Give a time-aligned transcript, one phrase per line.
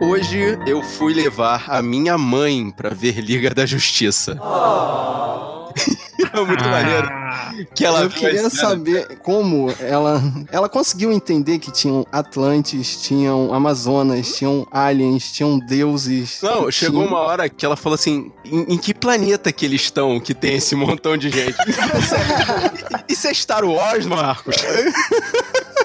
[0.00, 4.32] Hoje eu fui levar a minha mãe pra ver Liga da Justiça.
[6.34, 7.19] é muito maneiro.
[7.74, 8.50] Que ela eu queria cena.
[8.50, 16.40] saber como ela, ela conseguiu entender que tinham Atlantes, tinham Amazonas, tinham aliens, tinham deuses.
[16.42, 19.82] Não, chegou tinha- uma hora que ela falou assim: em, em que planeta que eles
[19.82, 21.56] estão que tem esse montão de gente?
[23.08, 24.56] Isso é Star Wars, Marcos?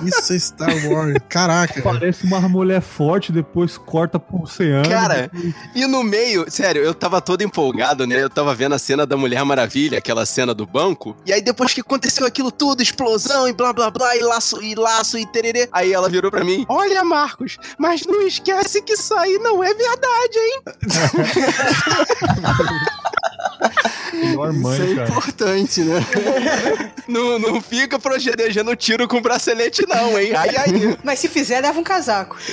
[0.06, 1.16] Isso é Star Wars.
[1.30, 1.82] Caraca.
[1.82, 4.88] Parece uma mulher forte, depois corta pro oceano.
[4.90, 5.32] Cara,
[5.74, 8.22] e no meio, sério, eu tava todo empolgado, né?
[8.22, 11.16] Eu tava vendo a cena da Mulher Maravilha, aquela cena do banco.
[11.26, 14.76] E aí depois que aconteceu aquilo tudo, explosão e blá blá blá, e laço e
[14.76, 15.68] laço e tererê.
[15.72, 19.74] Aí ela virou pra mim: Olha, Marcos, mas não esquece que isso aí não é
[19.74, 20.62] verdade, hein?
[24.16, 25.10] melhor mãe, Isso é cara.
[25.10, 26.06] importante, né?
[27.08, 30.32] Não, não fica protegendo tiro com bracelete, não, hein?
[30.36, 30.98] Ai, ai.
[31.04, 32.36] Mas se fizer, leva um casaco.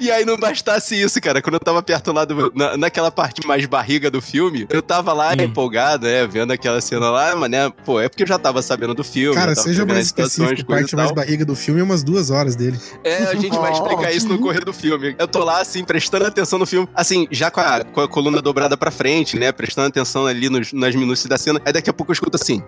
[0.00, 1.42] E aí não bastasse isso, cara.
[1.42, 2.52] Quando eu tava perto lá do.
[2.54, 6.24] na- naquela parte mais barriga do filme, eu tava lá empolgado, né?
[6.24, 7.68] Vendo aquela cena lá, mas né?
[7.84, 9.34] Pô, é porque eu já tava sabendo do filme.
[9.34, 12.78] Cara, seja mais específico, parte mais barriga do filme é umas duas horas dele.
[13.02, 15.16] É, a gente vai explicar isso no correr do filme.
[15.18, 16.88] Eu tô lá, assim, prestando atenção no filme.
[16.94, 19.52] Assim, já com a, com a coluna dobrada pra frente, né?
[19.52, 21.60] Prestando atenção ali nos- nas minúcias da cena.
[21.64, 22.62] Aí daqui a pouco eu escuto assim.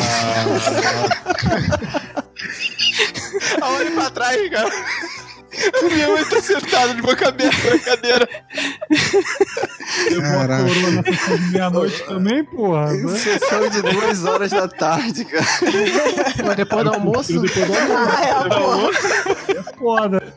[0.00, 0.46] Ah,
[3.62, 4.70] olha pra trás, cara.
[5.90, 8.28] Minha mãe tá sentada de boca aberta na cadeira.
[10.10, 10.64] Eu vou a Caraca.
[10.64, 12.92] coroa na sessão de meia-noite também, porra.
[12.92, 13.18] Né?
[13.18, 15.46] Sessão de duas horas da tarde, cara.
[16.44, 17.40] Mas depois do almoço.
[17.40, 18.98] Depois do almoço,
[19.48, 19.52] Ah, é, pô.
[19.52, 20.34] é foda.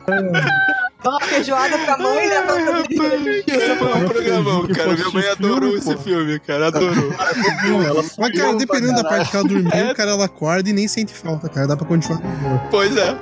[1.02, 4.92] Dá uma feijoada pra mãe e leva pra Esse foi um programão, cara.
[4.92, 5.76] Minha mãe filme, adorou pô.
[5.76, 6.66] esse filme, cara.
[6.68, 7.12] Adorou.
[7.86, 9.92] Ela Mas, cara, dependendo da parte que ela dormiu, É.
[9.92, 11.66] o cara ela acorda e nem sente falta, cara.
[11.66, 12.20] Dá pra continuar.
[12.70, 13.16] Pois é.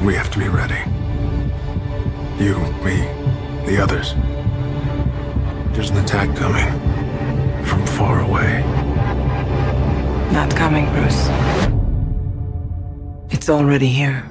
[0.00, 0.80] We have to be ready.
[2.42, 2.96] You, me,
[3.66, 4.14] the others.
[5.74, 6.64] There's an attack coming
[7.70, 8.62] from far away.
[10.32, 11.28] Not coming, Bruce.
[13.30, 14.26] It's already here.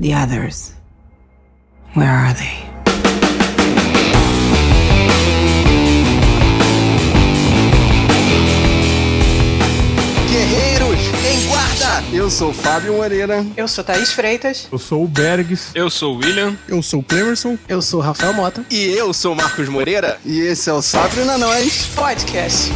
[0.00, 0.74] The others.
[1.94, 2.71] Where are they?
[12.12, 13.44] Eu sou o Fábio Moreira.
[13.56, 14.68] Eu sou Thaís Freitas.
[14.70, 15.70] Eu sou o Bergs.
[15.74, 16.56] Eu sou o William.
[16.68, 17.56] Eu sou o Clemerson.
[17.66, 18.64] Eu sou o Rafael Mota.
[18.70, 20.18] E eu sou o Marcos Moreira.
[20.24, 21.86] E esse é o Sabre na Nós.
[21.94, 22.70] Podcast.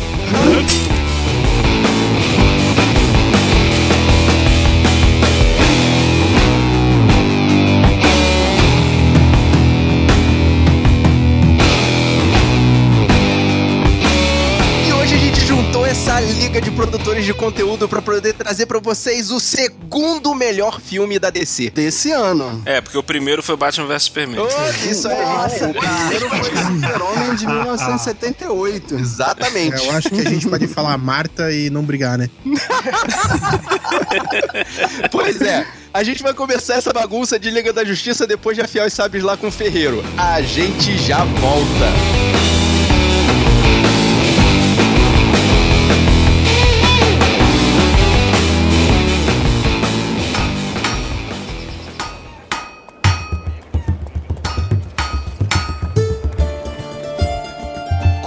[16.16, 21.18] Essa liga de produtores de conteúdo pra poder trazer pra vocês o segundo melhor filme
[21.18, 21.70] da DC.
[21.70, 22.62] Desse ano.
[22.64, 24.40] É, porque o primeiro foi Batman vs Superman.
[24.40, 25.22] Oh, isso aí.
[25.22, 28.94] Nossa, o primeiro foi Super-Homem de 1978.
[28.94, 29.82] Exatamente.
[29.82, 32.30] É, eu acho que a gente pode falar Marta e não brigar, né?
[35.10, 35.66] Pois é.
[35.92, 39.22] A gente vai começar essa bagunça de Liga da Justiça depois de afiar os sabres
[39.22, 40.04] lá com o Ferreiro.
[40.16, 42.65] A gente já volta.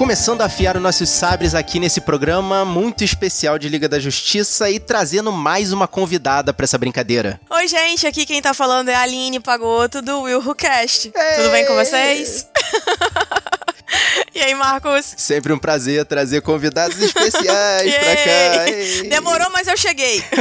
[0.09, 4.67] Começando a afiar os nossos sabres aqui nesse programa muito especial de Liga da Justiça
[4.67, 7.39] e trazendo mais uma convidada pra essa brincadeira.
[7.47, 11.11] Oi, gente, aqui quem tá falando é a Aline Pagoto do Will Who Cast.
[11.11, 12.47] Tudo bem com vocês?
[14.33, 15.13] e aí, Marcos?
[15.17, 18.69] Sempre um prazer trazer convidados especiais pra cá.
[18.69, 19.09] Ei.
[19.09, 20.23] Demorou, mas eu cheguei.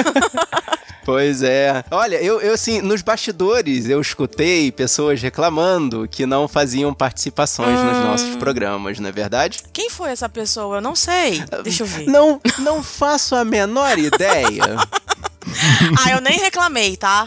[1.08, 1.82] Pois é.
[1.90, 7.96] Olha, eu, eu assim, nos bastidores eu escutei pessoas reclamando que não faziam participações nos
[8.04, 9.62] nossos programas, não é verdade?
[9.72, 10.76] Quem foi essa pessoa?
[10.76, 11.42] Eu não sei.
[11.64, 12.04] Deixa eu ver.
[12.08, 14.62] Não, não faço a menor ideia.
[16.04, 17.26] Ah, eu nem reclamei, tá?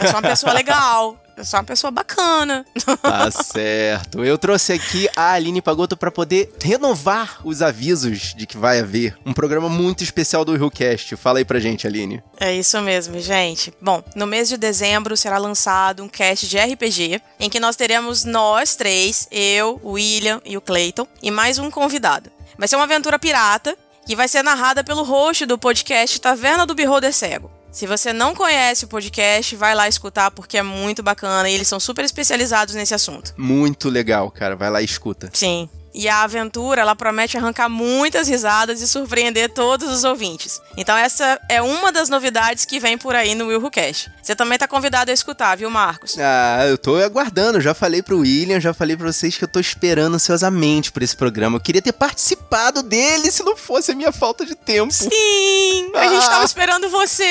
[0.00, 1.16] Eu sou uma pessoa legal.
[1.38, 2.66] Eu sou uma pessoa bacana.
[3.00, 4.24] Tá certo.
[4.24, 9.16] Eu trouxe aqui a Aline Pagoto pra poder renovar os avisos de que vai haver
[9.24, 11.14] um programa muito especial do RuCast.
[11.14, 12.20] Fala aí pra gente, Aline.
[12.40, 13.72] É isso mesmo, gente.
[13.80, 18.24] Bom, no mês de dezembro será lançado um cast de RPG em que nós teremos
[18.24, 22.32] nós três, eu, o William e o Clayton, e mais um convidado.
[22.58, 26.74] Vai ser uma aventura pirata que vai ser narrada pelo host do podcast Taverna do
[26.74, 27.57] Beholder Cego.
[27.70, 31.68] Se você não conhece o podcast, vai lá escutar porque é muito bacana e eles
[31.68, 33.34] são super especializados nesse assunto.
[33.36, 34.56] Muito legal, cara.
[34.56, 35.30] Vai lá e escuta.
[35.32, 35.68] Sim.
[35.94, 40.60] E a aventura, ela promete arrancar muitas risadas e surpreender todos os ouvintes.
[40.76, 44.08] Então essa é uma das novidades que vem por aí no Will Cash.
[44.22, 46.16] Você também tá convidado a escutar, viu, Marcos?
[46.18, 47.60] Ah, eu tô aguardando.
[47.60, 51.16] Já falei pro William, já falei pra vocês que eu tô esperando ansiosamente por esse
[51.16, 51.56] programa.
[51.56, 54.92] Eu queria ter participado dele se não fosse a minha falta de tempo.
[54.92, 55.90] Sim!
[55.94, 56.30] A gente Ah.
[56.30, 57.24] tava esperando você!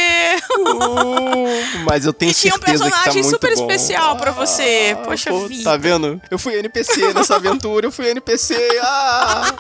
[0.59, 3.61] Uh, mas eu tenho E tinha um certeza que tá personagem muito super bom.
[3.61, 4.97] especial pra você.
[5.05, 5.63] Poxa Pô, vida.
[5.63, 6.21] Tá vendo?
[6.29, 8.46] Eu fui NPC nessa aventura, eu fui NPC.
[8.49, 9.57] Ah!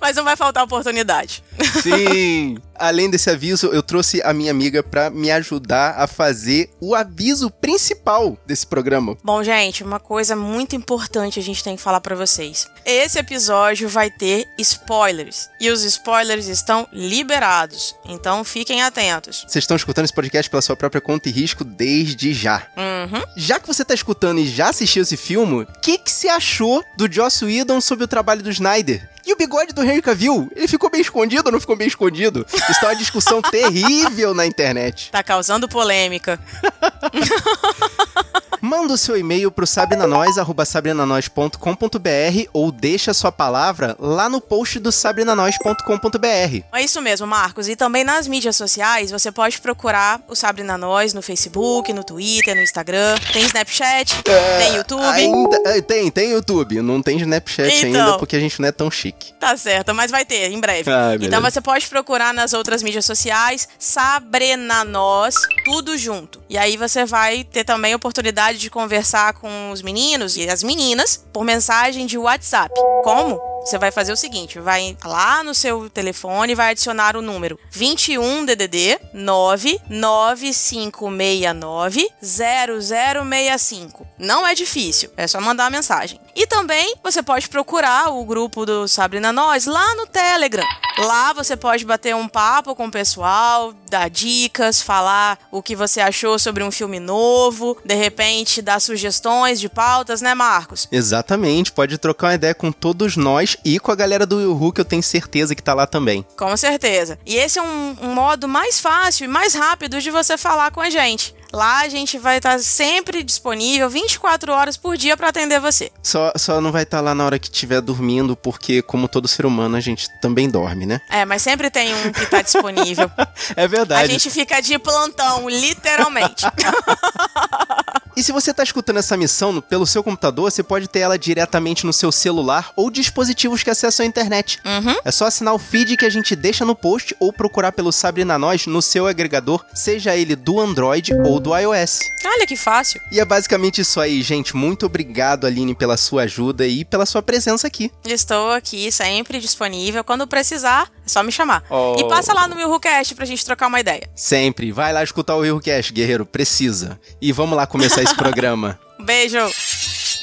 [0.00, 1.42] Mas não vai faltar oportunidade.
[1.82, 2.58] Sim!
[2.80, 7.50] Além desse aviso, eu trouxe a minha amiga pra me ajudar a fazer o aviso
[7.50, 9.18] principal desse programa.
[9.22, 12.66] Bom, gente, uma coisa muito importante a gente tem que falar pra vocês.
[12.86, 15.50] Esse episódio vai ter spoilers.
[15.60, 17.94] E os spoilers estão liberados.
[18.06, 19.44] Então fiquem atentos.
[19.46, 22.66] Vocês estão escutando esse podcast pela sua própria conta e risco desde já.
[22.78, 23.22] Uhum.
[23.36, 26.82] Já que você tá escutando e já assistiu esse filme, o que, que você achou
[26.96, 29.06] do Joss Whedon sobre o trabalho do Snyder?
[29.30, 30.50] E o bigode do Henry Cavill?
[30.56, 32.44] Ele ficou bem escondido ou não ficou bem escondido?
[32.52, 35.08] Isso tá uma discussão terrível na internet.
[35.12, 36.36] Tá causando polêmica.
[38.60, 46.64] Manda o seu e-mail pro sabrinanois.sabrinanois.com.br ou deixa sua palavra lá no post do sabrinanois.com.br.
[46.72, 47.68] É isso mesmo, Marcos.
[47.68, 52.54] E também nas mídias sociais, você pode procurar o Sabrina Nós no Facebook, no Twitter,
[52.54, 53.16] no Instagram.
[53.32, 55.02] Tem Snapchat, tem YouTube.
[55.04, 56.82] Ainda, é, tem, tem YouTube.
[56.82, 58.06] Não tem Snapchat Então.
[58.08, 59.32] ainda porque a gente não é tão chique.
[59.34, 60.90] Tá certo, mas vai ter em breve.
[60.90, 65.34] Ah, então você pode procurar nas outras mídias sociais Sabrina Nós,
[65.64, 66.40] tudo junto.
[66.48, 70.62] E aí você vai ter também a oportunidade de conversar com os meninos e as
[70.62, 72.74] meninas por mensagem de WhatsApp.
[73.04, 73.40] Como?
[73.64, 77.58] Você vai fazer o seguinte, vai lá no seu telefone e vai adicionar o número
[77.70, 84.06] 21 DDD 99569 0065.
[84.18, 86.20] Não é difícil, é só mandar a mensagem.
[86.34, 90.64] E também você pode procurar o grupo do Sabrina Nós lá no Telegram.
[90.98, 96.00] Lá você pode bater um papo com o pessoal, dar dicas, falar o que você
[96.00, 100.88] achou sobre um filme novo, de repente dar sugestões de pautas, né, Marcos?
[100.90, 104.80] Exatamente, pode trocar uma ideia com todos nós e com a galera do Yuhu, que
[104.80, 106.24] eu tenho certeza que tá lá também.
[106.36, 107.18] Com certeza.
[107.24, 110.80] E esse é um, um modo mais fácil e mais rápido de você falar com
[110.80, 111.34] a gente.
[111.52, 115.90] Lá a gente vai estar sempre disponível 24 horas por dia para atender você.
[116.00, 119.44] Só, só não vai estar lá na hora que estiver dormindo, porque, como todo ser
[119.44, 121.00] humano, a gente também dorme, né?
[121.10, 123.10] É, mas sempre tem um que tá disponível.
[123.56, 124.12] É A verdade.
[124.12, 126.44] gente fica de plantão, literalmente.
[128.16, 131.18] E se você tá escutando essa missão no- pelo seu computador, você pode ter ela
[131.18, 134.58] diretamente no seu celular ou dispositivos que acessam a internet.
[134.64, 134.96] Uhum.
[135.04, 138.38] É só assinar o feed que a gente deixa no post ou procurar pelo Sabrina
[138.38, 142.00] Nós no seu agregador, seja ele do Android ou do iOS.
[142.24, 143.00] Olha que fácil.
[143.10, 144.54] E é basicamente isso aí, gente.
[144.54, 147.90] Muito obrigado, Aline, pela sua ajuda e pela sua presença aqui.
[148.04, 150.04] Estou aqui sempre disponível.
[150.04, 151.64] Quando precisar, é só me chamar.
[151.70, 151.96] Oh.
[151.98, 154.08] E passa lá no meu WhoCast pra gente trocar uma ideia.
[154.14, 154.70] Sempre.
[154.72, 156.24] Vai lá escutar o Cash, guerreiro.
[156.24, 156.98] Precisa.
[157.20, 158.78] E vamos lá começar esse programa.
[158.98, 159.38] Beijo!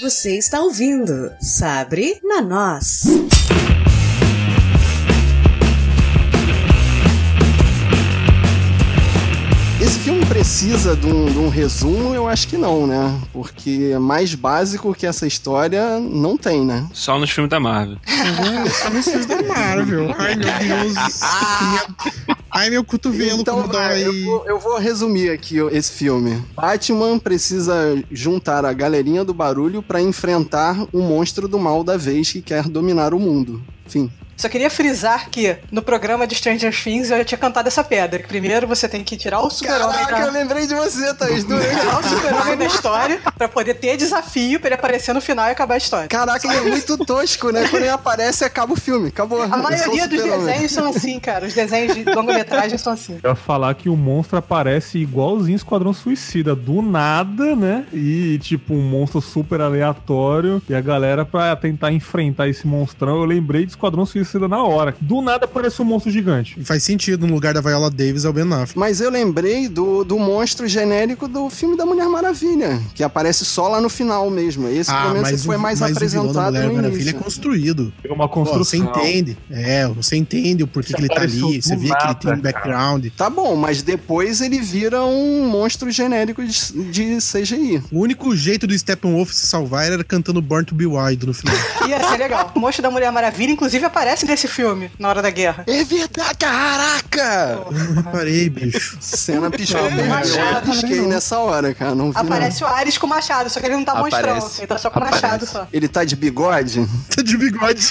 [0.01, 3.03] Você está ouvindo Sabre na Nós.
[10.07, 12.15] Filme precisa de um, de um resumo?
[12.15, 13.20] Eu acho que não, né?
[13.34, 16.88] Porque mais básico que essa história não tem, né?
[16.93, 17.98] Só nos filmes da Marvel.
[18.72, 20.15] Só nos filmes da Marvel.
[20.17, 20.96] Ai, meu Deus.
[22.50, 26.41] Ai, meu cotovelo Então como vai, eu vou, eu vou resumir aqui esse filme.
[26.55, 32.32] Batman precisa juntar a galerinha do barulho pra enfrentar o monstro do mal da vez
[32.32, 33.62] que quer dominar o mundo.
[33.86, 34.10] Enfim.
[34.38, 38.20] Só queria frisar que no programa de Stranger Things eu já tinha cantado essa pedra.
[38.20, 40.32] Que primeiro você tem que tirar o super-homem Caraca, eu da...
[40.32, 41.44] lembrei de você, Thaís.
[41.44, 45.51] Tirar o super-homem da história pra poder ter desafio pra ele aparecer no final e
[45.51, 46.08] acabar a história.
[46.08, 47.67] Caraca, ele é muito tosco, né?
[47.67, 49.08] Quando ele aparece, acaba o filme.
[49.08, 49.41] Acabou.
[49.41, 51.48] A maioria dos desenhos são assim, cara.
[51.48, 53.17] Os desenhos de longa-metragem são assim.
[53.24, 57.88] Eu ia falar que o monstro aparece igualzinho Esquadrão Suicida, do nada, né?
[57.91, 60.62] E tipo, um monstro super aleatório.
[60.70, 64.96] E a galera, pra tentar enfrentar esse monstrão, eu lembrei de Esquadrão Suicida na hora.
[65.00, 66.57] Do nada apareceu um monstro gigante.
[66.63, 68.77] Faz sentido, no lugar da Viola Davis é o Ben Affleck.
[68.77, 73.67] Mas eu lembrei do, do monstro genérico do filme da Mulher Maravilha, que aparece só
[73.67, 74.67] lá no final mesmo.
[74.67, 77.19] Esse, pelo menos, foi o- mais mas o vilão da apresentado Mulher no Maravilha início.
[77.19, 77.93] é construído.
[78.03, 79.01] É uma Pô, você construção.
[79.03, 79.38] entende.
[79.50, 81.62] É, você entende o porquê que ele tá ali.
[81.62, 82.41] Você vê que ele tem um cara.
[82.41, 83.05] background.
[83.15, 86.51] Tá bom, mas depois ele vira um monstro genérico de,
[86.91, 87.84] de CGI.
[87.91, 91.55] O único jeito do Steppenwolf se salvar era cantando Born to Be Wild no final.
[91.88, 92.51] Ia ser legal.
[92.55, 95.63] O monstro da Mulher Maravilha, inclusive, aparece aparece nesse filme, na hora da guerra.
[95.67, 97.59] É verdade, caraca!
[97.65, 98.97] Eu não reparei, bicho.
[99.00, 99.41] Cena.
[99.41, 101.09] Não, Eu pisquei não.
[101.09, 101.93] nessa hora, cara.
[101.95, 104.27] Não vi, Aparece o Ares com o machado, só que ele não tá Aparece.
[104.27, 104.57] mostrando.
[104.59, 105.59] Ele tá só com o machado só.
[105.59, 105.67] não.
[105.71, 106.88] Ele tá de bigode?
[107.15, 107.88] Tá de bigode.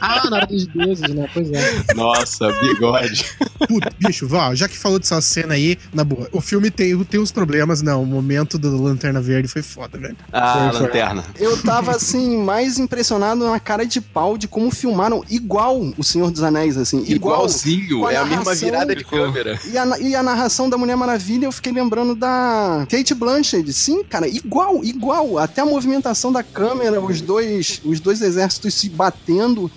[0.00, 1.28] Ah, na hora dos deuses, né?
[1.32, 1.94] Pois é.
[1.94, 3.24] Nossa, bigode.
[3.66, 7.20] Puta, bicho, vó, já que falou dessa cena aí, na boa, o filme tem, tem
[7.20, 8.02] uns problemas, não.
[8.02, 10.16] O momento do Lanterna Verde foi foda, velho.
[10.32, 10.86] Ah, Foi, foi.
[10.86, 11.24] lanterna.
[11.38, 14.72] Eu tava, assim, mais impressionado na cara de pau de como
[15.08, 17.02] filmaram igual o Senhor dos Anéis, assim.
[17.06, 17.36] Igual.
[17.36, 19.58] Igualzinho, Com é a mesma virada de câmera.
[19.70, 23.72] E a, e a narração da Mulher Maravilha, eu fiquei lembrando da Kate Blanchett.
[23.72, 25.38] Sim, cara, igual, igual.
[25.38, 29.70] Até a movimentação da câmera, os dois, os dois exércitos se batendo,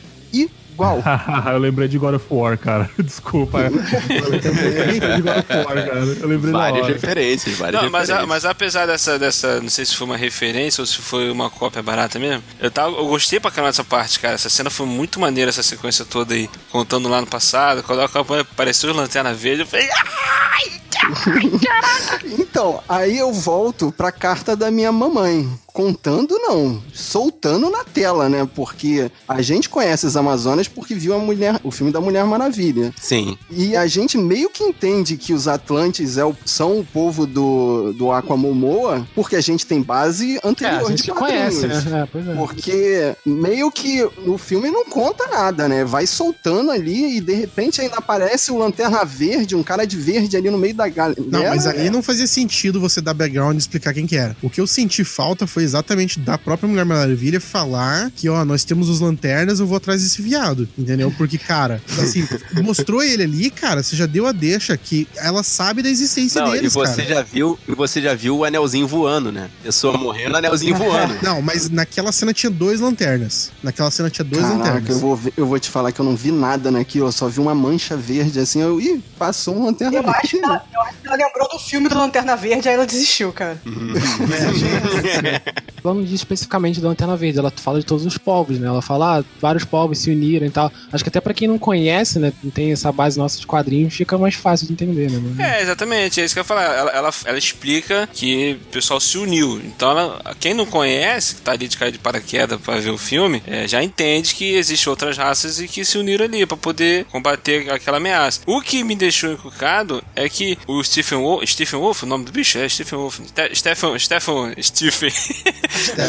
[0.82, 1.04] igual.
[1.54, 2.90] eu lembrei de God of War, cara.
[2.98, 3.60] Desculpa.
[3.60, 6.00] Eu lembrei de God of War, cara.
[6.20, 8.30] Eu lembrei Várias referências, várias Não, mas, a- referências.
[8.30, 9.62] mas apesar dessa, dessa.
[9.62, 12.44] Não sei se foi uma referência ou se foi uma cópia barata mesmo.
[12.60, 14.36] Eu, tava, eu gostei pra caramba dessa parte, cara.
[14.36, 16.50] Essa cena foi muito maneira, essa sequência toda aí.
[16.72, 17.84] Contando lá no passado.
[17.84, 19.88] Quando apareceu o Lanterna Verde, eu falei.
[19.90, 20.82] Ai!
[22.24, 25.50] Então, aí eu volto pra carta da minha mamãe.
[25.74, 26.82] Contando, não.
[26.94, 28.48] Soltando na tela, né?
[28.56, 32.94] Porque a gente conhece as Amazonas porque viu a mulher, o filme da Mulher Maravilha.
[33.00, 33.38] Sim.
[33.50, 37.94] E a gente meio que entende que os Atlantes é o- são o povo do,
[37.94, 42.02] do Aquamomoa porque a gente tem base É, anterior a gente de conhece, né?
[42.04, 42.34] É, pois é.
[42.36, 45.84] Porque meio que no filme não conta nada, né?
[45.86, 50.36] Vai soltando ali e de repente ainda aparece o Lanterna Verde, um cara de verde
[50.38, 51.22] ali no meio da galera.
[51.28, 54.36] Não, mas ali não fazia sentido você dar background e explicar quem que era.
[54.42, 58.64] O que eu senti falta foi exatamente da própria Mulher Maravilha falar que, ó, nós
[58.64, 61.14] temos os lanternas, eu vou atrás desse viado, entendeu?
[61.18, 62.28] Porque, cara, assim,
[62.64, 66.52] mostrou ele ali, cara, você já deu a deixa que ela sabe da existência Não,
[66.52, 67.16] deles, e você cara.
[67.16, 69.50] já viu, e você já viu o anelzinho voando, né?
[69.64, 71.16] Pessoa morrendo, anelzinho voando.
[71.22, 73.52] Não, mas naquela cena tinha dois lanternas.
[73.64, 74.90] Naquela cena tinha dois Caraca, lanternas.
[74.90, 77.28] eu vou, ver- eu vou te falar que eu não vi nada naquilo, eu só
[77.28, 80.98] vi uma mancha verde assim, eu, ih, passou um lanterna Eu acho, ela, eu acho
[81.02, 83.60] que ela lembrou do filme do Lanterna Verde, aí ela desistiu, cara.
[85.82, 88.68] Falando especificamente da Lanterna Verde, ela fala de todos os povos, né?
[88.68, 90.72] Ela fala, ah, vários povos se uniram e tal.
[90.94, 94.16] Acho que até pra quem não conhece, né, tem essa base nossa de quadrinhos, fica
[94.16, 95.58] mais fácil de entender, né?
[95.58, 96.66] É, exatamente, é isso que eu ia falar.
[96.66, 99.60] Ela, ela, ela explica que o pessoal se uniu.
[99.66, 102.98] Então, ela- quem não conhece, que tá ali de cair de paraquedas pra ver o
[103.00, 107.06] filme, é, já entende que existem outras raças e que se uniram ali pra poder
[107.06, 108.42] combater aquela ameaça.
[108.46, 112.32] O que me deixou encucado é que o Stephen Wolf, Stephen Wolf, o nome do
[112.32, 113.20] bicho é Stephen Wolf.
[113.26, 114.54] Ste- Stephen, Stephen,
[115.42, 116.08] É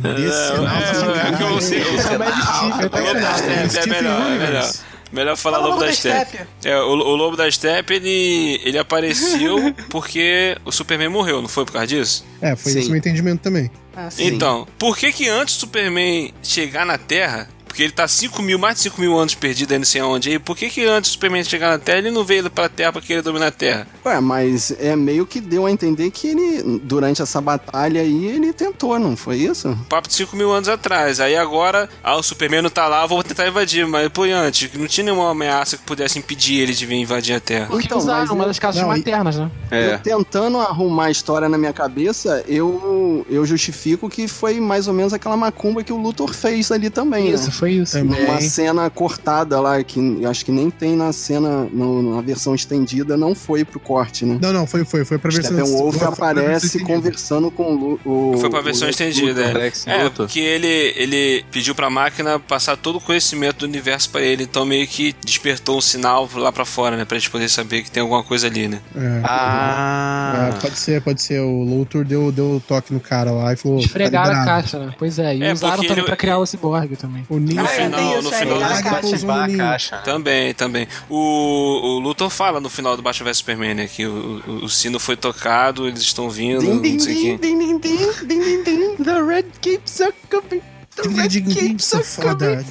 [0.00, 3.70] desse É, não, é, que eu sei, tá Lobo da certo.
[3.70, 4.72] Steppe, é melhor, é melhor.
[5.12, 6.38] Melhor falar Fala Lobo da da Steppe.
[6.64, 11.66] É, o, o Lobo da Steppe, ele, ele apareceu porque o Superman morreu, não foi
[11.66, 12.24] por causa disso?
[12.40, 12.78] É, foi Sim.
[12.78, 13.70] esse o meu entendimento também.
[13.94, 14.24] Ah, sim.
[14.24, 18.58] Então, por que que antes do Superman chegar na Terra, porque ele tá 5 mil,
[18.58, 21.10] mais de 5 mil anos perdido aí não sei aonde aí, por que que antes
[21.10, 23.86] do Superman chegar na Terra, ele não veio pra Terra pra querer dominar a Terra?
[24.04, 28.52] Ué, mas é meio que deu a entender que ele, durante essa batalha aí, ele
[28.52, 29.74] tentou, não foi isso?
[29.88, 31.18] Papo de 5 mil anos atrás.
[31.18, 33.86] Aí agora, ah, o Superman não tá lá, eu vou tentar invadir.
[33.86, 37.40] Mas por antes, não tinha nenhuma ameaça que pudesse impedir ele de vir invadir a
[37.40, 37.68] Terra.
[37.70, 39.50] Porque Então, usaram mas uma das casas não, maternas, né?
[39.70, 39.94] É.
[39.94, 44.92] Eu tentando arrumar a história na minha cabeça, eu, eu justifico que foi mais ou
[44.92, 47.50] menos aquela macumba que o Luthor fez ali também, Isso, né?
[47.62, 47.96] Foi isso.
[47.96, 48.24] Também.
[48.24, 53.16] Uma cena cortada lá, que acho que nem tem na cena, no- na versão estendida,
[53.16, 54.36] não foi pro corte, né?
[54.42, 56.92] Não, não, foi, foi, foi pra versão Steppenwolf foi pra versão aparece estendida.
[56.94, 59.52] conversando com o, o Foi pra versão o- estendida, é.
[59.52, 60.26] Lex É, Luthor.
[60.26, 60.66] porque ele,
[60.96, 65.14] ele pediu pra máquina passar todo o conhecimento do universo pra ele, então meio que
[65.24, 67.04] despertou um sinal lá pra fora, né?
[67.04, 68.80] Pra gente poder saber que tem alguma coisa ali, né?
[68.96, 69.20] É.
[69.24, 70.50] Ah.
[70.56, 71.40] É, pode ser, pode ser.
[71.40, 73.78] O Luthor deu, deu toque no cara lá e falou.
[73.78, 74.94] Esfregaram tá a caixa, né?
[74.98, 77.24] Pois é, e É, usaram também ele- pra criar o Cyborg também.
[77.28, 78.58] O No Ah, é, final, no final.
[78.60, 79.56] na caixa.
[79.56, 79.96] caixa.
[79.98, 80.88] Também, também.
[81.08, 83.88] O, o Luthor fala no final do Batman vs Superman, né?
[83.88, 87.22] Que o, o, o sino foi tocado, eles estão vindo, Din, din, não sei din,
[87.22, 87.36] quem.
[87.38, 90.62] din, din, din, din, din, din, The red keeps a coming.
[90.94, 92.64] Keeps sou a foda.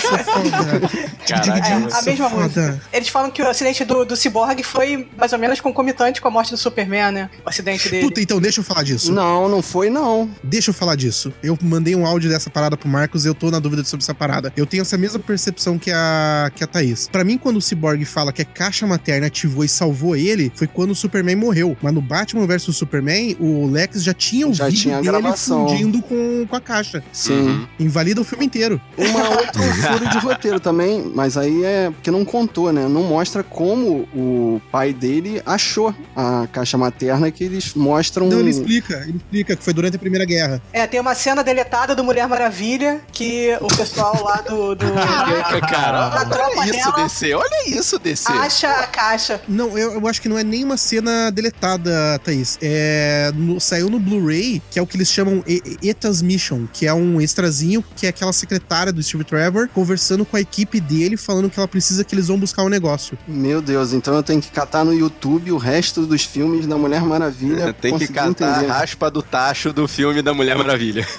[0.00, 0.90] sou foda.
[1.26, 2.80] Caraca, É, a mesma música.
[2.92, 6.30] Eles falam que o acidente do, do Cyborg foi mais ou menos concomitante com a
[6.30, 7.30] morte do Superman, né?
[7.44, 8.08] O acidente dele.
[8.08, 9.12] Puta, então deixa eu falar disso.
[9.12, 10.28] Não, não foi não.
[10.42, 11.32] Deixa eu falar disso.
[11.42, 14.14] Eu mandei um áudio dessa parada pro Marcos e eu tô na dúvida sobre essa
[14.14, 14.52] parada.
[14.56, 17.08] Eu tenho essa mesma percepção que a, que a Thaís.
[17.10, 20.66] Pra mim, quando o Cyborg fala que a caixa materna ativou e salvou ele, foi
[20.66, 21.76] quando o Superman morreu.
[21.80, 25.10] Mas no Batman vs Superman, o Lex já tinha o Já vídeo tinha a dele
[25.12, 25.68] gravação.
[25.68, 27.02] fundindo com, com a caixa.
[27.12, 27.43] Sim.
[27.44, 27.66] Sim.
[27.78, 28.80] Invalida o filme inteiro.
[28.96, 32.86] Uma outra furo de roteiro também, mas aí é porque não contou, né?
[32.88, 38.28] Não mostra como o pai dele achou a caixa materna que eles mostram.
[38.28, 38.94] Não, ele explica.
[39.06, 40.60] Ele explica que foi durante a Primeira Guerra.
[40.72, 44.74] É, tem uma cena deletada do Mulher Maravilha que o pessoal lá do.
[44.74, 48.32] do Caraca, cara, da tropa olha isso, DC, olha isso, DC.
[48.32, 49.40] acha a caixa.
[49.48, 52.58] Não, eu, eu acho que não é nem uma cena deletada, Thaís.
[52.62, 56.86] É, no- saiu no Blu-ray, que é o que eles chamam E- E- E-Transmission, que
[56.86, 61.16] é um extrazinho, que é aquela secretária do Steve Trevor conversando com a equipe dele,
[61.16, 63.18] falando que ela precisa que eles vão buscar o negócio.
[63.26, 67.02] Meu Deus, então eu tenho que catar no YouTube o resto dos filmes da Mulher
[67.02, 67.72] Maravilha.
[67.72, 68.70] Tem que catar entender.
[68.70, 71.06] a raspa do tacho do filme da Mulher Maravilha.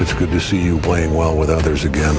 [0.00, 2.14] It's good to see you playing well with others again.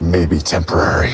[0.00, 1.12] Maybe temporary.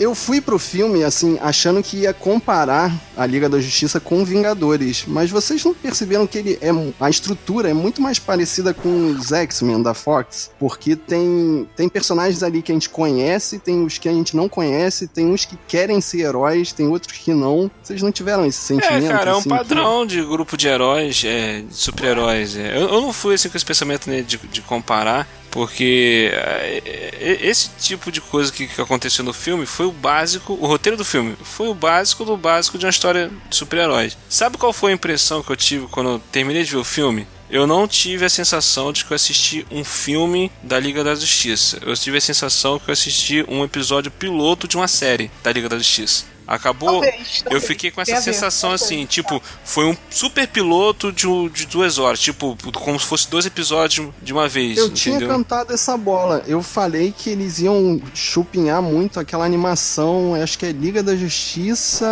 [0.00, 5.04] Eu fui pro filme, assim, achando que ia comparar a Liga da Justiça com Vingadores,
[5.06, 9.30] mas vocês não perceberam que ele é a estrutura é muito mais parecida com os
[9.30, 14.08] X-Men da Fox, porque tem tem personagens ali que a gente conhece, tem os que
[14.08, 17.70] a gente não conhece, tem uns que querem ser heróis, tem outros que não.
[17.82, 19.04] Vocês não tiveram esse sentimento?
[19.04, 22.56] É, cara, é um assim, padrão de grupo de heróis, é, de super-heróis.
[22.56, 22.74] é.
[22.74, 26.82] Eu, eu não fui assim com esse pensamento né, de, de comparar, porque é,
[27.20, 30.96] é, esse tipo de coisa que, que aconteceu no filme foi o básico, o roteiro
[30.96, 34.16] do filme foi o básico do básico de uma história de super-heróis.
[34.28, 37.26] Sabe qual foi a impressão que eu tive quando eu terminei de ver o filme?
[37.50, 41.80] Eu não tive a sensação de que eu assisti um filme da Liga da Justiça.
[41.82, 45.68] Eu tive a sensação que eu assisti um episódio piloto de uma série da Liga
[45.68, 46.29] da Justiça.
[46.50, 47.00] Acabou.
[47.00, 47.64] Talvez, eu talvez.
[47.64, 48.82] fiquei com Tem essa ver, sensação talvez.
[48.82, 53.46] assim, tipo, foi um super piloto de, de duas horas, tipo, como se fosse dois
[53.46, 55.32] episódios de uma vez, Eu tinha entendeu?
[55.36, 56.42] cantado essa bola.
[56.48, 62.08] Eu falei que eles iam chupinhar muito aquela animação, acho que é Liga da Justiça.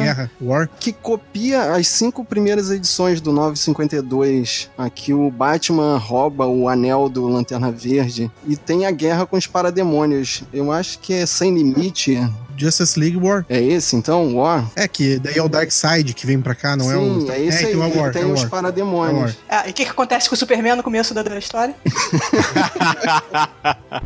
[0.00, 0.70] Guerra, War.
[0.78, 4.70] que copia as cinco primeiras edições do 952.
[4.78, 9.46] Aqui o Batman rouba o anel do Lanterna Verde e tem a guerra com os
[9.48, 10.42] parademônios.
[10.52, 12.16] Eu acho que é sem limite.
[12.56, 13.44] Justice League War.
[13.48, 14.70] É esse então, War?
[14.74, 17.20] É, que daí é o Darkseid que vem pra cá, não é o.
[17.20, 17.72] Sim, é esse aí.
[17.72, 18.50] então é War, tem é os War.
[18.50, 19.36] parademônios.
[19.48, 21.74] Ah, e o que, que acontece com o Superman no começo da, da história?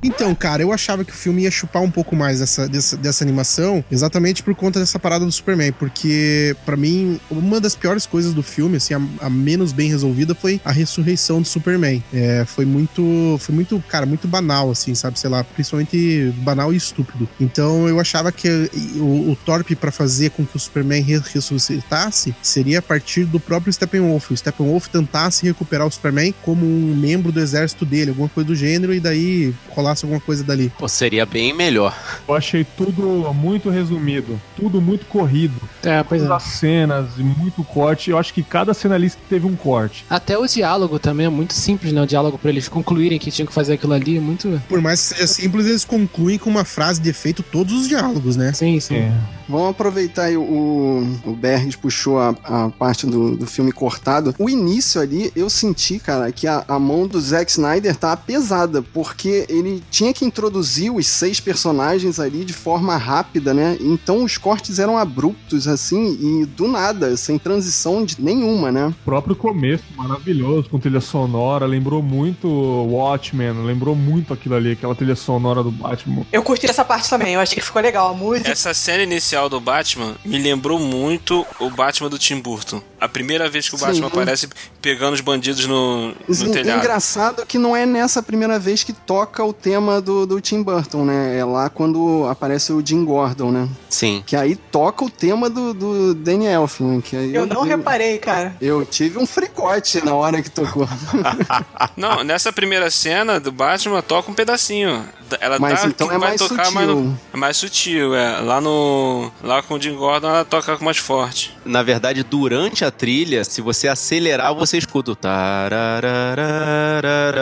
[0.03, 3.25] Então, cara, eu achava que o filme ia chupar um pouco mais dessa, dessa, dessa
[3.25, 8.33] animação, exatamente por conta dessa parada do Superman, porque pra mim uma das piores coisas
[8.33, 12.03] do filme, assim, a, a menos bem resolvida foi a ressurreição do Superman.
[12.13, 16.77] É, foi muito, foi muito, cara, muito banal, assim, sabe, sei lá, principalmente banal e
[16.77, 17.29] estúpido.
[17.41, 22.35] Então eu achava que o, o Torp pra fazer com que o Superman re- ressuscitasse
[22.43, 24.31] seria a partir do próprio Steppenwolf.
[24.31, 28.55] O Steppenwolf tentasse recuperar o Superman como um membro do exército dele, alguma coisa do
[28.55, 30.73] gênero, e daí rolasse alguma coisa dali.
[30.79, 31.97] Pô, seria bem melhor.
[32.29, 35.55] Eu achei tudo muito resumido, tudo muito corrido.
[35.83, 36.37] É, pois Todas é.
[36.37, 38.11] as cenas e muito corte.
[38.11, 40.05] Eu acho que cada cena ali teve um corte.
[40.09, 42.03] Até o diálogo também é muito simples, né?
[42.03, 44.61] O diálogo pra eles concluírem que tinham que fazer aquilo ali é muito.
[44.69, 48.30] Por mais que seja simples, eles concluem com uma frase de efeito todos os diálogos,
[48.37, 48.53] né?
[48.53, 48.97] Sim, sim.
[48.97, 49.13] É.
[49.49, 54.33] Vamos aproveitar aí o, o Bergs puxou a, a parte do, do filme cortado.
[54.39, 58.81] O início ali, eu senti, cara, que a, a mão do Zack Snyder tá pesada,
[58.81, 63.77] porque ele tinha que introduzir os seis personagens ali de forma rápida, né?
[63.81, 68.87] Então os cortes eram abruptos, assim, e do nada, sem transição de nenhuma, né?
[68.87, 74.95] O próprio começo, maravilhoso, com trilha sonora, lembrou muito Watchmen, lembrou muito aquilo ali, aquela
[74.95, 76.25] trilha sonora do Batman.
[76.31, 78.15] Eu curti essa parte também, eu achei que ficou legal.
[78.21, 78.51] Música.
[78.51, 82.83] Essa cena inicial do Batman me lembrou muito o Batman do Tim Burton.
[83.01, 83.87] A primeira vez que o Sim.
[83.87, 84.49] Batman aparece
[84.83, 86.79] pegando os bandidos no, Sim, no telhado.
[86.81, 91.05] Engraçado que não é nessa primeira vez que toca o tema do, do Tim Burton,
[91.05, 91.39] né?
[91.39, 93.69] É lá quando aparece o Jim Gordon, né?
[93.89, 94.23] Sim.
[94.27, 97.01] Que aí toca o tema do, do Danny Elfman.
[97.01, 98.55] Que aí Eu não reparei, cara.
[98.61, 100.87] Eu tive um fricote na hora que tocou.
[101.97, 105.05] Não, nessa primeira cena do Batman toca um pedacinho.
[105.41, 106.75] Ela Mas tá, então é vai mais tocar sutil.
[106.75, 108.41] mais no- é mais sutil, é.
[108.41, 109.31] Lá no.
[109.43, 111.57] Lá com o Jim Gordon ela toca mais forte.
[111.65, 115.17] Na verdade, durante a trilha, se você acelerar, você escuta o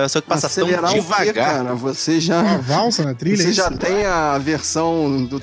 [0.08, 1.34] só que passa Acelerar tão o quê, devagar.
[1.34, 1.74] cara?
[1.74, 2.40] Você já.
[2.40, 5.38] Uma valsa na trilha, Você é já tem a versão do,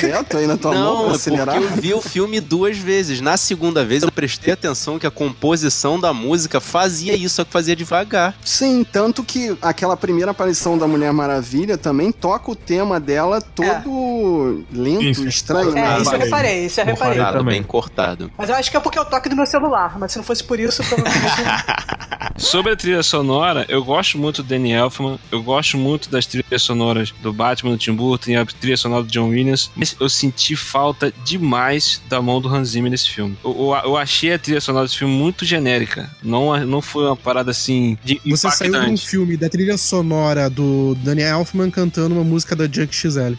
[0.00, 1.56] Beto aí na tua mão Não, pra é porque acelerar?
[1.56, 3.20] eu vi o filme duas vezes.
[3.20, 7.52] Na segunda vez, eu prestei atenção que a composição da música fazia isso, só que
[7.52, 8.34] fazia devagar.
[8.44, 14.64] Sim, tanto que aquela primeira aparição da Mulher Maravilha também toca o tema dela todo
[14.72, 15.28] lento, Isso.
[15.28, 15.76] estranho.
[15.76, 17.18] É, isso eu reparei, isso eu reparei.
[17.18, 18.30] Cortado, bem cortado.
[18.36, 19.98] Mas eu acho que é porque é o toque do meu celular.
[19.98, 21.22] Mas se não fosse por isso, provavelmente.
[22.36, 26.62] Sobre a trilha sonora, eu gosto muito do Danny Elfman, eu gosto muito das trilhas
[26.62, 30.08] sonoras do Batman, do Tim Burton e a trilha sonora do John Williams, mas eu
[30.08, 33.36] senti falta demais da mão do Hans Zimmer nesse filme.
[33.44, 37.16] Eu, eu, eu achei a trilha sonora desse filme muito genérica, não, não foi uma
[37.16, 39.08] parada assim de Você saiu de um impactante.
[39.08, 43.34] filme da trilha sonora do Daniel Elfman cantando uma música da Junk XL.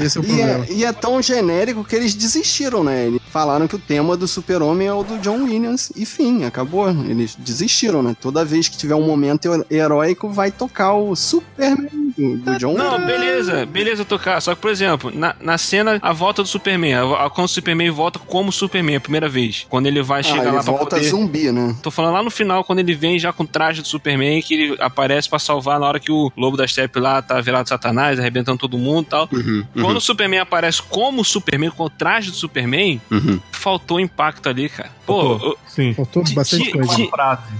[0.00, 0.64] Esse é o E problema.
[0.66, 3.06] é, e é tão genérico que eles desistiram, né?
[3.06, 5.92] Eles falaram que o tema do super-homem é o do John Williams.
[5.96, 6.88] E fim, acabou.
[6.90, 8.16] Eles desistiram, né?
[8.20, 13.06] Toda vez que tiver um momento heróico, vai tocar o Superman do, John Não, Williams.
[13.06, 14.40] beleza, beleza tocar.
[14.40, 17.48] Só que, por exemplo, na, na cena, a volta do Superman, a, a- quando o
[17.50, 19.66] Superman volta como Superman a primeira vez.
[19.68, 21.08] Quando ele vai Ah, chegar ele lá pra volta poder...
[21.08, 21.74] zumbi, né?
[21.82, 24.54] Tô falando lá no final, quando ele vem já com o traje do Superman, que
[24.54, 28.18] ele aparece pra salvar na hora que o Lobo da Steppe lá tá virado Satanás,
[28.18, 29.28] arrebentando todo mundo e tal.
[29.32, 33.38] Uhum, Quando o Superman aparece como Superman, com o traje do Superman, uhum.
[33.52, 34.90] faltou impacto ali, cara.
[35.06, 35.94] Pô, Sim.
[35.94, 36.94] Faltou bastante coisa.
[36.94, 37.10] ti-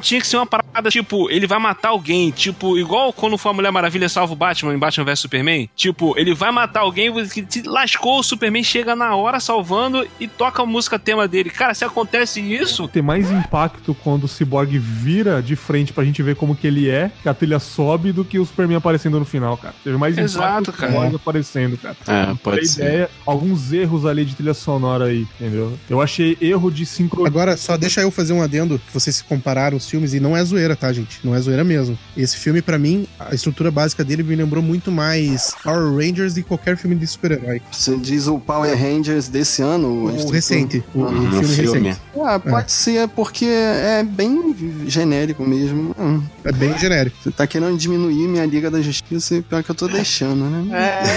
[0.03, 3.55] tinha que ser uma parada, tipo, ele vai matar alguém, tipo, igual quando foi a
[3.55, 5.71] Mulher Maravilha salva o Batman em Batman vs Superman.
[5.77, 10.27] Tipo, ele vai matar alguém que te lascou, o Superman chega na hora salvando e
[10.27, 11.49] toca a música tema dele.
[11.51, 16.23] Cara, se acontece isso, Tem mais impacto quando o Cyborg vira de frente pra gente
[16.23, 19.25] ver como que ele é, que a trilha sobe, do que o Superman aparecendo no
[19.25, 19.75] final, cara.
[19.85, 20.93] Teve mais Exato, impacto cara.
[20.93, 21.97] o Cyborg aparecendo, cara.
[22.07, 22.83] É, Pra pode ter ser.
[22.83, 25.79] ideia, alguns erros ali de trilha sonora aí, entendeu?
[25.89, 27.29] Eu achei erro de sincronia.
[27.29, 30.37] Agora, só deixa eu fazer um adendo, que vocês se compararam os filmes, e não
[30.37, 31.18] é zoeira, tá, gente?
[31.24, 31.98] Não é zoeira mesmo.
[32.16, 36.42] Esse filme, pra mim, a estrutura básica dele me lembrou muito mais Power Rangers de
[36.42, 37.61] qualquer filme de super-herói.
[37.72, 40.05] Você diz o Power Rangers desse ano?
[40.05, 40.85] O estrutura- recente.
[40.94, 41.31] O, o Uhum.
[41.31, 41.88] filme, filme.
[41.90, 42.01] recente.
[42.24, 44.55] Ah, pode ser, porque é bem
[44.87, 45.94] genérico mesmo.
[45.98, 47.16] Hum, É bem genérico.
[47.22, 50.64] Você tá querendo diminuir minha Liga da Justiça e pior que eu tô deixando, né?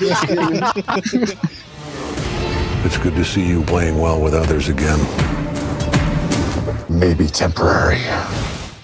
[2.82, 4.98] It's good to see you playing well with others again.
[6.88, 8.00] Maybe temporary.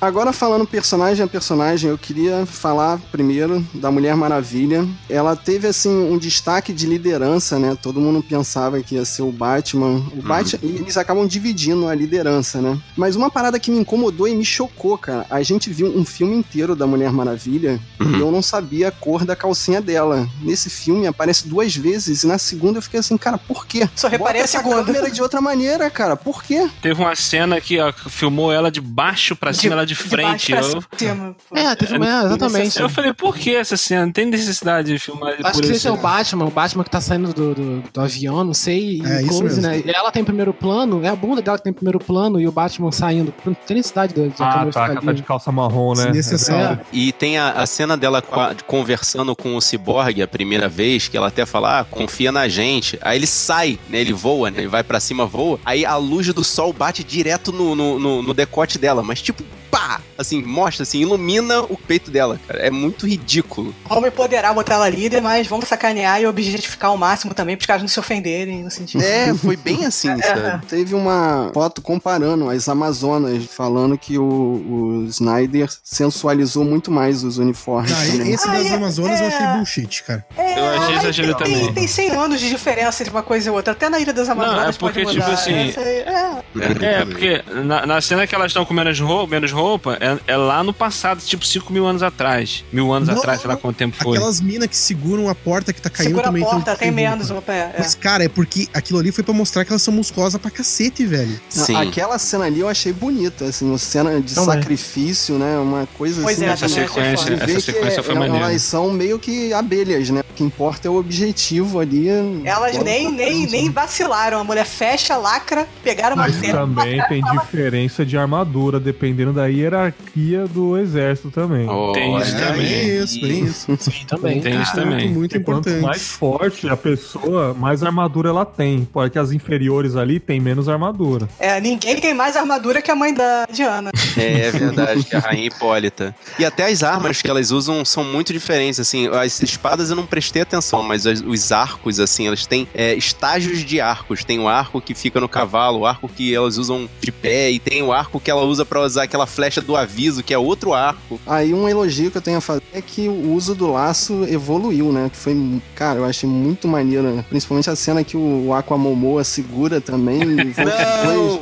[0.07, 4.87] Agora falando personagem a personagem, eu queria falar primeiro da Mulher Maravilha.
[5.11, 7.77] Ela teve assim um destaque de liderança, né?
[7.83, 10.01] Todo mundo pensava que ia ser o Batman.
[10.17, 12.79] O Batman, e eles acabam dividindo a liderança, né?
[12.97, 15.27] Mas uma parada que me incomodou e me chocou, cara.
[15.29, 19.25] A gente viu um filme inteiro da Mulher Maravilha e eu não sabia a cor
[19.25, 20.29] da calcinha dela.
[20.41, 23.89] Nesse filme aparece duas vezes e na segunda eu fiquei assim, cara, por quê?
[23.97, 24.85] Só reparei Bota a segunda.
[24.85, 26.15] câmera de outra maneira, cara.
[26.15, 26.71] Por quê?
[26.81, 30.53] teve uma cena que ó, filmou ela de baixo pra cima, ela de frente.
[30.53, 31.37] baixo eu, cima.
[31.55, 32.81] É, teve, é, exatamente.
[32.81, 34.07] eu falei, por que essa cena?
[34.07, 36.91] Não tem necessidade de filmar Acho por que esse é o Batman, o Batman que
[36.91, 39.63] tá saindo do, do, do avião, não sei, e É, isso close, mesmo.
[39.63, 39.83] né?
[39.85, 42.53] E ela tem primeiro plano, é a bunda dela que tem primeiro plano e o
[42.53, 43.33] Batman saindo.
[43.45, 45.17] Não tem necessidade de, de Ah, câmera tá, ela tá ali.
[45.17, 46.07] de calça marrom, né?
[46.07, 46.81] Desnecessário.
[46.93, 51.09] E tem a, a cena dela com a- conversando com o Cyborg a primeira vez,
[51.09, 52.99] que ela até fala, ah, confia na gente.
[53.03, 54.01] Aí ele sai, né?
[54.01, 54.59] Ele voa, né?
[54.59, 55.59] Ele vai pra cima, voa.
[55.65, 59.43] Aí a luz do sol bate direto no, no, no- no decote dela, mas tipo,
[59.71, 60.01] pá!
[60.19, 62.61] Assim, mostra, assim, ilumina o peito dela, cara.
[62.61, 63.75] É muito ridículo.
[63.89, 67.83] Vamos empoderar, botar ela líder, mas vamos sacanear e objetificar ao máximo também, pros caras
[67.83, 69.03] não se ofenderem no sentido.
[69.03, 70.67] É, foi bem assim, sabe?
[70.67, 77.39] Teve uma foto comparando as Amazonas, falando que o, o Snyder sensualizou muito mais os
[77.39, 77.91] uniformes.
[77.93, 78.33] Tá, também.
[78.33, 79.29] esse das Ah, é- Amazonas eu é.
[79.29, 80.27] achei bullshit, cara.
[80.37, 81.65] É, Eu achei exagero tem, também.
[81.67, 83.73] Tem, tem 100 anos de diferença entre uma coisa e outra.
[83.73, 86.43] Até na Ilha das Amazonas é porque, pode tipo assim, é.
[86.81, 90.37] É, porque na, na cena que elas estão com menos roupa, menos roupa é, é
[90.37, 92.65] lá no passado, tipo 5 mil anos atrás.
[92.73, 94.17] Mil anos Não, atrás, sei lá quanto tempo foi.
[94.17, 96.43] Aquelas minas que seguram a porta que tá caindo Segura a também.
[96.43, 97.35] porta, tão- tem tão menos roupa.
[97.35, 97.73] uma pé.
[97.75, 97.79] É.
[97.79, 101.05] Mas, cara, é porque aquilo ali foi pra mostrar que elas são musculosas pra cacete,
[101.07, 101.41] velho.
[101.49, 101.77] Sim.
[101.77, 104.55] Aquela cena ali eu achei bonita, assim, uma cena de Também.
[104.55, 105.57] sacrifício, né?
[105.59, 106.45] Uma coisa Pois assim.
[106.45, 108.47] é, de- Essa também sequência, essa sequência que foi é- maneira.
[108.51, 110.23] Elas são meio que abelhas, né?
[110.37, 112.09] O que importa é o objetivo ali.
[112.45, 113.71] Elas nem, nem, nem né?
[113.71, 114.39] vacilaram.
[114.39, 116.59] A mulher fecha, lacra, pegaram uma Mas cena.
[116.59, 121.67] também tem diferença de armadura, dependendo da hierarquia do exército também.
[121.95, 122.67] Tem isso É, também.
[122.67, 123.77] bem isso, bem isso.
[123.79, 124.41] Sim, também.
[124.43, 125.09] Tem isso Muito, também.
[125.11, 125.83] muito quanto importante.
[125.83, 128.87] mais forte a pessoa, mais armadura ela tem.
[128.93, 131.27] Porque as inferiores ali tem menos armadura.
[131.39, 133.91] É, ninguém tem mais armadura que a mãe da Diana.
[134.19, 136.15] É, é verdade, que é a rainha Hipólita.
[136.39, 140.05] E até as armas que elas usam são muito diferentes, assim, as espadas eu não
[140.05, 144.25] prestei atenção, mas as- os arcos, assim, elas têm é, estágios de arcos.
[144.25, 147.59] Tem o arco que fica no cavalo, o arco que elas usam de pé, e
[147.59, 150.73] tem o arco que ela usa pra usar aquela flecha do aviso, que é outro
[150.75, 151.21] arco.
[151.27, 154.93] Aí um elogio que eu tenho a fazer é que o uso do laço evoluiu,
[154.93, 155.09] né?
[155.11, 157.25] Que foi, cara, eu achei muito maneiro, né?
[157.29, 160.21] Principalmente a cena que o Aquamomoa segura também.
[160.37, 161.41] depois.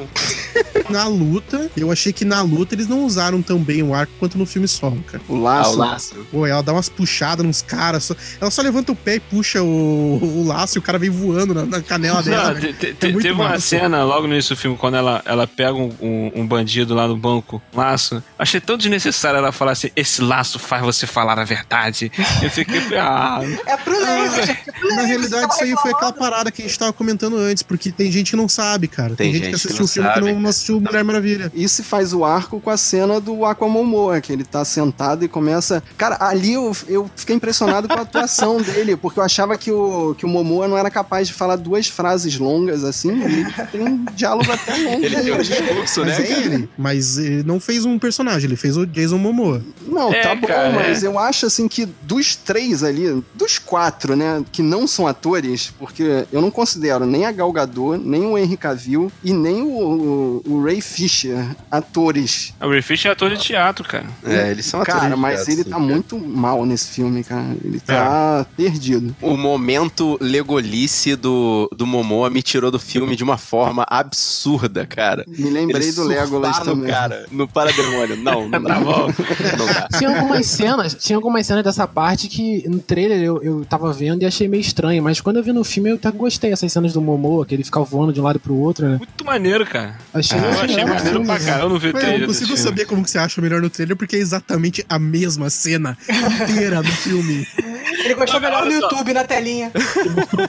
[0.90, 4.38] Na luta, eu achei que na luta eles não usaram tão bem o arco quanto
[4.38, 5.22] no filme solo, cara.
[5.28, 5.70] O laço.
[5.70, 6.14] Ah, o laço.
[6.30, 8.04] Pô, ela dá umas puxadas nos caras.
[8.04, 11.10] só- ela só levanta o pé e puxa o, o laço e o cara vem
[11.10, 12.52] voando na, na canela dela.
[12.52, 12.72] Não, velho.
[12.74, 13.60] te- te- É teve uma massa.
[13.60, 17.06] cena logo no início do filme, quando ela, ela pega um, um- um bandido lá
[17.06, 18.22] no banco, laço.
[18.38, 22.10] Achei tão desnecessário ela falar assim: esse laço faz você falar a verdade.
[22.42, 24.58] Eu fiquei, ah, É pro Leme.
[24.96, 28.10] Na realidade, isso aí foi aquela parada que a gente tava comentando antes, porque tem
[28.10, 29.14] gente que não sabe, cara.
[29.14, 30.26] Tem, Tem gente, que gente que assistiu o filme sabe.
[30.26, 31.52] que não, não assistiu Mulher Maravilha.
[31.54, 35.82] Isso faz o arco com a cena do Aquamomoa, que ele tá sentado e começa.
[35.96, 40.14] Cara, ali eu, eu fiquei impressionado com a atuação dele, porque eu achava que o,
[40.16, 43.14] que o Momoa não era capaz de falar duas frases longas assim.
[43.16, 45.04] e Ele tem um diálogo até longo.
[45.04, 46.24] Ele tem um discurso, Mas né?
[46.24, 46.40] é cara?
[46.40, 46.68] ele.
[46.76, 49.62] Mas ele não fez um personagem, ele fez o Jason Momoa.
[49.86, 51.06] Não, É, tá bom, cara, mas é.
[51.06, 56.26] eu acho assim que dos três ali, dos quatro, né, que não são atores, porque
[56.32, 60.42] eu não considero nem a Gal Gadot, nem o Henry Cavill e nem o, o,
[60.46, 62.52] o Ray Fisher atores.
[62.60, 64.06] o Ray Fisher é ator de teatro, cara.
[64.24, 65.82] É, eles são atores Cara, mas teatro, ele sim, tá cara.
[65.82, 67.56] muito mal nesse filme, cara.
[67.64, 69.14] Ele tá perdido.
[69.20, 75.24] O momento legolice do, do Momoa me tirou do filme de uma forma absurda, cara.
[75.26, 76.90] Me lembrei Ele do Legolas também.
[76.90, 78.16] cara, no parademônio.
[78.16, 78.74] Não, não dá.
[78.84, 79.56] Tá.
[79.56, 79.88] Não dá.
[79.98, 84.22] Tinha algumas cenas, tinha algumas cenas dessa parte que no trailer eu, eu tava vendo
[84.22, 86.92] e achei meio estranho, mas quando eu vi no filme eu até gostei essas cenas
[86.92, 88.96] do Momoa, que ele ficava voando de um lado pro outro, né?
[88.98, 89.98] Muito maneiro, cara.
[90.12, 92.20] Achei, Eu achei maneiro filme, pra caramba, eu não vi eu trailer.
[92.20, 94.98] não desse consigo saber como que você acha melhor no trailer, porque é exatamente a
[94.98, 95.96] mesma cena
[96.42, 97.46] inteira do filme.
[98.04, 98.80] Ele gostou melhor no só.
[98.80, 99.72] YouTube, na telinha.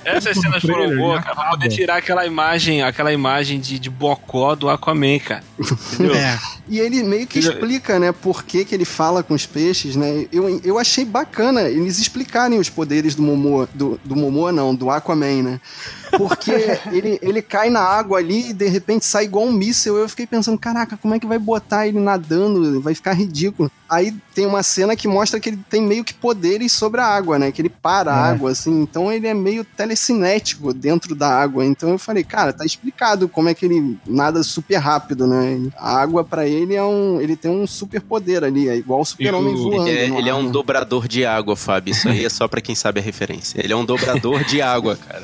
[0.03, 3.89] Essas cenas foram boas, já cara, pra poder tirar aquela imagem, aquela imagem de, de
[3.89, 5.43] bocó do Aquaman, cara.
[5.59, 6.15] Entendeu?
[6.15, 6.39] É.
[6.67, 10.25] E ele meio que explica, né, por que, que ele fala com os peixes, né?
[10.31, 14.89] Eu, eu achei bacana eles explicarem os poderes do Momoa, do, do Momoa não, do
[14.89, 15.61] Aquaman, né?
[16.17, 16.51] Porque
[16.91, 19.95] ele, ele cai na água ali e de repente sai igual um míssel.
[19.95, 22.81] Eu fiquei pensando, caraca, como é que vai botar ele nadando?
[22.81, 23.71] Vai ficar ridículo.
[23.89, 27.37] Aí tem uma cena que mostra que ele tem meio que poderes sobre a água,
[27.37, 27.51] né?
[27.51, 28.31] Que ele para a É.
[28.31, 28.81] água, assim.
[28.81, 31.65] Então ele é meio telecinético dentro da água.
[31.65, 35.69] Então eu falei, cara, tá explicado como é que ele nada super rápido, né?
[35.77, 37.21] A água pra ele é um.
[37.21, 39.87] Ele tem um super poder ali, é igual o super-homem o- voando.
[39.87, 40.49] Ele é, no ele é um né?
[40.51, 41.91] dobrador de água, Fábio.
[41.91, 43.59] Isso aí é só pra quem sabe a referência.
[43.63, 45.23] Ele é um dobrador de água, cara.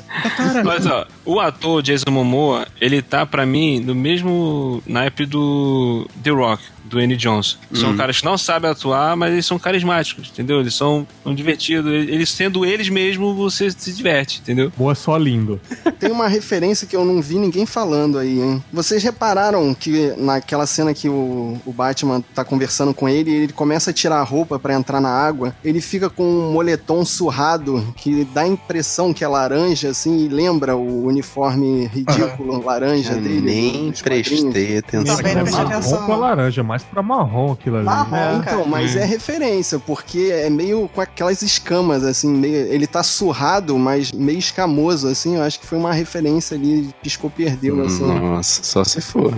[0.64, 6.30] Mas ó, o ator Jason Momoa, ele tá pra mim no mesmo naipe do The
[6.30, 6.62] Rock,
[6.92, 7.56] do Andy Johnson.
[7.72, 7.96] São Hum.
[7.96, 10.60] caras que não sabem atuar, mas eles são carismáticos, entendeu?
[10.60, 11.90] Eles são, são divertidos.
[11.92, 14.70] Eles sendo eles mesmo, você se diverte, entendeu?
[14.76, 15.60] Moa é só lindo.
[15.98, 18.62] Tem uma referência que eu não vi ninguém falando aí, hein?
[18.72, 23.90] Vocês repararam que naquela cena que o, o Batman tá conversando com ele, ele começa
[23.90, 28.24] a tirar a roupa pra entrar na água, ele fica com um moletom surrado que
[28.34, 33.40] dá a impressão que é laranja, assim, e lembra o uniforme ridículo laranja Eu dele.
[33.40, 35.16] nem prestei atenção.
[35.16, 36.06] Também não prestei atenção.
[36.06, 37.84] com a laranja, mais pra marrom aquilo ali.
[37.86, 38.98] Marrom, É, então, mas Hum.
[38.98, 44.38] é referência, porque é meio com aquelas escamas, assim, meio, ele tá surrado, mas meio
[44.38, 48.06] escamoso, assim, eu acho que foi uma referência ali, piscou-perdeu, assim.
[48.06, 49.32] Nossa, só se for.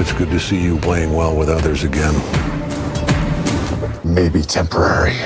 [0.00, 2.12] It's good to see you playing well with others again.
[4.04, 5.16] Maybe temporary.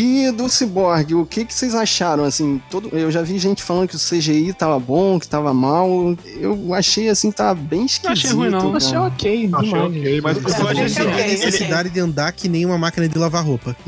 [0.00, 3.88] E do Cyborg, o que, que vocês acharam, assim, todo, eu já vi gente falando
[3.88, 8.12] que o CGI tava bom, que tava mal, eu achei, assim, tá bem esquisito.
[8.12, 8.60] achei ruim, não.
[8.60, 8.76] cara.
[8.76, 9.74] Achei ok, Achei demais.
[9.74, 13.44] ok, mas Eu Eu achei a necessidade de andar que nem uma máquina de lavar
[13.44, 13.76] roupa.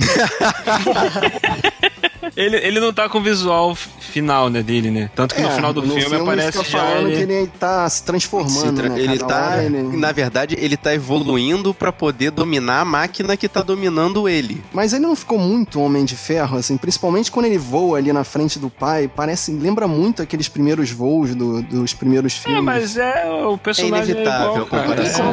[2.40, 5.11] Ele, ele não tá com o visual final, né, dele, né?
[5.14, 7.16] Tanto que no É, final do filme, aparece fica já falando ele...
[7.26, 9.00] que ele tá se transformando, Se tra- né?
[9.00, 13.48] ele tá, hora ele- na verdade, ele tá evoluindo pra poder dominar a máquina que
[13.48, 14.62] tá dominando ele.
[14.72, 18.24] Mas ele não ficou muito Homem de Ferro, assim, principalmente quando ele voa ali na
[18.24, 22.64] frente do pai, parece, lembra muito aqueles primeiros voos do- dos primeiros É, filmes.
[22.64, 24.59] mas é o personagem é inevitável igual.
[24.59, 24.66] É, o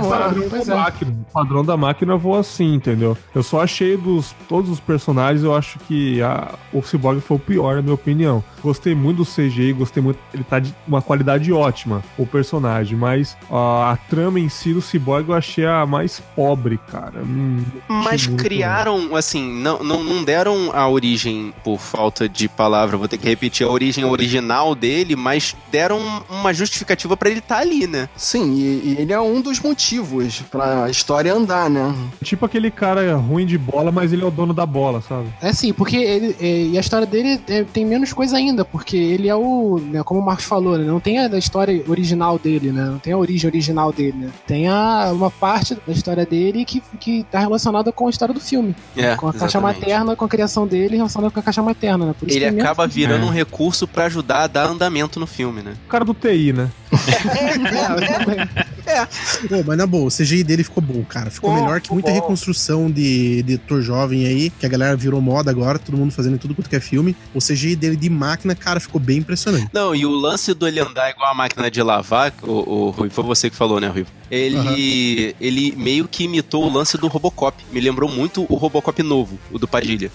[0.09, 0.77] padrão pois da é.
[0.77, 1.11] máquina.
[1.29, 3.17] O padrão da máquina voa assim, entendeu?
[3.33, 7.39] Eu só achei dos todos os personagens, eu acho que a, o Cyborg foi o
[7.39, 8.43] pior, na minha opinião.
[8.61, 10.19] Gostei muito do CGI, gostei muito.
[10.33, 14.81] Ele tá de uma qualidade ótima, o personagem, mas a, a trama em si do
[14.81, 17.21] Cyborg eu achei a mais pobre, cara.
[17.23, 22.97] Hum, Mas muito- criaram, assim, não, não, não deram a origem, por falta de palavra,
[22.97, 27.59] vou ter que repetir, a origem original dele, mas deram uma justificativa pra ele estar
[27.59, 28.09] ali, né?
[28.15, 31.95] Sim, e, e ele é um dos motivos pra história andar, né?
[32.23, 35.27] Tipo aquele cara ruim de bola, mas ele é o dono da bola, sabe?
[35.41, 38.95] É sim, porque ele, é, e a história dele é, tem menos coisa ainda, porque
[38.95, 42.71] ele é o, né, como o Marcos falou, né, não tem a história original dele,
[42.71, 46.63] né, não tem a origem original dele, né, tem a, uma parte da história dele
[46.65, 49.79] que, que tá relacionada com a história do filme, É, com a caixa exatamente.
[49.81, 52.49] materna, com a criação dele relacionada com a caixa materna, né, por isso Ele é
[52.61, 53.27] acaba virando É.
[53.27, 55.73] um recurso pra ajudar a dar andamento no filme, né?
[55.85, 56.69] O cara do TI, né?
[58.87, 59.05] É.
[59.47, 61.29] Pô, mas na boa, o CGI dele ficou bom, cara.
[61.29, 62.15] Ficou Bom, melhor que muita bom.
[62.15, 66.37] reconstrução de, de ator jovem aí, que a galera virou moda agora, todo mundo fazendo
[66.37, 67.15] tudo quanto que é filme.
[67.33, 69.69] O CGI dele de máquina, cara, ficou bem impressionante.
[69.73, 73.09] Não, e o lance do ele andar igual a máquina de lavar, o, o Rui,
[73.09, 74.05] foi você que falou, né, Rui?
[74.29, 77.55] Ele, ele meio que imitou o lance do Robocop.
[77.71, 80.11] Me lembrou muito o Robocop novo, o do Padilha.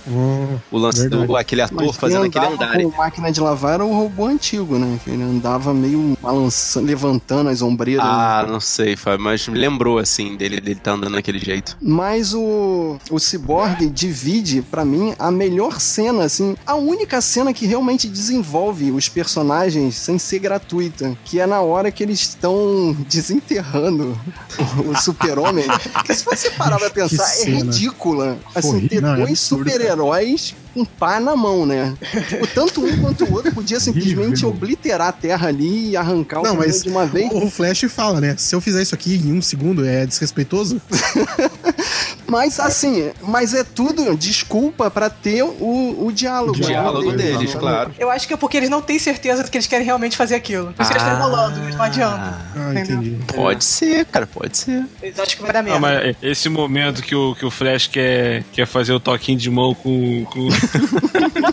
[0.71, 1.27] O lance verdade.
[1.27, 2.81] do aquele ator Mas fazendo aquele andar.
[2.83, 4.99] com máquina de lavar era o robô antigo, né?
[5.03, 8.05] Que ele andava meio balançando, levantando as ombreiras.
[8.05, 11.77] Ah, não sei, Fábio, mas me lembrou, assim, dele, dele tá andando daquele jeito.
[11.81, 17.67] Mas o, o Cyborg divide, pra mim, a melhor cena, assim, a única cena que
[17.67, 24.02] realmente desenvolve os personagens sem ser gratuita, que é na hora que eles estão desenterrando
[24.03, 25.65] o, o super-homem.
[26.05, 28.39] que se você parar pra pensar, é ridícula.
[28.55, 28.89] Assim, Horrível.
[28.89, 31.95] ter Não, é dois absurdo, super-heróis com pá na mão, né?
[32.29, 36.43] Tipo, tanto um quanto o outro podia simplesmente obliterar a terra ali e arrancar o
[36.43, 37.31] Não, mas de uma vez.
[37.33, 38.35] o Flash fala, né?
[38.37, 40.81] Se eu fizer isso aqui em um segundo, é desrespeitoso?
[42.33, 46.57] Mas assim, mas é tudo desculpa pra ter o, o diálogo.
[46.57, 47.93] O diálogo né, deles, claro.
[47.99, 50.35] Eu acho que é porque eles não têm certeza de que eles querem realmente fazer
[50.37, 50.73] aquilo.
[50.73, 52.39] Por isso que eles estão enrolando, mas não adianta.
[52.57, 53.19] Ah, entendi.
[53.35, 54.87] Pode ser, cara, pode ser.
[55.03, 56.07] Eles acham que vai dar Não, merda.
[56.07, 59.75] mas esse momento que o, que o Flash quer, quer fazer o toquinho de mão
[59.75, 60.49] com, com,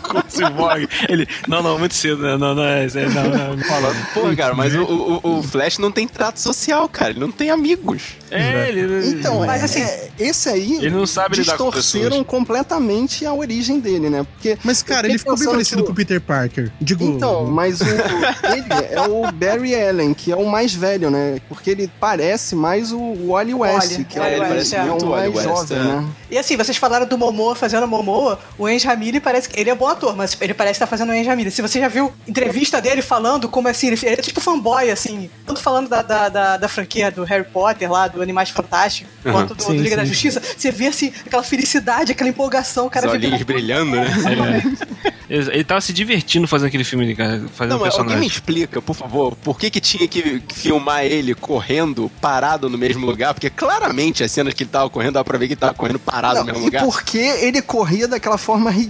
[0.02, 1.26] com o Cyborg, ele.
[1.48, 2.36] Não, não, muito cedo, né?
[2.36, 3.94] Não, não, é, é, não, não, não fala.
[4.14, 7.10] Pô, cara, mas o, o, o Flash não tem trato social, cara.
[7.10, 8.02] Ele não tem amigos.
[8.30, 9.08] É, ele.
[9.08, 9.84] Então, Mas, mas assim,
[10.16, 12.26] esse aí Ele não sabe lidar com distorceram pessoas.
[12.26, 14.24] completamente a origem dele, né?
[14.34, 16.70] Porque Mas, cara, ele ficou bem parecido com o Peter Parker.
[16.80, 21.40] Digo, Então, mas o ele é o Barry Allen, que é o mais velho, né?
[21.48, 24.82] Porque ele parece mais o Wally West, Wally, que Wally é, o- West, é é.
[24.82, 25.82] o Muito Wally mais West, jovem, é.
[25.82, 26.06] né?
[26.30, 29.74] E assim, vocês falaram do Momoa fazendo Momoa, o Enge Ramili parece que ele é
[29.74, 31.50] bom ator, mas ele parece estar fazendo o Ramili.
[31.50, 35.30] Se você já viu entrevista dele falando como assim, ele, ele é tipo fanboy, assim,
[35.46, 39.32] tanto falando da, da, da, da franquia do Harry Potter lá, do Animais Fantásticos, Uhum.
[39.32, 40.08] quanto do, Sim, do Liga da sim.
[40.08, 44.06] Justiça, você vê assim, aquela felicidade, aquela empolgação, o cara Os olhinhos brilhando, né?
[45.30, 47.44] Ele, ele tava se divertindo fazendo aquele filme ali, cara.
[47.54, 48.26] Fazendo Não, mas alguém me personagem.
[48.26, 53.32] explica, por favor, por que que tinha que filmar ele correndo, parado no mesmo lugar?
[53.32, 56.00] Porque claramente as cenas que ele tava correndo, dá pra ver que ele tava correndo
[56.00, 56.82] parado Não, no mesmo e lugar.
[56.84, 58.89] porque ele corria daquela forma ridícula,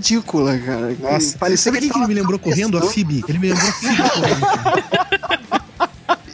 [0.59, 0.95] cara.
[0.95, 2.79] que Nossa, parecia sabe que quem que ele me lembrou correndo?
[2.79, 3.25] A Phoebe.
[3.29, 5.60] Ele me lembrou a Phoebe correndo.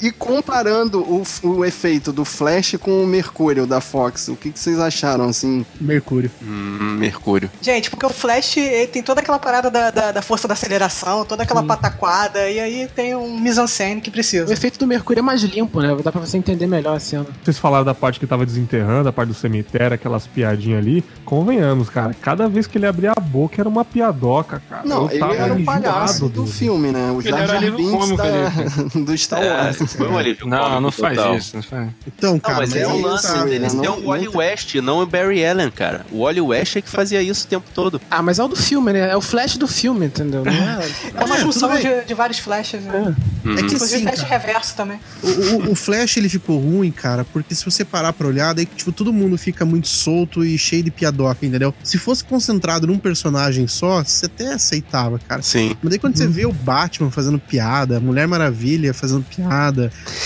[0.01, 4.59] E comparando o, o efeito do Flash com o Mercúrio da Fox, o que, que
[4.59, 5.65] vocês acharam, assim?
[5.81, 6.31] Mercúrio.
[6.43, 7.51] Hum, Mercúrio.
[7.61, 11.25] Gente, porque o Flash ele tem toda aquela parada da, da, da força da aceleração,
[11.25, 14.53] toda aquela pataquada, e aí tem um mise-en-scène que O precisa.
[14.53, 15.97] efeito do Mercúrio é mais limpo, né?
[16.03, 17.27] Dá pra você entender melhor a cena.
[17.43, 21.05] Vocês falaram da parte que tava desenterrando, a parte do cemitério, aquelas piadinhas ali.
[21.25, 22.15] Convenhamos, cara.
[22.21, 24.83] Cada vez que ele abria a boca era uma piadoca, cara.
[24.85, 27.11] Não, Eu ele tava era o enjoado palhaço do filme, né?
[27.11, 28.49] O Ele Jar era cômico da,
[29.01, 29.77] do Star É, Wars.
[29.95, 31.37] Foi um alívio Não, não faz total.
[31.37, 31.89] isso, não faz.
[32.07, 33.73] Então, Não, cara, mas é mas o lance tá, deles.
[33.75, 36.07] não- Tem o não Wally tá- West, não o Barry Allen, cara.
[36.11, 38.01] O Wally West é que fazia isso o tempo todo.
[38.11, 39.11] Ah, mas é o do filme, né?
[39.11, 40.45] É o Flash do filme, entendeu?
[40.45, 40.89] Não é...
[41.15, 43.15] É uma É, junção de, de vários flashes, né?
[43.45, 44.99] É que Inclusive assim, flash cara, reverso também.
[45.23, 48.67] o, o- o Flash ele ficou ruim, cara, porque se você parar pra olhar, daí
[48.67, 51.73] tipo, todo mundo fica muito solto e cheio de piadoca, entendeu?
[51.85, 55.43] Se fosse concentrado num personagem só, você até aceitava, cara.
[55.43, 55.77] Sim.
[55.83, 59.76] Mas daí quando você vê o Batman fazendo piada, a Mulher Maravilha fazendo piada.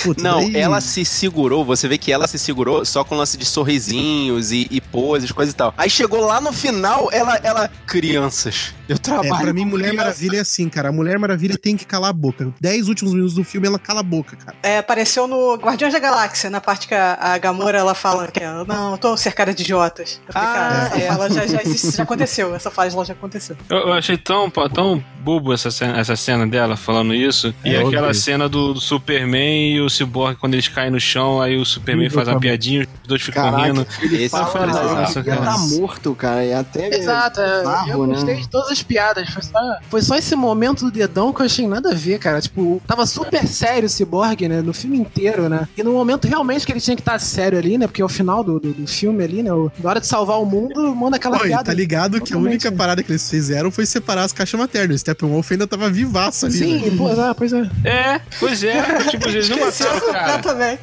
[0.02, 3.36] Puta, Não, daí- ela se segurou, você vê que ela se segurou só com lance
[3.36, 5.74] de sorrisinhos e, e poses, coisa e tal.
[5.76, 9.92] Aí chegou lá no final, ela, ela, crianças, eu É, trabalho pra mim, Mulher.
[9.92, 10.88] Maravilha é assim, cara.
[10.88, 12.52] A Mulher Maravilha tem que calar a boca.
[12.60, 14.56] Dez últimos minutos do filme, ela cala a boca, cara.
[14.62, 18.42] É, apareceu no Guardiões da Galáxia, na parte que a, a Gamora ela fala que
[18.42, 20.20] ela, não, eu tô cercada de idiotas.
[20.26, 21.06] Eu falei, Ah, cara, essa é.
[21.08, 23.56] fala já, já, existe, já aconteceu, essa fala já aconteceu.
[23.68, 27.54] Eu, eu achei tão, tão bobo essa cena, essa cena dela falando isso.
[27.64, 28.14] e É, aquela ok.
[28.14, 32.10] cena do, do Superman e o Cyborg quando eles caem no chão, aí o Superman
[32.10, 33.86] faz uma tá piadinha, os dois ficam Caraca, rindo.
[34.02, 34.58] ele Esse fala que
[35.02, 35.58] essa ele tá cara.
[35.58, 36.88] morto, cara, e até...
[36.96, 38.14] Exato, é, bizarro, eu né?
[38.14, 39.28] gostei de todas as piadas.
[39.30, 42.40] Foi só, foi só esse momento do dedão que eu achei nada a ver, cara.
[42.40, 44.60] Tipo, tava super sério o Cyborg, né?
[44.62, 45.68] No filme inteiro, né?
[45.76, 47.86] E no momento realmente que ele tinha que estar sério ali, né?
[47.86, 49.52] Porque é o final do, do, do filme ali, né?
[49.52, 51.64] o- Na hora de salvar o mundo, manda aquela e piada.
[51.64, 54.96] tá ligado que a única parada que eles fizeram foi separar as caixas maternas.
[54.96, 56.58] O Steppenwolf ainda tava vivaço ali.
[56.60, 56.80] né?
[56.90, 57.70] Sim, pois é, pois é.
[57.84, 58.82] É, pois é.
[59.10, 60.32] tipo, eles não mataram o cara.
[60.32, 60.80] Completamente.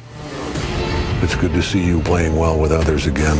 [1.22, 3.36] It's good to see you playing well with others again.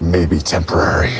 [0.00, 1.12] Maybe temporary.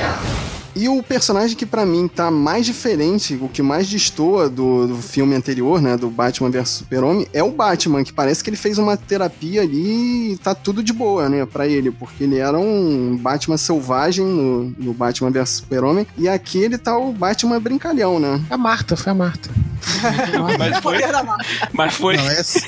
[0.75, 4.97] E o personagem que pra mim tá mais diferente, o que mais destoa do, do
[4.97, 8.79] filme anterior, né, do Batman vs Super-Homem, é o Batman, que parece que ele fez
[8.79, 13.17] uma terapia ali e tá tudo de boa, né, pra ele, porque ele era um
[13.17, 18.41] Batman selvagem no, no Batman vs Super-Homem, e aqui ele tá o Batman brincalhão, né?
[18.49, 19.51] A Marta, foi a Marta.
[20.59, 20.99] Mas foi.
[21.73, 22.17] Mas foi.
[22.17, 22.61] Não, essa,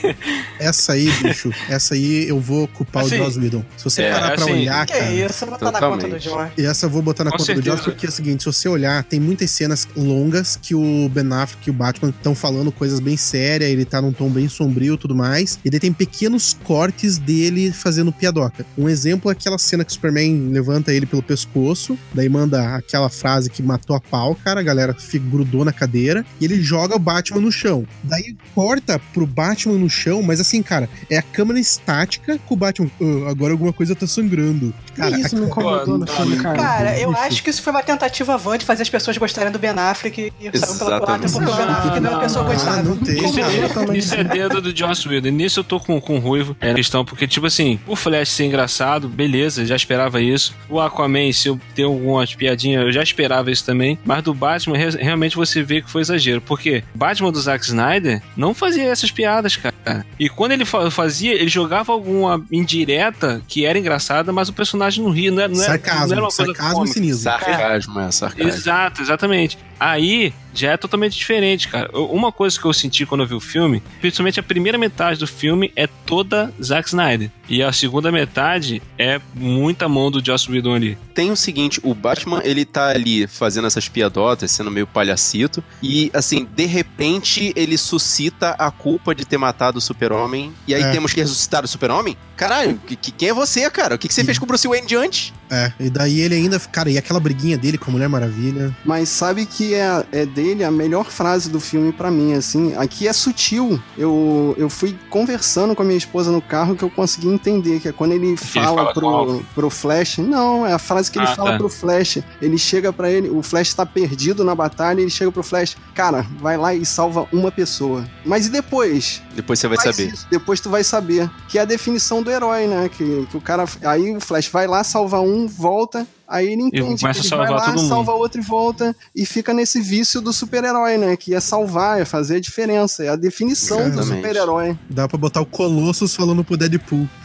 [0.58, 3.64] essa aí, bicho, essa aí eu vou culpar Assim, o Joss Whedon.
[3.76, 5.12] Se você é, parar pra assim, olhar, Que cara...
[5.12, 6.28] isso, botar na conta do Totalmente.
[6.28, 6.50] John.
[6.58, 7.76] E essa eu vou botar na Com conta do certeza.
[7.76, 11.32] Joss, porque é o seguinte, se você olhar, tem muitas cenas longas que o Ben
[11.32, 14.94] Affleck e o Batman estão falando coisas bem sérias, ele tá num tom bem sombrio
[14.94, 18.66] e tudo mais, e daí tem pequenos cortes dele fazendo piadoca.
[18.76, 23.08] Um exemplo é aquela cena que o Superman levanta ele pelo pescoço, daí manda aquela
[23.08, 26.96] frase que matou a pau, cara, a galera fica, grudou na cadeira, e ele joga
[26.96, 27.86] o Batman no chão.
[28.02, 32.56] Daí corta pro Batman no chão, mas assim, cara, é a câmera estática com o
[32.56, 34.74] Batman, "Ah, agora alguma coisa tá sangrando.
[34.96, 36.56] Cara, isso me incomodou no filme, cara.
[36.56, 39.58] Cara, eu acho que isso foi uma tentativa vã de fazer as pessoas gostarem do
[39.58, 42.52] Ben Affleck e saiu pela culatra porque o Ben Affleck não é uma pessoa Ah,
[42.52, 42.84] gostável.
[42.84, 45.30] não tem, Isso é, isso é dedo do Joss Whedon.
[45.30, 46.56] Nisso eu tô com, com o Ruivo.
[46.60, 50.54] É a questão, porque, tipo assim, o Flash ser engraçado, beleza, já esperava isso.
[50.68, 53.98] O Aquaman, se eu ter algumas piadinhas, eu já esperava isso também.
[54.04, 56.40] Mas do Batman, re- realmente você vê que foi exagero.
[56.40, 60.04] Porque Batman do Zack Snyder não fazia essas piadas, cara.
[60.18, 65.02] E quando ele fa- fazia, ele jogava alguma indireta que era engraçada, mas o personagem
[65.04, 65.30] não ria.
[65.30, 67.22] Não era, não era, não era uma coisa sarcasmo e cinismo.
[67.22, 68.48] Sarcasmo, é, sarcasmo.
[68.48, 69.58] Exato, exatamente.
[69.78, 71.90] Aí já é totalmente diferente, cara.
[71.92, 75.18] Eu- Uma coisa que eu senti quando eu vi o filme, principalmente a primeira metade
[75.18, 77.30] do filme é toda Zack Snyder.
[77.48, 80.98] E a segunda metade é muita mão do Joss Whedon ali.
[81.12, 86.10] Tem o seguinte, o Batman, ele tá ali fazendo essas piadotas, sendo meio palhacito, e
[86.14, 90.90] assim, de repente ele suscita a culpa de ter matado o super-homem, e aí É.
[90.92, 92.16] temos que ressuscitar o super-homem?
[92.36, 93.94] Caralho, que, que- quem é você, cara?
[93.94, 95.32] O que, que você fez com o Bruce Wayne de antes?
[95.50, 98.74] É, e daí ele ainda, cara, e aquela briguinha dele com a Mulher Maravilha.
[98.84, 102.74] Mas sabe que é, é dele a melhor frase do filme pra mim, assim.
[102.76, 103.80] Aqui é sutil.
[103.96, 107.88] Eu, eu fui conversando com a minha esposa no carro que eu consegui entender, que
[107.88, 110.18] é quando ele fala, fala com o pro, pro Flash.
[110.18, 111.56] Não, é a frase que ele Ah, fala tá.
[111.58, 112.18] pro Flash.
[112.42, 116.26] Ele chega pra ele, o Flash tá perdido na batalha, ele chega pro Flash, cara,
[116.40, 118.04] vai lá e salva uma pessoa.
[118.24, 119.22] Mas e depois?
[119.34, 120.12] Depois você vai Faz saber.
[120.12, 121.30] isso, depois tu vai saber.
[121.48, 122.88] Que é a definição do herói, né?
[122.88, 123.64] Que, que o cara.
[123.84, 126.06] Aí o Flash vai lá, salva um, volta.
[126.26, 126.82] Aí ele entende.
[127.00, 127.88] começa que a ele vai salvar lá, todo mundo.
[127.88, 128.96] salva outro e volta.
[129.14, 131.16] E fica nesse vício do super-herói, né?
[131.16, 133.04] Que é salvar, é fazer a diferença.
[133.04, 134.16] É a definição do Exatamente.
[134.16, 134.78] super-herói.
[134.88, 137.08] Dá pra botar o Colossus falando pro Deadpool.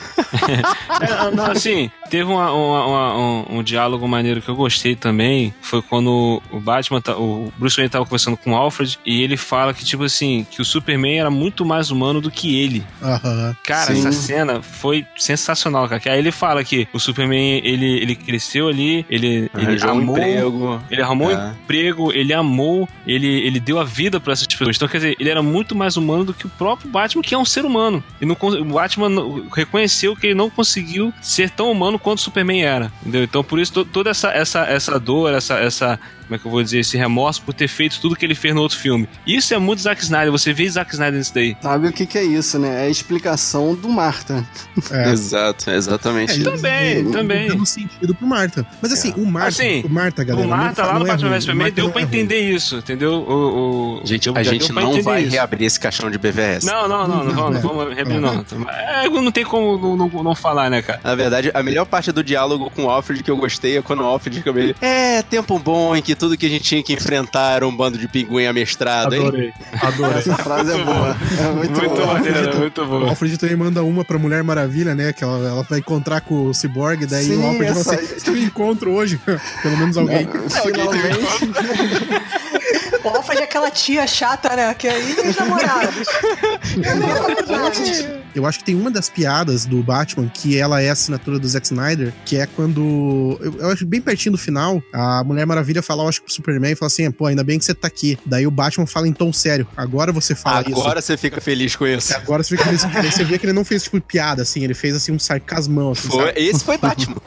[1.01, 5.53] É, não, assim, teve uma- uma- uma- um, um diálogo maneiro que eu gostei também.
[5.61, 9.37] Foi quando o Batman, tá- o Bruce Wayne tava conversando com o Alfred e ele
[9.37, 12.83] fala que, tipo assim, que o Superman era muito mais humano do que ele.
[13.01, 13.55] Aham.
[13.63, 13.99] Cara, Sim.
[13.99, 15.99] essa cena foi sensacional, cara.
[16.01, 20.01] Que aí ele fala que o Superman, ele, ele cresceu ali, ele, ele Arranjou um
[20.01, 20.81] emprego.
[20.89, 21.35] ele arrumou É.
[21.37, 24.75] um emprego, ele amou, ele, ele deu a vida pra essas pessoas.
[24.75, 27.37] Então, quer dizer, ele era muito mais humano do que o próprio Batman, que é
[27.37, 28.03] um ser humano.
[28.21, 32.61] E não, o Batman não- reconheceu que ele não conseguiu ser tão humano quanto Superman
[32.63, 32.91] era.
[33.01, 33.23] Entendeu?
[33.23, 35.99] Então, por isso, to- toda essa, essa, essa dor, essa, essa.
[36.29, 36.79] Como é que eu vou dizer?
[36.79, 39.09] Esse remorso por ter feito tudo que ele fez no outro filme.
[39.25, 40.31] Isso é muito Zack Snyder.
[40.31, 41.57] Você vê Zack Snyder nisso daí.
[41.59, 42.83] Sabe o que, que é isso, né?
[42.83, 44.47] É a explicação do Marta.
[44.91, 45.09] É.
[45.09, 46.33] Exato, é exatamente.
[46.33, 46.51] É, isso.
[46.51, 47.47] Também, também.
[47.47, 48.63] Dando sentido pro Marta.
[48.79, 50.45] Mas assim, o Marta, Assim, o Marta, galera.
[50.45, 52.77] o Marta não, lá no é Batman vs Superman Marta deu pra é entender isso,
[52.77, 53.13] entendeu?
[53.13, 55.31] O, o, Gente, a gente não vai isso.
[55.31, 56.63] reabrir esse caixão de BVS.
[56.63, 58.45] Não, não, não, não, vamos, não vamos reabrir, não.
[58.69, 60.99] É, não tem como não, não, não falar, né, cara?
[61.03, 64.01] Na verdade, a melhor parte do diálogo com o Alfred que eu gostei é quando
[64.01, 64.75] o Alfred fica meio.
[64.79, 67.97] É, tempo bom em que tudo que a gente tinha que enfrentar era um bando
[67.97, 69.21] de pinguim amestrado, hein?
[69.21, 69.53] Adorei.
[69.81, 70.19] Adorei.
[70.19, 71.17] Essa frase é boa.
[71.39, 72.13] É muito, Muito boa.
[72.13, 73.07] maneiro, muito O bom.
[73.09, 75.13] Alfred também manda uma pra Mulher Maravilha, né?
[75.13, 78.13] Que ela, ela vai encontrar com o Cyborg, daí Sim, o Alfred fala essa assim:
[78.15, 78.21] aí.
[78.21, 79.19] teve encontro hoje.
[79.63, 80.27] Pelo menos alguém.
[80.27, 81.45] Finalmente.
[81.45, 84.73] O Alfred é aquela tia chata, né?
[84.73, 86.07] Que aí os namorados.
[88.35, 91.47] Eu acho que tem uma das piadas do Batman que ela é a assinatura do
[91.47, 93.39] Zack Snyder, que é quando.
[93.59, 96.71] Eu, acho bem pertinho do final, a Mulher Maravilha fala, eu acho que pro Superman,
[96.71, 98.17] e fala assim: pô, ainda bem que você tá aqui.
[98.25, 99.67] Daí o Batman fala em tom sério.
[99.75, 100.79] Agora você fala isso.
[100.79, 102.15] Agora você fica feliz com isso.
[102.15, 104.95] Agora você, fica, aí você vê que ele não fez tipo piada, assim, ele fez
[104.95, 106.41] assim um sarcasmão, assim, Foi, sabe?
[106.41, 107.17] esse foi Batman.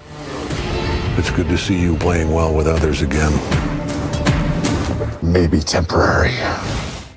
[1.18, 3.33] It's good to see you playing well with others again.
[5.22, 6.34] Maybe temporary.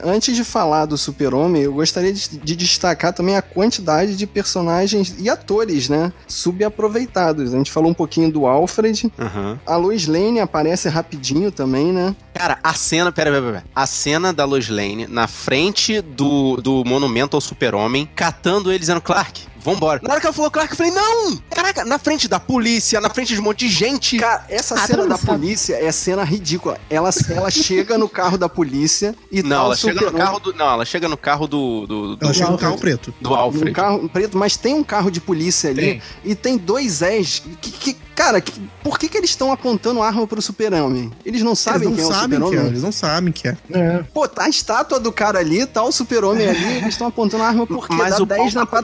[0.07, 5.15] Antes de falar do Super-Homem, eu gostaria de, de destacar também a quantidade de personagens
[5.17, 6.13] e atores, né?
[6.27, 7.53] Subaproveitados.
[7.53, 9.11] A gente falou um pouquinho do Alfred.
[9.17, 9.59] Aham.
[9.65, 12.15] A Lois Lane aparece rapidinho também, né?
[12.35, 13.11] Cara, a cena.
[13.11, 13.63] Pera, pera, pera.
[13.75, 19.01] A cena da Lois Lane na frente do, do monumento ao super-homem, catando ele dizendo:
[19.01, 19.41] Clark,
[19.73, 19.99] vambora.
[20.03, 21.37] Na hora que ela falou Clark, eu falei, não!
[21.49, 24.17] Caraca, na frente da polícia, na frente de um monte de gente.
[24.17, 25.27] Cara, essa Ah, cena da sabe.
[25.39, 26.77] polícia é cena ridícula.
[26.89, 30.21] Ela, ela chega no carro da polícia e tá Não, o ela chega no super-homem-
[30.25, 30.53] carro do.
[30.53, 31.87] Não, ela chega no carro do.
[31.87, 33.13] do, do, Ela chega no carro preto.
[33.19, 33.71] do Um Alfred.
[33.71, 36.01] carro preto, mas tem um carro de polícia ali Tem.
[36.23, 37.41] e tem dois Zés.
[37.61, 38.53] Que, que- cara, que-
[38.83, 41.11] por que, que eles estão apontando arma pro super-homem?
[41.25, 42.71] Eles não sabem eles quem não é o sabem que é, super-homem?
[42.71, 43.57] eles não sabem que é.
[43.71, 44.03] É.
[44.13, 47.65] Pô, tá a estátua do cara ali, tá o super-homem ali, eles estão apontando arma
[47.65, 48.81] porque Mas dá o pau 10 na tá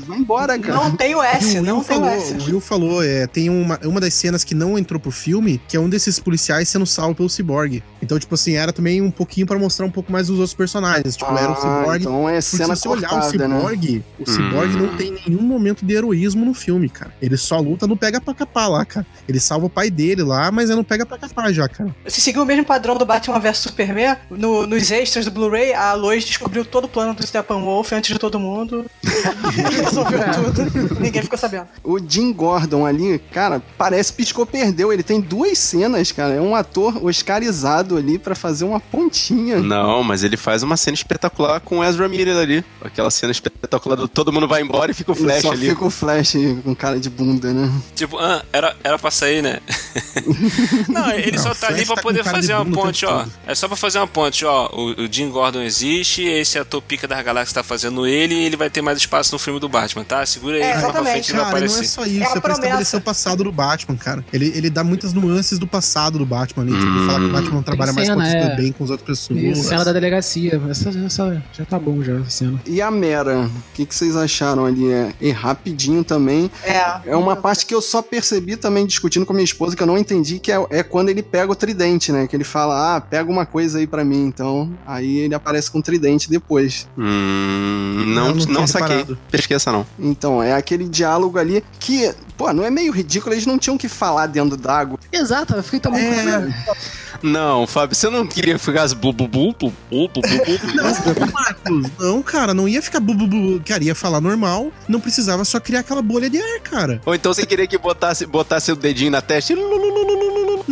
[0.00, 0.06] cara.
[0.06, 0.74] Vai embora, cara.
[0.74, 2.34] Não tem o S, o não tem o falou, S.
[2.34, 5.76] o Will falou, é, tem uma, uma das cenas que não entrou pro filme, que
[5.76, 7.82] é um desses policiais sendo salvo pelo Cyborg.
[8.02, 11.16] Então, tipo assim, era também um pouquinho pra mostrar um pouco mais dos outros personagens.
[11.16, 12.00] Tipo, era o Cyborg.
[12.00, 13.56] então é cena se você olhar o cortada, né?
[13.58, 14.78] Cyborg, o Cyborg Hum.
[14.86, 17.12] não tem nenhum momento de heroísmo no filme, cara.
[17.20, 19.06] Ele só luta no pega pra capar lá, cara.
[19.28, 21.94] Ele salva o pai dele lá, mas é no pega pra capar já, cara.
[22.06, 25.92] Se seguir o mesmo padrão do Batman vs Superman, no- nos extras do Blu-ray, a
[25.94, 28.84] Lois descobriu todo o plano do Steppenwolf antes de todo mundo.
[29.84, 30.20] Resolveu
[30.54, 31.00] tudo.
[31.00, 31.66] Ninguém ficou sabendo.
[31.82, 34.92] O Jim Gordon ali, cara, parece piscou perdeu.
[34.92, 36.34] Ele tem duas cenas, cara.
[36.34, 39.58] É um ator oscarizado ali pra fazer uma pontinha.
[39.60, 42.64] Não, mas ele faz uma cena espetacular com o Ezra Miller ali.
[42.82, 45.68] Aquela cena espetacular do todo mundo vai embora e fica o Flash Só ali.
[45.70, 47.70] fica o Flash com cara de bunda, né?
[47.94, 49.60] Tipo, ah, era, era pra sair, né?
[50.88, 53.20] Não, ele Não, só tá ali Flash pra tá poder fazer uma ponte, ó.
[53.20, 53.32] todo.
[53.46, 54.68] É só pra fazer uma ponte, ó.
[54.72, 58.56] O, o Jim Gordon existe, esse ator pica das galáxias tá fazendo ele e ele
[58.56, 60.24] vai ter mais espaço no filme do Batman, tá?
[60.26, 61.12] Segura aí, É, lá pra exatamente.
[61.12, 61.88] frente ele vai Cara, não é aparecer.
[61.88, 62.60] só isso, É a é, pra promessa.
[62.62, 64.24] estabelecer o passado do Batman, cara.
[64.32, 66.72] Ele, ele dá muitas nuances do passado do Batman ali.
[66.72, 68.56] Tipo, ele fala que o Batman não trabalha mais com cena, é.
[68.56, 69.40] bem com as outras pessoas.
[69.42, 70.60] Isso, cena da delegacia.
[70.70, 72.60] Essa, essa já tá bom já, essa cena.
[72.66, 74.90] E a Mera, o que, que vocês acharam ali?
[74.92, 76.50] É, e rapidinho também.
[76.62, 77.00] É.
[77.12, 79.86] É uma parte que eu só percebi também discutindo com a minha esposa que eu
[79.86, 82.26] não entendi, que é, é quando ele pega o tridente, né?
[82.26, 84.24] Que ele fala, ah, pega uma coisa aí pra mim.
[84.26, 86.86] Então, aí ele aparece com o tridente depois.
[86.96, 88.96] Hum, não, Eu não não, saquei.
[88.98, 89.18] reparado
[89.52, 89.86] esqueça, não.
[89.98, 93.88] Então, é aquele diálogo ali que, pô, não é meio ridículo, eles não tinham que
[93.88, 94.98] falar dentro d'água.
[95.12, 96.52] Exato, eu fiquei tão é...
[97.22, 102.52] Não, Fábio, você não queria ficar blu blu blu blu blu blu blu Não, cara,
[102.52, 106.02] não ia ficar blu blu blu, cara, ia falar normal, não precisava só criar aquela
[106.02, 107.00] bolha de ar, cara.
[107.06, 109.56] Ou então você queria que botasse, botasse o dedinho na testa e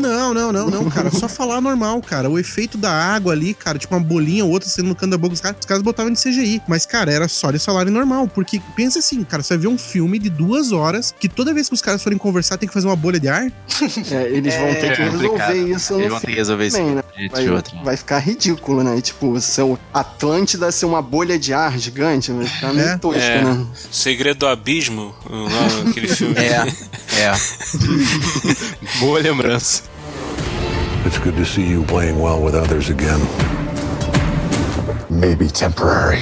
[0.01, 2.29] não, não, não, não, cara, só falar normal, cara.
[2.29, 5.19] O efeito da água ali, cara, tipo uma bolinha ou outra sendo no canto da
[5.19, 6.63] boca dos caras, os caras botavam de CGI.
[6.67, 9.79] Mas, cara, era só eles falarem normal, porque pensa assim, cara, você vai ver um
[9.79, 12.87] filme de duas horas que toda vez que os caras forem conversar tem que fazer
[12.87, 13.51] uma bolha de ar.
[14.11, 16.83] É, eles vão ter que É resolver isso Eles no vão ter que resolver isso
[16.83, 17.03] né?
[17.29, 19.01] Vai, vai ficar ridículo, né?
[19.01, 22.97] Tipo, seu Atlântida ser uma bolha de ar gigante, vai ficar meio É.
[22.99, 23.43] tosco, É.
[23.45, 23.67] né?
[23.91, 26.35] Segredo do Abismo, lá, aquele filme.
[26.39, 26.67] É,
[27.21, 27.33] é.
[29.01, 29.83] Boa lembrança.
[31.07, 33.21] It's good to see you playing well with others again.
[35.09, 36.21] Maybe temporary.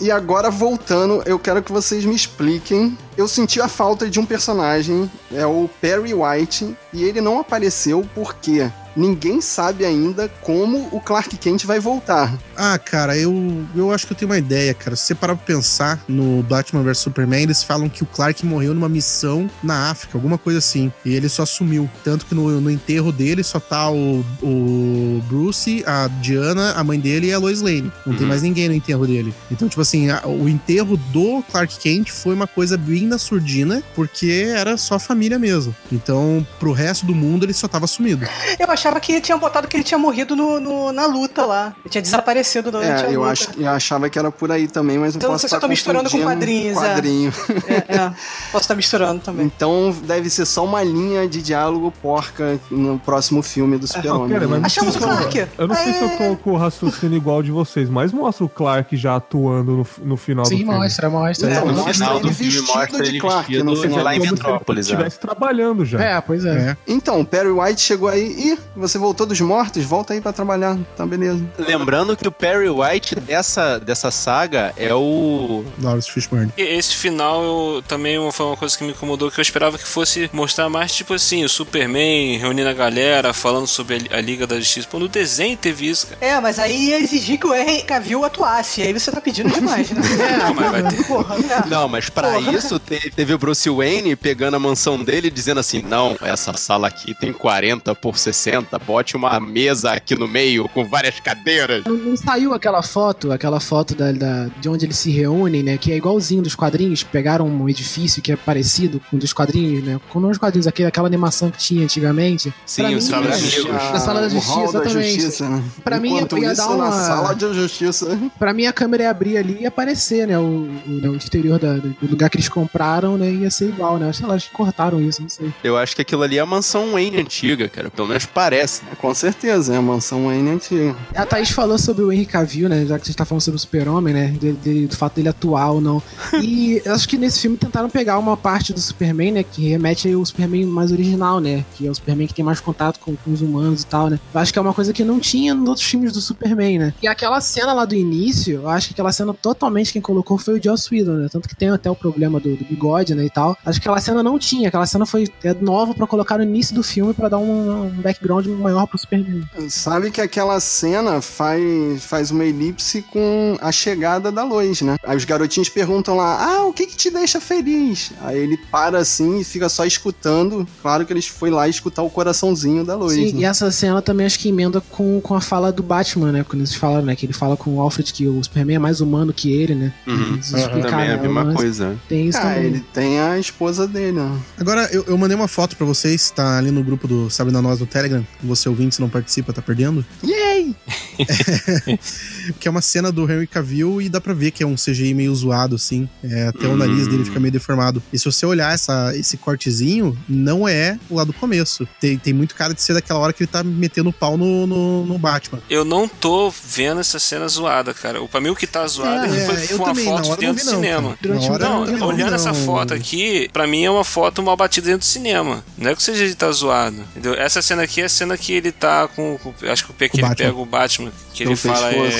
[0.00, 2.98] E agora, voltando, eu quero que vocês me expliquem.
[3.16, 8.04] Eu senti a falta de um personagem, é o Perry White, e ele não apareceu
[8.14, 12.32] porque ninguém sabe ainda como o Clark Kent vai voltar.
[12.56, 14.96] Ah, cara, eu, eu acho que eu tenho uma ideia, cara.
[14.96, 18.74] Se você parar pra pensar no Batman vs Superman, eles falam que o Clark morreu
[18.74, 20.92] numa missão na África, alguma coisa assim.
[21.04, 21.88] E ele só sumiu.
[22.02, 26.98] Tanto que no, no enterro dele só tá o, o Bruce, a Diana, a mãe
[26.98, 27.90] dele e a Lois Lane.
[28.06, 29.34] Não tem mais ninguém no enterro dele.
[29.50, 33.82] Então, tipo assim, a- o enterro do Clark Kent foi uma coisa bem na surdina,
[33.94, 35.74] porque era só família mesmo.
[35.90, 38.26] Então, pro resto do mundo, ele só tava sumido.
[38.58, 41.74] Eu achava que tinham botado que ele tinha morrido no, no- na luta lá.
[41.80, 43.32] Ele tinha desaparecido durante a É, eu, luta.
[43.32, 46.10] acho, eu achava que era por aí também, mas Então, não posso estar tô misturando
[46.10, 46.80] com quadrinhos, é.
[46.94, 47.32] quadrinho.
[47.66, 48.08] É, é.
[48.52, 49.46] Posso estar misturando também.
[49.46, 54.28] Então deve ser só uma linha de diálogo porca no próximo filme do Super-Homem.
[54.30, 54.66] Cara, mas né?
[54.66, 55.46] Achamos o Clark.
[55.58, 58.48] Eu não sei se eu tô com o raciocínio igual de vocês, mas mostra o
[58.48, 60.74] Clark já atuando no, no final do Sim, filme.
[60.74, 61.50] mostra, mostra.
[61.50, 64.04] Então, É, mostra final ele do filme vestido mostra de ele Clark vestido no final.
[64.04, 64.86] lá em Como se Metrópolis.
[64.86, 64.96] ele é.
[64.98, 66.00] estivesse trabalhando já.
[66.02, 66.54] É, pois é.
[66.70, 66.76] É.
[66.86, 68.24] Então, o Perry White chegou aí.
[68.24, 69.84] Ih, você voltou dos mortos?
[69.84, 70.76] Volta aí pra trabalhar.
[70.96, 71.44] Tá, beleza.
[71.58, 75.64] Lembrando que o Perry White dessa, dessa saga é o.
[75.80, 76.52] Lawrence Fishburne.
[76.56, 80.28] Esse final eu, também foi uma coisa que me incomodou, que eu esperava que fosse
[80.32, 84.56] mostrar mais, tipo assim, o Superman reunindo a galera, falando sobre a, a Liga da
[84.58, 84.88] Justiça.
[84.90, 86.18] Pô, no desenho teve isso, cara.
[86.20, 88.82] É, mas aí ia exigir que o Henry Cavill atuasse.
[88.82, 90.02] Aí você tá pedindo demais, né?
[90.38, 91.04] Não, mas vai ter.
[91.04, 91.66] Porra, é.
[91.68, 92.52] Não, mas pra Porra.
[92.52, 96.52] isso te- teve o Bruce Wayne pegando a mansão dele e dizendo assim: não, essa
[96.54, 101.20] sala aqui tem 40 por 60 inventa, bote uma mesa aqui no meio com várias
[101.20, 101.84] cadeiras.
[101.84, 105.76] Não, não saiu aquela foto, aquela foto da, da- de onde eles se reúnem, né?
[105.78, 107.02] Que é igualzinho dos quadrinhos.
[107.02, 110.00] Pegaram um edifício que é parecido com um dos quadrinhos, né?
[110.08, 112.52] Com os quadrinhos, aquele, aquela animação que tinha antigamente.
[112.66, 113.64] Sim, Pra o mim, Sala dos Amigos.
[113.92, 115.14] Na Sala da Justiça, da exatamente.
[115.20, 115.62] justiça, né?
[115.84, 118.18] Pra mim, ia dar uma- na sala de justiça.
[118.38, 120.38] Pra mim, a câmera ia abrir ali e ia aparecer, né?
[120.38, 123.30] O, o, né, o interior da- do lugar que eles compraram, né?
[123.30, 124.08] Ia ser igual, né?
[124.08, 125.52] Acho que cortaram isso, não sei.
[125.62, 127.90] Eu acho que aquilo ali é a mansão Wayne antiga, cara.
[127.90, 128.53] Pelo menos parece.
[128.98, 130.96] Com certeza, é a mansão Wayne antiga.
[131.14, 132.84] A Thaís falou sobre o Henry Cavill, né?
[132.86, 134.26] Já que a gente tá falando sobre o Super-Homem, né?
[134.38, 136.02] de- de- do fato dele atuar ou não.
[136.42, 139.42] E eu acho que nesse filme tentaram pegar uma parte do Superman, né?
[139.42, 141.64] Que remete ao Superman mais original, né?
[141.74, 144.18] Que é o Superman que tem mais contato com, com os humanos e tal, né?
[144.32, 146.94] Eu acho que é uma coisa que não tinha nos outros filmes do Superman, né?
[147.02, 150.58] E aquela cena lá do início, eu acho que aquela cena totalmente quem colocou foi
[150.58, 151.28] o Joss Whedon, né?
[151.30, 153.24] Tanto que tem até o problema do, do bigode, né?
[153.24, 153.56] E tal.
[153.64, 154.68] Acho que aquela cena não tinha.
[154.68, 157.90] Aquela cena foi é, nova pra colocar no início do filme pra dar um, um
[158.02, 159.42] background maior pro Superman.
[159.68, 164.96] Sabe que aquela cena faz, faz uma elipse com a chegada da Lois, né?
[165.02, 168.12] Aí os garotinhos perguntam lá, ah, o que que te deixa feliz?
[168.20, 170.66] Aí ele para assim e fica só escutando.
[170.82, 173.12] Claro que eles foi lá escutar o coraçãozinho da Lois.
[173.14, 173.40] Sim, né?
[173.40, 176.44] e essa cena também acho que emenda com, com a fala do Batman, né?
[176.44, 177.14] Quando eles falam, né?
[177.16, 179.92] Que ele fala com o Alfred que o Superman é mais humano que ele, né?
[180.06, 180.34] Uhum.
[180.34, 181.56] Eles explicaram, Também é a mesma lance.
[181.56, 181.96] coisa.
[182.08, 182.64] Tem isso Ah, também.
[182.64, 184.38] ele tem a esposa dele, né?
[184.58, 187.60] Agora, eu, eu mandei uma foto pra vocês, tá ali no grupo do Sabe na
[187.62, 188.24] Nós no Telegram.
[188.42, 190.04] Você ouvinte, se não participa, tá perdendo.
[190.24, 190.74] Yay!
[192.60, 195.14] que é uma cena do Henry Cavill e dá pra ver que é um CGI
[195.14, 196.08] meio zoado, assim.
[196.22, 198.02] É, até o nariz dele fica meio deformado.
[198.12, 201.86] E se você olhar essa, esse cortezinho, não é o lá do começo.
[202.00, 204.66] Tem, tem muito cara de ser daquela hora que ele tá metendo o pau no,
[204.66, 205.60] no, no Batman.
[205.70, 208.22] Eu não tô vendo essa cena zoada, cara.
[208.22, 210.28] O- Pra mim, o que tá zoado É, foi, é, foi eu uma também, foto
[210.28, 211.18] não dentro vi do não, cinema.
[211.22, 212.34] Não, não vi olhando não.
[212.34, 215.64] essa foto aqui, pra mim é uma foto mal batida dentro do cinema.
[215.78, 216.96] Não é que seja de tá zoado.
[217.12, 217.34] Entendeu?
[217.34, 219.36] Essa cena aqui é a cena que ele tá com.
[219.38, 220.46] com- acho que o pé que O ele Batman.
[220.48, 221.12] pega o Batman.
[221.34, 222.10] Que ele fala é.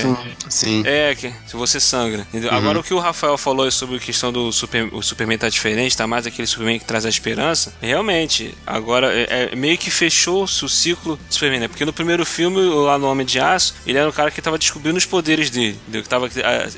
[0.50, 0.82] Sim.
[0.84, 2.26] É, que se você sangra.
[2.28, 2.52] entendeu?
[2.52, 5.96] Agora o que o Rafael falou sobre a questão do super, o Superman tá diferente,
[5.96, 7.72] tá mais aquele Superman que traz a esperança.
[7.80, 11.68] Realmente, agora é, é meio que fechou-se o ciclo do Superman, né?
[11.68, 14.58] Porque no primeiro filme, lá no Homem de Aço, ele era um cara que tava
[14.58, 15.78] descobrindo os poderes dele.
[15.82, 16.02] Entendeu?
[16.02, 16.28] Que tava,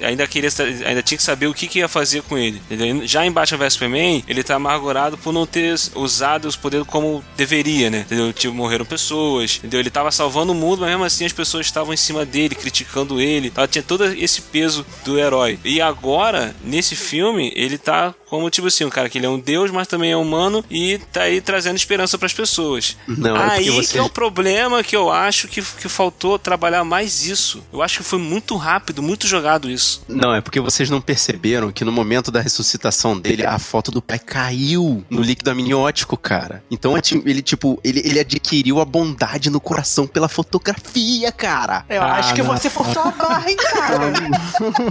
[0.03, 0.51] ainda queria
[0.84, 2.61] ainda tinha que saber o que, que ia fazer com ele.
[2.70, 3.07] Entendeu?
[3.07, 7.24] Já em Batman vs Superman, ele tá amargurado por não ter usado os poderes como
[7.34, 8.01] deveria, né?
[8.01, 8.30] Entendeu?
[8.32, 9.80] Tipo, morreram pessoas, entendeu?
[9.80, 13.20] Ele tava salvando o mundo, mas mesmo assim as pessoas estavam em cima dele, criticando
[13.20, 13.53] ele.
[13.57, 15.59] Ela tinha todo esse peso do herói.
[15.64, 19.39] E agora, nesse filme, ele tá como, tipo assim, um cara que ele é um
[19.39, 22.97] deus, mas também é humano e tá aí trazendo esperança pras pessoas.
[23.07, 26.39] Não, é aí porque você- que é o problema que eu acho que, que faltou
[26.39, 27.62] trabalhar mais isso.
[27.72, 30.03] Eu acho que foi muito rápido, muito jogado isso.
[30.09, 34.03] Não, é porque vocês não perceberam que no momento da ressuscitação dele, a foto do
[34.03, 36.62] pai caiu no líquido amniótico, cara.
[36.70, 41.85] Então é ele, tipo, ele, ele adquiriu a bondade no coração pela fotografia, cara.
[41.89, 44.12] Eu acho que você forçou a barra, hein, cara?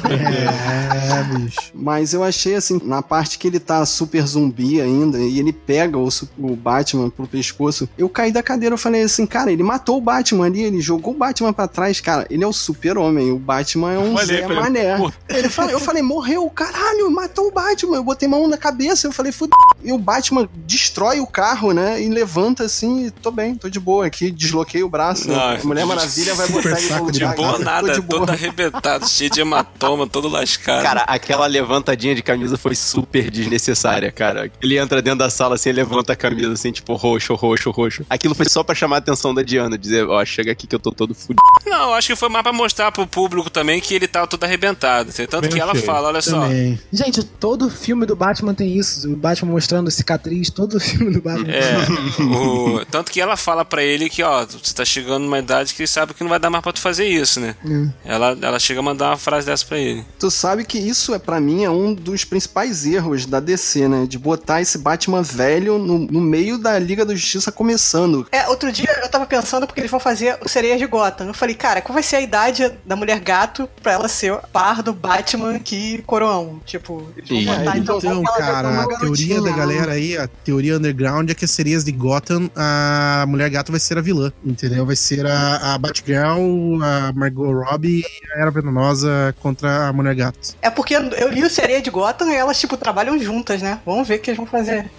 [0.16, 1.58] É, bicho.
[1.74, 5.98] Mas eu achei assim, na parte que ele tá super zumbi ainda e ele pega
[5.98, 6.08] o,
[6.38, 10.02] o Batman pro pescoço, eu caí da cadeira, eu falei assim, cara, ele matou o
[10.02, 13.94] Batman ali, ele jogou o Batman pra trás, cara, ele é o super-homem, o Batman
[13.94, 14.98] é um Falei Zé Mané.
[14.98, 15.12] pô.
[15.30, 19.12] Ele fala, eu falei, morreu, caralho, matou o Batman, eu botei mão na cabeça, eu
[19.12, 19.58] falei, fudeu.
[19.84, 23.80] E o Batman destrói o carro, né, e levanta assim, e tô bem, tô de
[23.80, 27.20] boa aqui, desloquei o braço, Não, a Mulher Maravilha vai botar ele no de.
[27.26, 28.20] Boa cara, tô nada, de boa.
[28.22, 30.84] todo arrebentado, cheio de hematoma, todo lascado.
[30.84, 34.52] Cara, aquela levantadinha de camisa foi super desnecessária, cara.
[34.62, 38.06] Ele entra dentro da sala assim, levanta a camisa assim, tipo, roxo, roxo, roxo.
[38.10, 40.80] Aquilo foi só pra chamar a atenção da Diana, dizer, ó, chega aqui que eu
[40.80, 41.42] tô todo fudido.
[41.66, 45.12] Não, acho que foi mais pra mostrar pro público também que ele tava todo arrebentado.
[45.14, 46.42] Tanto Bem que ela fala, olha só.
[46.42, 46.80] Também.
[46.92, 49.12] Gente, todo filme do Batman tem isso.
[49.12, 51.52] O Batman mostrando cicatriz, todo filme do Batman.
[51.52, 55.74] É, o- tanto que ela fala pra ele que, ó, você tá chegando numa idade
[55.74, 57.56] que sabe que não vai dar mais pra tu fazer isso, né?
[57.66, 57.90] Hum.
[58.04, 60.04] Ela, ela chega a mandar uma frase dessa pra ele.
[60.20, 64.06] Tu sabe que isso é para mim é um dos principais erros da DC, né?
[64.08, 68.28] De botar esse Batman velho no, no meio da Liga da Justiça começando.
[68.32, 71.28] É, outro dia eu tava pensando porque eles vão fazer o Sereia de Gotham.
[71.28, 74.82] Eu falei, cara, qual vai ser a idade da mulher gato pra ela ser par
[74.82, 76.60] do Batman que coroão?
[76.66, 77.98] Tipo, eles vão botar então.
[77.98, 81.92] Então, cara, a teoria da galera aí, a teoria underground é que as serias de
[81.92, 84.86] Gotham, a Mulher Gato vai ser a vilã, entendeu?
[84.86, 90.16] Vai ser a, a Batgirl, a Margot Robbie e a Era Venenosa contra a Mulher
[90.16, 90.56] Gato.
[90.62, 93.80] É porque eu li o Sereia de Gotham e elas, tipo, trabalham juntas, né?
[93.86, 94.90] Vamos ver o que eles vão fazer.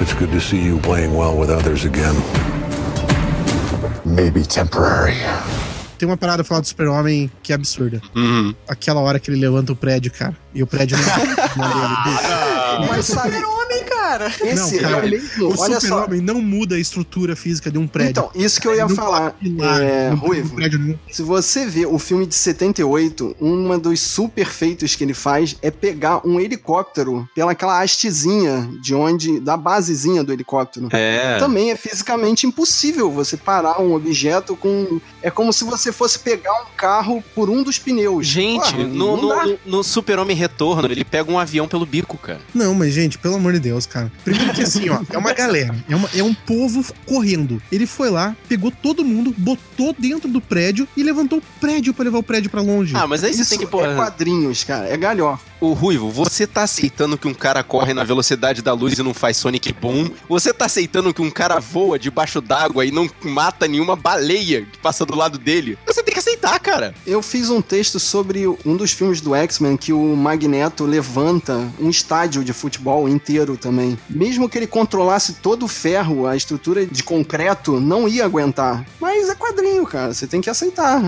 [0.00, 2.14] It's good to see you playing well with others again.
[4.04, 5.14] Maybe temporary.
[5.96, 8.02] Tem uma parada falar do Super-Homem que é absurda.
[8.16, 8.52] Uhum.
[8.68, 11.04] Aquela hora que ele levanta o prédio, cara, e o prédio não
[11.68, 12.88] não dele.
[12.88, 14.26] Mas sabe, Super-Homem, cara!
[14.40, 15.48] Esse não, cara, é o mesmo.
[15.48, 18.10] o super-homem não muda a estrutura física de um prédio.
[18.10, 19.32] Então, isso que eu ia não falar.
[19.32, 20.56] pilar É, Ruivo,
[21.10, 25.70] se você vê o filme de 78, uma dos super feitos que ele faz é
[25.70, 29.40] pegar um helicóptero pelaquela hastezinha de onde.
[29.40, 30.88] da basezinha do helicóptero.
[30.90, 31.38] É.
[31.38, 35.00] Também é fisicamente impossível você parar um objeto com.
[35.22, 38.26] É como se você fosse pegar um carro por um dos pneus.
[38.26, 42.40] Gente, Porra, no, no, no Super-Homem Retorno, ele pega um avião pelo bico, cara.
[42.54, 44.10] Não, mas, gente, pelo amor de Deus, cara.
[44.24, 45.74] Primeiro que assim, ó, é uma galera.
[45.88, 47.62] É, uma- é um povo correndo.
[47.70, 52.04] Ele foi lá, pegou todo mundo, botou dentro do prédio e levantou o prédio pra
[52.04, 52.94] levar o prédio pra longe.
[52.96, 53.94] Ah, mas aí você Isso tem que é pôr.
[53.94, 54.88] quadrinhos, cara.
[54.88, 55.51] É galhofa.
[55.62, 59.14] Ô, Ruivo, você tá aceitando que um cara corre na velocidade da luz e não
[59.14, 60.10] faz Sonic Boom?
[60.28, 64.76] Você tá aceitando que um cara voa debaixo d'água e não mata nenhuma baleia que
[64.78, 65.78] passa do lado dele?
[65.86, 66.92] Você tem que aceitar, cara.
[67.06, 71.88] Eu fiz um texto sobre um dos filmes do X-Men que o Magneto levanta um
[71.88, 73.96] estádio de futebol inteiro também.
[74.10, 78.84] Mesmo que ele controlasse todo o ferro, a estrutura de concreto não ia aguentar.
[79.00, 80.12] Mas é quadrinho, cara.
[80.12, 81.00] Você tem que aceitar.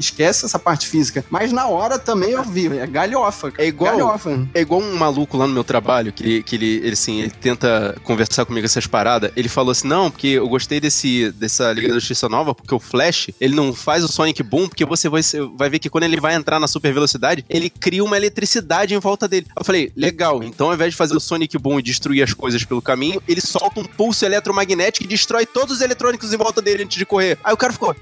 [0.00, 1.22] Esquece essa parte física.
[1.28, 2.68] Mas na hora também eu vi.
[2.78, 3.50] É galhofa.
[3.50, 3.62] cara.
[3.62, 4.48] É igual- Galhofa.
[4.54, 7.30] É igual um maluco lá no meu trabalho, que, ele- que ele, ele, assim, ele
[7.30, 9.30] tenta conversar comigo essas paradas.
[9.36, 12.78] Ele falou assim: não, porque eu gostei desse, dessa Liga da Justiça nova, porque o
[12.80, 16.04] Flash, ele não faz o Sonic Boom, porque você vai, você vai ver que quando
[16.04, 19.46] ele vai entrar na super velocidade, ele cria uma eletricidade em volta dele.
[19.56, 22.64] Eu falei, legal, então ao invés de fazer o Sonic Boom e destruir as coisas
[22.64, 26.84] pelo caminho, ele solta um pulso eletromagnético e destrói todos os eletrônicos em volta dele
[26.84, 27.38] antes de correr.
[27.42, 27.94] Aí o cara ficou,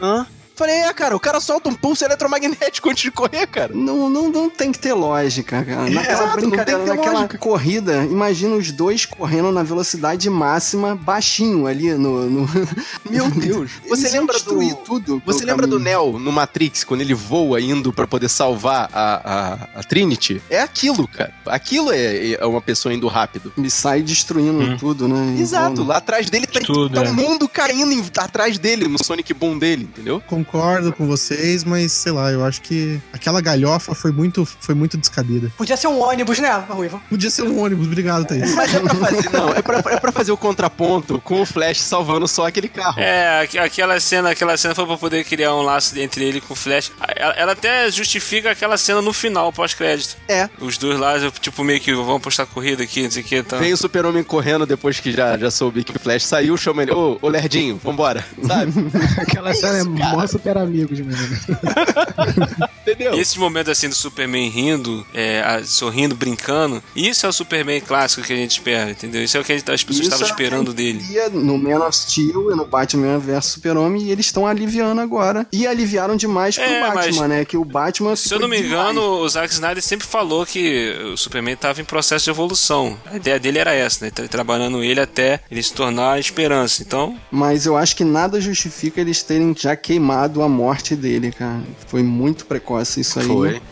[0.00, 0.26] hã?
[0.54, 3.72] Falei, é, cara, o cara solta um pulso eletromagnético antes de correr, cara.
[3.74, 5.90] Não, não, não tem que ter lógica, cara.
[5.90, 7.38] Naquela Exato, não tem brincadeira, que ter naquela lógica.
[7.38, 12.30] corrida, imagina os dois correndo na velocidade máxima, baixinho ali no.
[12.30, 12.48] no...
[13.10, 13.70] Meu Deus.
[13.88, 14.76] Você lembra destruir do...
[14.76, 15.22] tudo?
[15.26, 16.12] Você lembra do caminho.
[16.12, 20.40] Neo no Matrix, quando ele voa indo pra poder salvar a, a, a Trinity?
[20.48, 21.32] É aquilo, cara.
[21.46, 23.52] Aquilo é, é uma pessoa indo rápido.
[23.58, 25.36] Ele sai destruindo tudo, né?
[25.40, 27.10] Exato, lá atrás dele tá, Tudo, tá é.
[27.10, 30.22] o mundo caindo em- atrás dele, no Sonic Boom dele, entendeu?
[30.44, 34.96] Concordo com vocês, mas sei lá, eu acho que aquela galhofa foi muito, foi muito
[34.96, 35.50] descabida.
[35.56, 37.00] Podia ser um ônibus, né, Ruivo?
[37.08, 38.54] Podia ser um ônibus, obrigado, Thaís.
[38.54, 41.80] Mas é pra fazer, não, é pra, é pra fazer o contraponto com o Flash
[41.80, 43.00] salvando só aquele carro.
[43.00, 46.52] É, aqu- aquela cena, aquela cena foi pra poder criar um laço entre ele com
[46.52, 46.92] o Flash.
[47.16, 50.16] Ela, ela até justifica aquela cena no final, pós-crédito.
[50.28, 50.48] É.
[50.60, 53.42] Os dois lá, tipo, meio que vão postar corrida aqui, não sei o que.
[53.42, 53.56] Tá.
[53.58, 56.92] Vem o super-homem correndo depois que já, já soube que o Flash saiu, chama ele,
[56.92, 58.72] ô, ô Lerdinho, vambora, sabe?
[59.20, 61.36] Aquela cena é mó super amigos mesmo.
[62.86, 63.14] Entendeu?
[63.14, 68.22] E Esse momento assim do Superman rindo, é, sorrindo, brincando, isso é o Superman clássico
[68.22, 69.22] que a gente espera, entendeu?
[69.24, 71.02] Isso é o que a gente- as pessoas Isso estavam é esperando dele.
[71.10, 75.46] ia No Man of Steel e no Batman vs Super-Homem, e eles estão aliviando agora.
[75.50, 77.44] E aliviaram demais pro É, Batman, mas- né?
[77.44, 78.14] Que o Batman.
[78.16, 81.84] Se eu não me engano, o Zack Snyder sempre falou que o Superman estava em
[81.84, 82.98] processo de evolução.
[83.06, 84.10] A ideia dele era essa, né?
[84.10, 86.82] Tra- Trabalhando ele até ele se tornar a esperança.
[86.82, 91.60] Então, Mas eu acho que nada justifica eles terem já queimado a morte dele, cara.
[91.86, 93.26] Foi muito precoce isso aí.
[93.26, 93.62] Foi.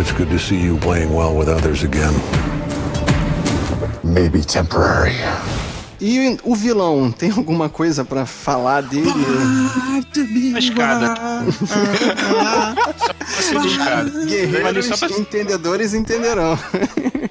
[0.00, 2.14] It's good to see you playing well with others again.
[4.04, 5.16] Maybe temporary.
[6.00, 9.10] E o vilão, tem alguma coisa pra falar dele?
[10.54, 11.14] a escada.
[13.52, 14.10] Só de escada.
[14.10, 16.58] Valeu Guerreiros pra- entendedores entenderão.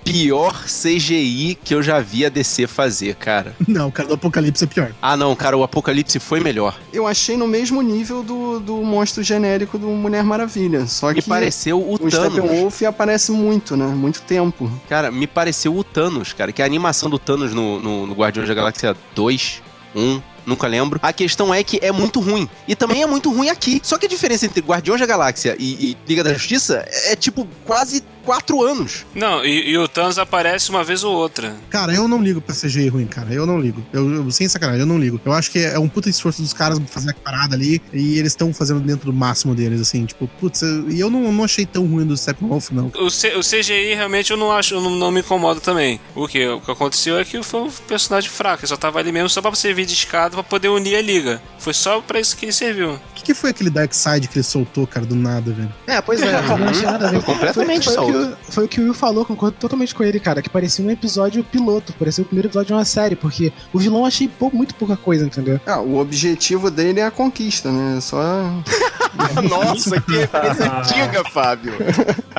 [0.04, 3.56] Pior CGI que eu já vi a DC fazer, cara.
[3.68, 4.92] Não, cara, do Apocalipse é pior.
[5.02, 6.78] Ah, não, cara, o Apocalipse foi melhor.
[6.94, 10.86] Eu achei no mesmo nível do, do monstro genérico do Mulher Maravilha.
[10.88, 12.34] Só Me que pareceu o, o Thanos.
[12.34, 13.86] Steppenwolf aparece muito, né?
[13.86, 14.72] Muito tempo.
[14.88, 16.52] Cara, me pareceu o Thanos, cara.
[16.52, 19.62] Que a animação do Thanos no, no, no Guardiões da Galáxia 2,
[19.96, 21.00] 1, nunca lembro.
[21.04, 22.50] A questão é que é muito ruim.
[22.68, 23.80] E também é muito ruim aqui.
[23.84, 27.48] Só que a diferença entre Guardiões da Galáxia e, e Liga da Justiça é, tipo
[27.66, 29.06] quase quatro anos.
[29.16, 31.56] Não, e, e o Thanos aparece uma vez ou outra.
[31.70, 33.34] Cara, eu não ligo pra CGI ruim, cara.
[33.34, 33.82] Eu não ligo.
[33.94, 35.20] Eu, eu- sem sacanagem, eu não ligo.
[35.26, 38.34] Eu acho que é um puta esforço dos caras fazer a parada ali e eles
[38.34, 40.06] estão fazendo dentro do máximo deles, assim.
[40.06, 42.92] Tipo, putz, eu- e eu não, não achei tão ruim do Steppenwolf, não.
[43.00, 45.98] O, C- o CGI realmente eu não acho, eu não, não me incomoda também.
[46.14, 48.62] O que, o que aconteceu é que foi um personagem fraco.
[48.64, 51.42] Ele só tava ali mesmo só pra servir de escada pra poder unir a liga.
[51.60, 53.00] Foi só pra isso que ele serviu.
[53.28, 55.70] Que, foi aquele Dark Side que ele soltou, cara, do nada, velho?
[55.86, 57.22] É, pois é, eu não achei nada a ver.
[57.22, 58.38] Foi completamente foi, o que solto.
[58.48, 60.90] o, foi o que o Will falou, concordo totalmente com ele, cara, que parecia um
[60.90, 64.50] episódio piloto, parecia o primeiro episódio de uma série, porque o vilão eu achei pou-
[64.54, 65.60] muito pouca coisa, entendeu?
[65.66, 68.00] Ah, o objetivo dele é a conquista, né?
[68.00, 68.18] Só.
[69.50, 71.74] Nossa, que referência antiga, Fábio.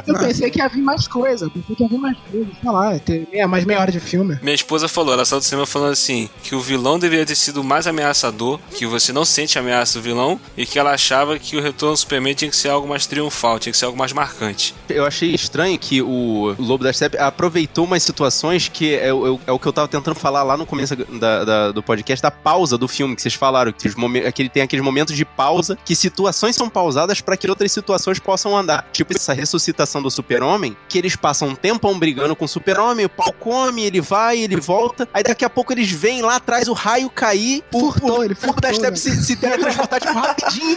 [0.06, 2.70] Eu pensei que ia vir mais coisa, eu pensei que ia vir mais coisa, sei
[2.70, 4.38] lá, ter meia, mais meia hora de filme.
[4.42, 7.62] Minha esposa falou, ela saiu do cinema falando assim, que o vilão deveria ter sido
[7.64, 11.56] mais ameaçador, que você não sente a ameaça do vilão, e que ela achava que
[11.56, 14.12] o retorno do Superman tinha que ser algo mais triunfal, tinha que ser algo mais
[14.12, 14.74] marcante.
[14.88, 19.52] Eu achei estranho que o Lobo da Steppe aproveitou umas situações que é, o- é
[19.52, 22.76] o que eu tava tentando falar lá no começo da- da- do podcast, da pausa
[22.78, 25.78] do filme que vocês falaram, que, os momen- que ele tem aqueles momentos de pausa,
[25.84, 28.88] que situações são pausadas para que outras situações possam andar.
[28.92, 33.08] Tipo essa ressuscitação do super-homem, que eles passam um tempão brigando com o super-homem, o
[33.08, 36.72] pau come, ele vai, ele volta, aí daqui a pouco eles vêm lá atrás o
[36.72, 38.96] raio cair, Furtou, o, ele o Lobo da Steppe né?
[38.96, 40.67] se, se teletransportar tipo, rapidinho,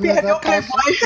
[0.00, 0.96] Perdeu o Playboy.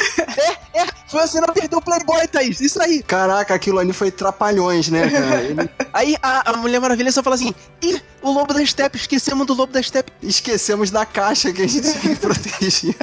[0.75, 2.61] É, você não perdeu o Playboy, Thaís.
[2.61, 3.03] Isso aí.
[3.03, 5.41] Caraca, aquilo ali foi trapalhões, né, cara?
[5.43, 9.47] Ele- Aí a, a Mulher Maravilha só fala assim: Ih, o Lobo da Steppe, esquecemos
[9.47, 10.12] do Lobo da Steppe.
[10.23, 11.89] Esquecemos da caixa que a gente
[12.21, 12.97] proteger.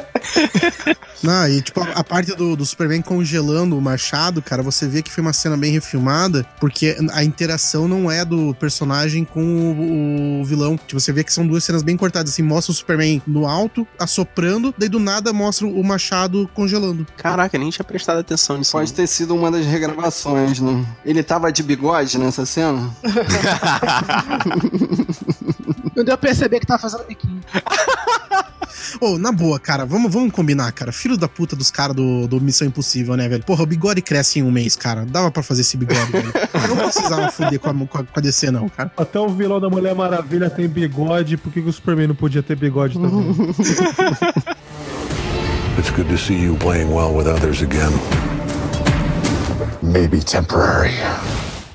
[1.22, 5.02] Não, e tipo, a, a parte do, do Superman congelando o machado, cara, você vê
[5.02, 10.40] que foi uma cena bem refilmada, porque a interação não é do personagem com o,
[10.40, 10.76] o vilão.
[10.76, 13.86] Tipo, você vê que são duas cenas bem cortadas, assim, mostra o Superman no alto,
[13.98, 17.06] assoprando, daí do nada mostra o machado congelando.
[17.16, 18.72] Caraca, nem tinha prestado atenção nisso.
[18.72, 20.84] Pode ter sido uma das regravações, né?
[21.04, 22.90] Ele tava de bigode nessa cena?
[25.96, 27.40] Não deu pra perceber que tava fazendo biquinho.
[29.00, 30.92] Ô, na boa, cara, vamos, vamos combinar, cara.
[30.92, 33.42] Filho da puta dos caras do, do Missão Impossível, né, velho?
[33.44, 35.04] Porra, o bigode cresce em um mês, cara.
[35.04, 36.32] Dava pra fazer esse bigode, velho.
[36.68, 38.92] Não precisava foder com a, com, a, com a DC, não, cara.
[38.96, 42.42] Até o vilão da Mulher Maravilha tem bigode, por que, que o Superman não podia
[42.42, 43.34] ter bigode também?
[45.76, 47.92] It's good to see you playing well with others again.
[49.82, 50.94] Maybe temporary.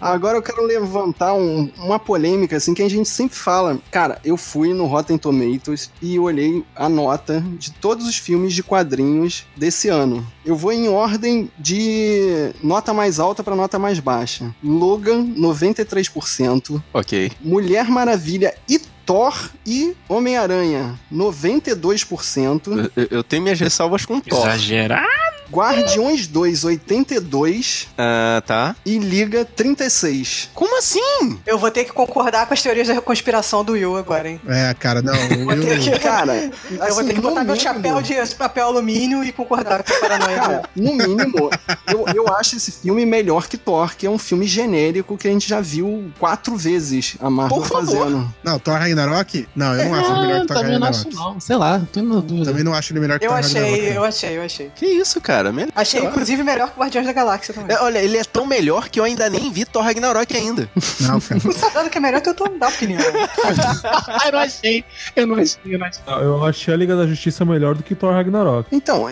[0.02, 3.80] Agora eu quero levantar um- uma polêmica, assim, que a gente sempre fala.
[3.92, 8.64] Cara, eu fui no Rotten Tomatoes e olhei a nota de todos os filmes de
[8.64, 10.26] quadrinhos desse ano.
[10.46, 14.54] Eu vou em ordem de nota mais alta para nota mais baixa.
[14.64, 16.82] Logan, 93%.
[16.94, 17.32] Ok.
[17.42, 22.92] Mulher Maravilha e Thor e Homem-Aranha, 92%.
[22.96, 24.40] Eu, eu tenho minhas ressalvas com Thor.
[24.48, 25.08] Exagerado.
[25.52, 27.88] Guardiões 2, 82%.
[27.98, 28.76] Ah, tá.
[28.86, 30.50] E Liga, 36%.
[30.54, 31.40] Como assim?
[31.46, 34.42] Eu vou ter que concordar com as teorias da conspiração do Will agora, hein?
[34.48, 35.14] É, cara, não.
[35.46, 38.36] Vou ter que- Eu, Cara, eu vou assim, ter que botar meu mínimo- chapéu de
[38.36, 40.36] papel alumínio e concordar com a paranoia.
[40.38, 41.50] Cara, no mínimo,
[41.88, 45.32] eu, eu acho esse filme melhor que Thor, que é um filme genérico que a
[45.32, 47.86] gente já viu quatro vezes a Marvel Por favor.
[47.98, 48.34] fazendo.
[48.44, 49.48] não, Thor Ragnarok?
[49.56, 51.08] Não, eu não acho ele melhor que Thor também não Ragnarok.
[51.08, 51.40] acho não.
[51.40, 52.46] Sei lá, tô na dúvida.
[52.46, 53.96] Também não acho ele melhor que Eu Thor achei, Ragnarok.
[53.96, 54.72] eu achei, eu achei.
[54.76, 55.39] Que isso, cara?
[55.52, 55.72] Melhor.
[55.76, 57.76] Achei, inclusive, melhor que o Guardiões da Galáxia também.
[57.76, 60.70] É, olha, ele é tão melhor que eu ainda nem vi Thor Ragnarok ainda.
[61.02, 61.40] Não, cara.
[61.50, 63.02] Você tá dando que é melhor, então eu tô dando opinião.
[64.26, 64.84] eu não achei.
[65.16, 66.02] Eu não achei, eu não achei.
[66.08, 68.68] Eu achei a Liga da Justiça melhor do que Thor Ragnarok.
[68.72, 69.06] Então,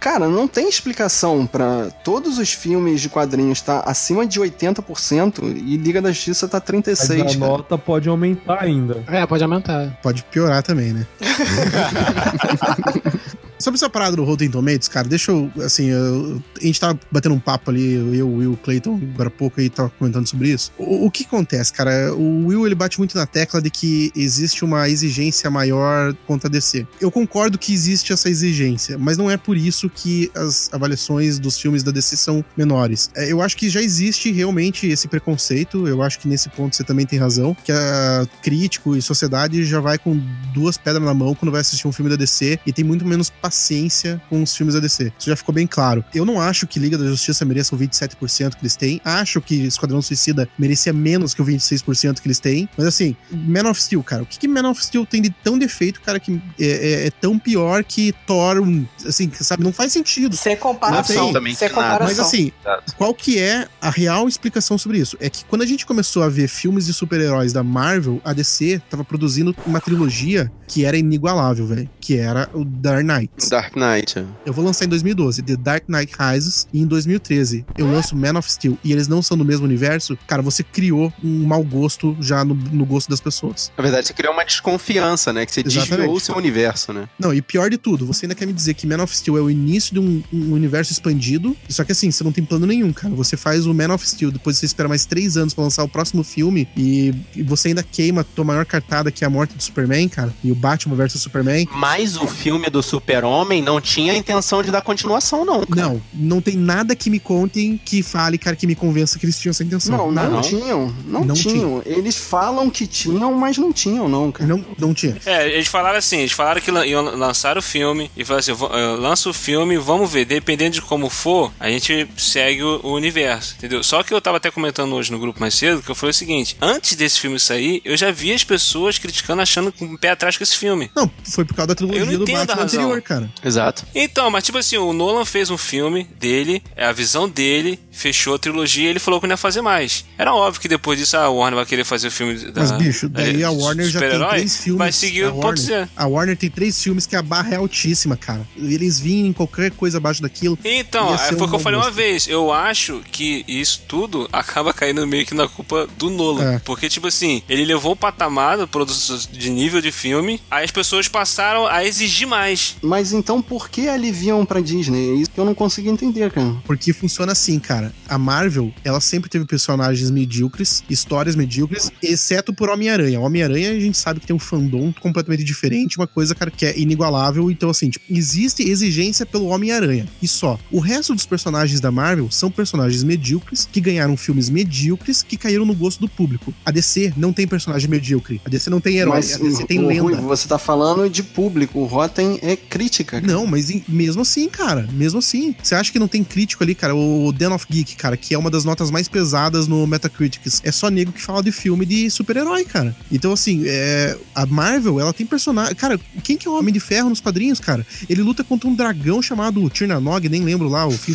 [0.00, 5.76] cara, não tem explicação pra todos os filmes de quadrinhos tá acima de 80% e
[5.76, 7.12] Liga da Justiça tá Mas 36%.
[7.12, 7.38] a cara.
[7.38, 9.02] nota pode aumentar ainda.
[9.06, 9.98] É, pode aumentar.
[10.02, 11.06] Pode piorar também, né?
[13.58, 17.34] Sobre essa parada do Rotten Tomatoes, cara, deixa eu, assim, eu- a gente tava batendo
[17.34, 20.50] um papo ali, eu, o Will, o Clayton, agora há pouco aí tava comentando sobre
[20.50, 20.70] isso.
[20.76, 22.14] O, o que acontece, cara?
[22.14, 26.50] O Will, ele bate muito na tecla de que existe uma exigência maior contra a
[26.50, 26.86] DC.
[27.00, 31.58] Eu concordo que existe essa exigência, mas não é por isso que as avaliações dos
[31.58, 33.10] filmes da DC são menores.
[33.14, 36.84] É, Eu acho que já existe realmente esse preconceito, eu acho que nesse ponto você
[36.84, 40.20] também tem razão, que a crítico e sociedade já vai com
[40.52, 43.30] duas pedras na mão quando vai assistir um filme da DC e tem muito menos
[43.46, 45.12] paciência com os filmes da DC.
[45.18, 46.04] Isso já ficou bem claro.
[46.14, 49.00] Eu não acho que Liga da Justiça mereça o 27% que eles têm.
[49.04, 52.68] Acho que Esquadrão Suicida merecia menos que o 26% que eles têm.
[52.76, 55.56] Mas assim, Man of Steel, cara, o que, que Man of Steel tem de tão
[55.58, 59.92] defeito, cara, que é, é- é tão pior que Thor, um, assim, sabe, não faz
[59.92, 60.36] sentido.
[60.36, 61.26] Sem comparação.
[61.26, 62.06] Não, também sem comparação.
[62.06, 62.50] Mas assim,
[62.96, 65.16] qual que é a real explicação sobre isso?
[65.20, 68.80] É que quando a gente começou a ver filmes de super-heróis da Marvel, a DC
[68.90, 71.88] tava produzindo uma trilogia que era inigualável, velho.
[72.06, 73.50] Que era o Dark Knight.
[73.50, 74.24] Dark Knight.
[74.44, 78.38] Eu vou lançar em 2012 The Dark Knight Rises e em 2013 eu lanço Man
[78.38, 82.16] of Steel e eles não são do mesmo universo, cara, você criou um mau gosto
[82.20, 83.72] já no, no gosto das pessoas.
[83.76, 85.44] Na verdade, você criou uma desconfiança, né?
[85.44, 85.96] Que você Exatamente.
[85.96, 87.08] desviou o seu universo, né?
[87.18, 89.40] Não, e pior de tudo, você ainda quer me dizer que Man of Steel é
[89.40, 92.92] o início de um, um universo expandido, só que assim, você não tem plano nenhum,
[92.92, 93.12] cara.
[93.16, 95.88] Você faz o Man of Steel, depois você espera mais três anos pra lançar o
[95.88, 99.56] próximo filme e, e você ainda queima a tua maior cartada, que é a morte
[99.56, 101.66] do Superman, cara, e o Batman versus Superman.
[101.72, 105.64] Mas o filme do Super-Homem não tinha a intenção de dar continuação, não.
[105.64, 105.88] cara.
[105.88, 109.38] Não, não tem nada que me contem que fale, cara, que me convença que eles
[109.38, 109.96] tinham essa intenção.
[109.96, 110.40] Não, não, Nada.
[110.42, 110.94] tinham.
[111.06, 111.82] Não, Não tinham.
[111.86, 114.48] Eles falam que tinham, mas não tinham, não, cara.
[114.48, 115.16] Não, não tinha.
[115.24, 118.70] É, eles falaram assim, eles falaram que iam lançar o filme e falaram assim, "Va-
[118.72, 122.92] eh, lança o filme, vamos ver, dependendo de como for, a gente segue o, o
[122.94, 123.82] universo, entendeu?
[123.82, 126.14] Só que eu tava até comentando hoje no grupo mais cedo que eu falei o
[126.14, 130.10] seguinte, antes desse filme sair, eu já vi as pessoas criticando, achando com o pé
[130.10, 130.90] atrás com esse filme.
[130.94, 132.80] Não, foi por causa da trilogia Eu não do entendo a Batman razão.
[132.80, 133.30] anterior, cara.
[133.44, 133.86] Exato.
[133.94, 138.34] Então, mas tipo assim, o Nolan fez um filme dele, é a visão dele, fechou
[138.34, 140.04] a trilogia e ele falou que não ia fazer mais.
[140.18, 142.60] Era óbvio que depois disso a Warner vai querer fazer o filme da.
[142.60, 144.78] Mas, bicho, daí é, a Warner já tem super-herói, três filmes.
[144.78, 145.56] Vai seguir a o ponto
[145.96, 148.46] a Warner tem três filmes que a barra é altíssima, cara.
[148.56, 150.58] Eles vinham em qualquer coisa abaixo daquilo.
[150.64, 152.28] Então, é, foi o um que eu falei uma vez.
[152.28, 156.54] Eu acho que isso tudo acaba caindo meio que na culpa do Nolan.
[156.54, 156.58] É.
[156.60, 161.08] Porque, tipo assim, ele levou o patamar produção de nível de filme, aí as pessoas
[161.08, 162.76] passaram a exigir mais.
[162.82, 165.10] Mas então por que aliviam pra Disney?
[165.10, 166.56] É isso que eu não consigo entender, cara.
[166.64, 167.92] Porque funciona assim, cara.
[168.08, 173.20] A Marvel, ela sempre teve personagens medíocres, histórias medíocres, exceto por Homem-Aranha.
[173.20, 176.78] Homem-Aranha, a gente sabe que tem um fandom completamente diferente, uma coisa, cara, que é
[176.78, 177.50] inigualável.
[177.50, 180.06] Então, assim, tipo, existe exigência pelo Homem-Aranha.
[180.22, 180.58] E só.
[180.70, 185.66] O resto dos personagens da Marvel são personagens medíocres, que ganharam filmes medíocres, que caíram
[185.66, 186.54] no gosto do público.
[186.64, 188.40] A DC não tem personagem medíocre.
[188.44, 189.16] A DC não tem herói.
[189.16, 190.02] Mas a DC tem lenda.
[190.02, 191.65] Rui, você tá falando de público.
[191.74, 193.20] O Rotten é crítica.
[193.20, 193.32] cara.
[193.32, 195.54] Não, mas em- mesmo assim, cara, mesmo assim.
[195.62, 196.94] Você acha que não tem crítico ali, cara?
[196.94, 200.60] O Den of Geek, cara, que é uma das notas mais pesadas no Metacritics.
[200.64, 202.94] É só nego que fala de filme de super-herói, cara.
[203.10, 205.74] Então, assim, é, a Marvel, ela tem personagem.
[205.74, 207.86] Cara, quem que é o Homem de Ferro nos quadrinhos, cara?
[208.08, 211.14] Ele luta contra um dragão chamado Tirnanog, nem lembro lá, o Fim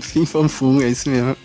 [0.00, 1.36] Fim fanfum, é isso mesmo.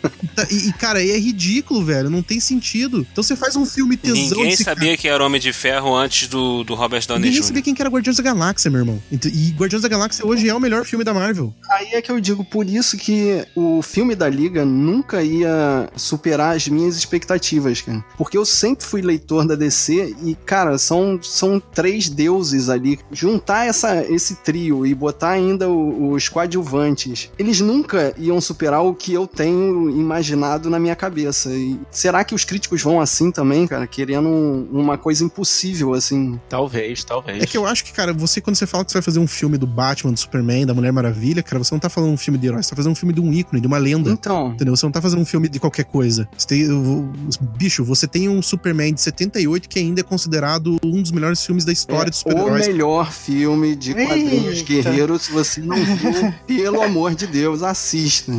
[0.49, 2.09] e, e, cara, é ridículo, velho.
[2.09, 3.05] Não tem sentido.
[3.11, 6.63] Então você faz um filme tesão Ninguém sabia que era Homem de Ferro antes do,
[6.63, 7.45] do Robert Downey Ninguém Jr.
[7.47, 9.01] sabia quem que era Guardiões da Galáxia, meu irmão.
[9.11, 11.53] E Guardiões da Galáxia hoje é o melhor filme da Marvel.
[11.69, 16.55] Aí é que eu digo, por isso que o filme da Liga nunca ia superar
[16.55, 18.03] as minhas expectativas, cara.
[18.17, 22.99] Porque eu sempre fui leitor da DC e, cara, são, são três deuses ali.
[23.11, 28.93] Juntar essa, esse trio e botar ainda o- os coadjuvantes, eles nunca iam superar o
[28.93, 31.49] que eu tenho imaginado na minha cabeça.
[31.51, 33.87] E será que os críticos vão assim também, cara?
[33.87, 36.39] Querendo um- uma coisa impossível, assim.
[36.49, 37.43] Talvez, talvez.
[37.43, 39.27] É que eu acho que, cara, você, quando você fala que você vai fazer um
[39.27, 42.37] filme do Batman, do Superman, da Mulher Maravilha, cara, você não tá falando um filme
[42.37, 44.09] de herói, você tá fazendo um filme de um ícone, de uma lenda.
[44.11, 44.51] Então.
[44.53, 44.75] Entendeu?
[44.75, 46.27] Você não tá fazendo um filme de qualquer coisa.
[46.37, 47.11] Você tem, o-
[47.57, 51.65] bicho, você tem um Superman de 78 que ainda é considerado um dos melhores filmes
[51.65, 52.67] da história dos É o super-heróis.
[52.67, 54.63] melhor filme de quadrinhos Eita.
[54.63, 55.21] guerreiros.
[55.23, 58.31] Se você não viu, pelo amor de Deus, assista.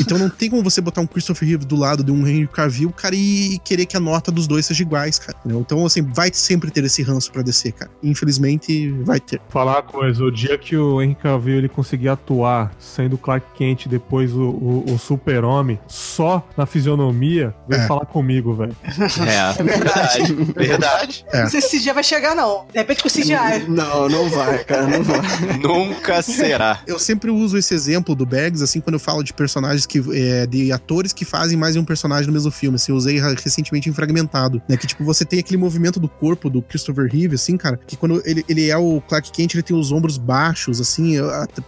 [0.00, 2.90] Então não tem como você botar um Christopher Reeve do lado de um Henry Cavill,
[2.90, 5.36] cara, e querer que a nota dos dois seja iguais, cara.
[5.40, 5.60] entendeu?
[5.60, 7.90] Então, assim, vai sempre ter esse ranço pra descer, cara.
[8.02, 9.40] Infelizmente, vai ter.
[9.48, 13.46] Falar uma coisa, o dia que o Henry Cavill ele conseguir atuar sendo o Clark
[13.56, 17.86] Kent depois o, o, o super-homem só na fisionomia, vem É.
[17.86, 18.74] falar comigo, velho.
[18.86, 20.34] É, verdade.
[20.56, 21.24] verdade.
[21.32, 21.42] É.
[21.42, 22.66] Não sei se esse dia vai chegar, não.
[22.72, 23.68] De repente com o CGI.
[23.68, 25.18] Não, não vai, cara, não vai.
[25.62, 26.80] Nunca será.
[26.86, 30.02] Eu sempre uso esse exemplo do Bags, assim, quando eu falo de personagens que.
[30.12, 32.76] é, de atores que fazem mais de um personagem no mesmo filme.
[32.76, 34.76] Assim, eu usei recentemente em Fragmentado, né?
[34.76, 38.22] Que, tipo, você tem aquele movimento do corpo do Christopher Reeve, assim, cara, que quando
[38.24, 41.16] ele, ele é o Clark Kent, ele tem os ombros baixos, assim,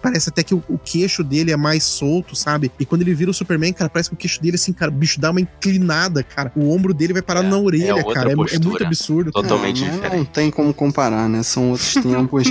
[0.02, 2.70] parece até que o, o queixo dele é mais solto, sabe?
[2.78, 4.94] E quando ele vira o Superman, cara, parece que o queixo dele, assim, cara, o
[4.94, 6.52] bicho dá uma inclinada, cara.
[6.56, 8.30] O ombro dele vai parar na orelha, outra cara.
[8.30, 9.32] É, é muito absurdo.
[9.32, 10.16] Totalmente não, diferente.
[10.16, 11.42] Não tem como comparar, né?
[11.42, 12.46] São outros tempos.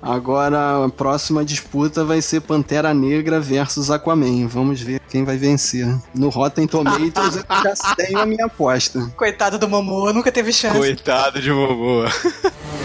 [0.00, 4.46] Agora, a próxima disputa vai ser Pantera Negra versus Aquaman.
[4.46, 5.86] Vamos ver quem vai vencer.
[6.14, 9.12] No Rotten Tomatoes eu já tenho a minha aposta.
[9.16, 10.78] Coitado do Momoa, nunca teve chance.
[10.78, 12.08] Coitado de Momoa.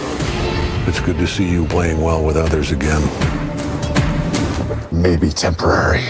[0.88, 3.02] It's good to see you playing well with others again.
[4.90, 6.04] Maybe temporary.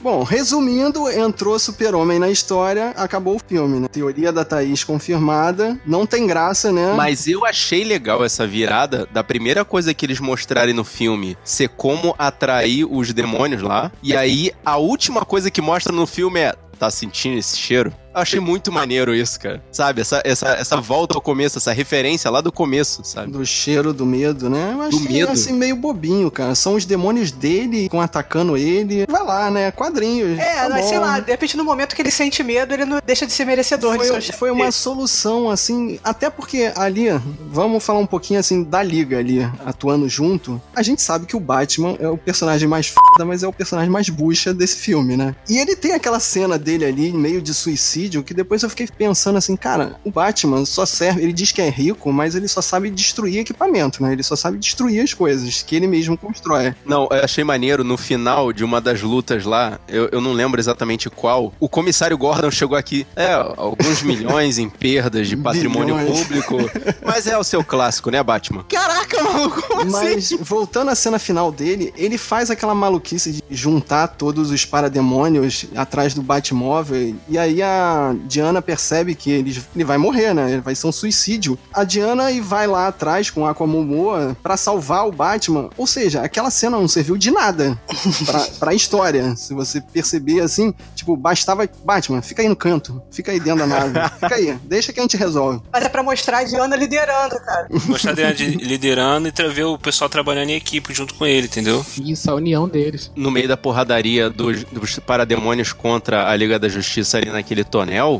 [0.00, 3.88] Bom, resumindo, entrou Super-Homem na história, acabou o filme, né?
[3.88, 5.80] Teoria da Thaís confirmada.
[5.84, 6.94] Não tem graça, né?
[6.94, 11.70] Mas eu achei legal essa virada da primeira coisa que eles mostrarem no filme ser
[11.70, 13.90] como atrair os demônios lá.
[14.00, 16.54] E aí a última coisa que mostra no filme é.
[16.78, 17.90] Tá sentindo esse cheiro?
[18.16, 19.62] Eu achei muito maneiro isso, cara.
[19.70, 20.00] Sabe?
[20.00, 23.30] Essa, essa, essa volta ao começo, essa referência lá do começo, sabe?
[23.30, 24.72] Do cheiro do medo, né?
[24.72, 25.32] Eu achei medo.
[25.32, 26.54] assim meio bobinho, cara.
[26.54, 29.04] São os demônios dele que estão atacando ele.
[29.06, 29.70] Vai lá, né?
[29.70, 30.38] Quadrinhos.
[30.38, 30.88] É, tá mas bom.
[30.88, 33.44] sei lá, de repente no momento que ele sente medo, ele não deixa de ser
[33.44, 37.08] merecedor de Foi, seus foi uma solução, assim, até porque ali,
[37.50, 40.58] vamos falar um pouquinho assim da liga ali, atuando junto.
[40.74, 43.90] A gente sabe que o Batman é o personagem mais foda, mas é o personagem
[43.90, 45.36] mais bucha desse filme, né?
[45.50, 49.36] E ele tem aquela cena dele ali, meio de suicídio, que depois eu fiquei pensando
[49.36, 52.90] assim, cara, o Batman só serve, ele diz que é rico, mas ele só sabe
[52.90, 54.12] destruir equipamento, né?
[54.12, 56.74] Ele só sabe destruir as coisas que ele mesmo constrói.
[56.84, 60.60] Não, eu achei maneiro no final de uma das lutas lá, eu, eu não lembro
[60.60, 61.52] exatamente qual.
[61.58, 66.20] O comissário Gordon chegou aqui, é, alguns milhões em perdas de patrimônio Bilhões.
[66.20, 66.56] público.
[67.04, 68.64] Mas é o seu clássico, né, Batman?
[68.68, 74.08] Caraca, maluco, como Mas, voltando à cena final dele, ele faz aquela maluquice de juntar
[74.08, 77.14] todos os parademônios atrás do Batmóvel.
[77.28, 80.52] E aí a, a Diana percebe que ele, ele vai morrer, né?
[80.52, 81.58] Ele vai ser um suicídio.
[81.72, 85.70] A Diana e vai lá atrás com a Aquamomoa pra salvar o Batman.
[85.76, 87.78] Ou seja, aquela cena não serviu de nada
[88.26, 89.34] pra, pra história.
[89.36, 91.68] Se você perceber assim, tipo, bastava.
[91.84, 93.00] Batman, fica aí no canto.
[93.10, 93.98] Fica aí dentro da nave.
[94.20, 94.56] Fica aí.
[94.64, 95.60] Deixa que a gente resolve.
[95.72, 97.68] Mas é pra mostrar a Diana liderando, cara.
[97.86, 101.84] Mostrar dele de- liderando e ver o pessoal trabalhando em equipe junto com ele, entendeu?
[102.04, 103.10] Isso, a união deles.
[103.14, 107.64] No meio da porradaria dos, dos parademônios contra a Liga da Justiça ali naquele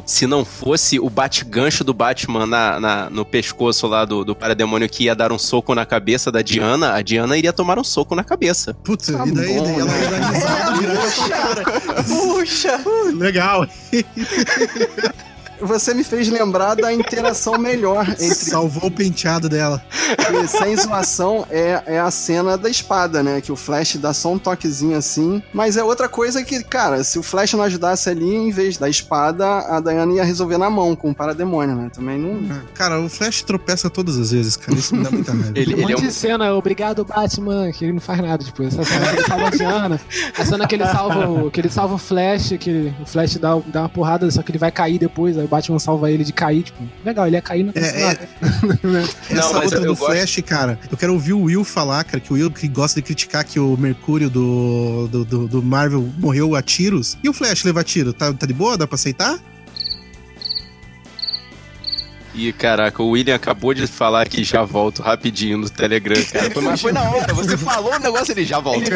[0.06, 4.88] se não fosse o bate-gancho do Batman na, na- no pescoço lá do, do parademônio
[4.88, 8.14] que ia dar um soco na cabeça da Diana, a Diana iria tomar um soco
[8.14, 8.74] na cabeça.
[8.84, 10.02] Putz, Tá e daí, bom, daí ela né?
[10.02, 12.80] ia dar risada, virar Puxa!
[13.14, 13.66] Legal.
[15.60, 19.82] Você me fez lembrar da interação melhor entre Salvou o penteado dela.
[20.42, 23.40] E, sem zoação, é, é a cena da espada, né?
[23.40, 25.42] Que o Flash dá só um toquezinho assim.
[25.52, 28.88] Mas é outra coisa que, cara, se o Flash não ajudasse ali, em vez da
[28.88, 31.90] espada, a Diana ia resolver na mão com o parademônio, né?
[31.92, 32.36] Também não.
[32.74, 34.76] Cara, o Flash tropeça todas as vezes, cara.
[34.78, 35.52] Isso me dá muita raiva.
[35.56, 38.44] Ele, Um ele monte é um de cena, obrigado Batman, que ele não faz nada,
[38.44, 40.00] tipo, essa cena que ele salva a Diana,
[40.38, 43.56] a cena que ele salva o, que ele salva o Flash, que o Flash dá,
[43.66, 46.32] dá uma porrada, só que ele vai cair depois, aí o Batman salva ele de
[46.32, 47.80] cair, tipo, legal, ele ia cair no É,
[48.12, 48.18] é,
[49.32, 52.04] Não, Essa outra eu- do eu gosto- Flash, cara, eu quero ouvir o Will falar,
[52.04, 55.62] cara, que o Will que gosta de criticar que o Mercúrio do, do, do- do
[55.62, 57.16] Marvel morreu a tiros.
[57.22, 58.12] E o Flash levar tiro?
[58.12, 58.76] Tá, tá de boa?
[58.76, 59.38] Dá pra aceitar?
[62.36, 66.50] E caraca, o William acabou de falar que já volto rapidinho no Telegram, cara.
[66.50, 68.90] Foi, mas foi na hora, você falou o negócio ele já volta.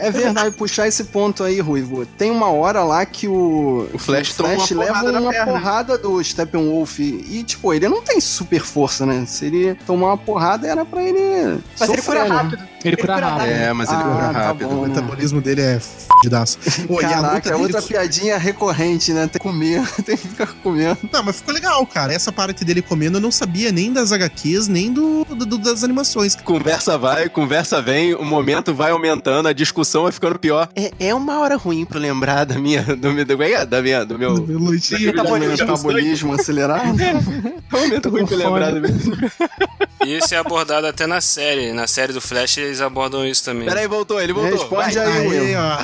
[0.00, 2.04] É verdade, puxar esse ponto aí, Ruivo.
[2.04, 5.52] Tem uma hora lá que o, O Flash o toma uma leva uma perna.
[5.52, 6.98] porrada do Steppenwolf.
[6.98, 9.24] E, tipo, ele não tem super força, né?
[9.26, 11.60] Se ele tomar uma porrada, era pra ele.
[11.78, 12.34] Mas ele sofrer, cura né?
[12.34, 12.62] rápido.
[12.84, 13.50] Ele cura rápido.
[13.50, 14.68] É, mas ele Ah, cura tá rápido.
[14.68, 14.82] bom.
[14.82, 16.58] O metabolismo dele é fdidaço.
[16.86, 19.22] Pô, e a Caraca, luta é dele outra piadinha recorrente, né?
[19.22, 20.98] Tem que comer, tem que ficar comendo.
[21.12, 22.12] Não, mas ficou legal, cara.
[22.12, 25.82] Essa parte dele comendo eu não sabia nem das HQs, nem do, do- do- das
[25.84, 26.34] animações.
[26.36, 30.68] Conversa vai, conversa vem, o momento vai aumentando, a discussão vai ficando pior.
[30.76, 32.82] É, é uma hora ruim pra lembrar da minha.
[32.82, 34.34] Do meu, do, da minha, do meu.
[34.34, 35.12] Do meu leitinho.
[35.12, 37.00] Metabolismo acelerado.
[37.00, 38.90] É um momento ruim pra lembrar do meu.
[40.06, 41.72] E isso é abordado até na série.
[41.72, 43.66] Na série do Flash eles abordam isso também.
[43.66, 44.52] Peraí, voltou, ele voltou.
[44.58, 45.06] Responde Vai.
[45.06, 45.58] aí, Aí, Will.
[45.58, 45.78] ó.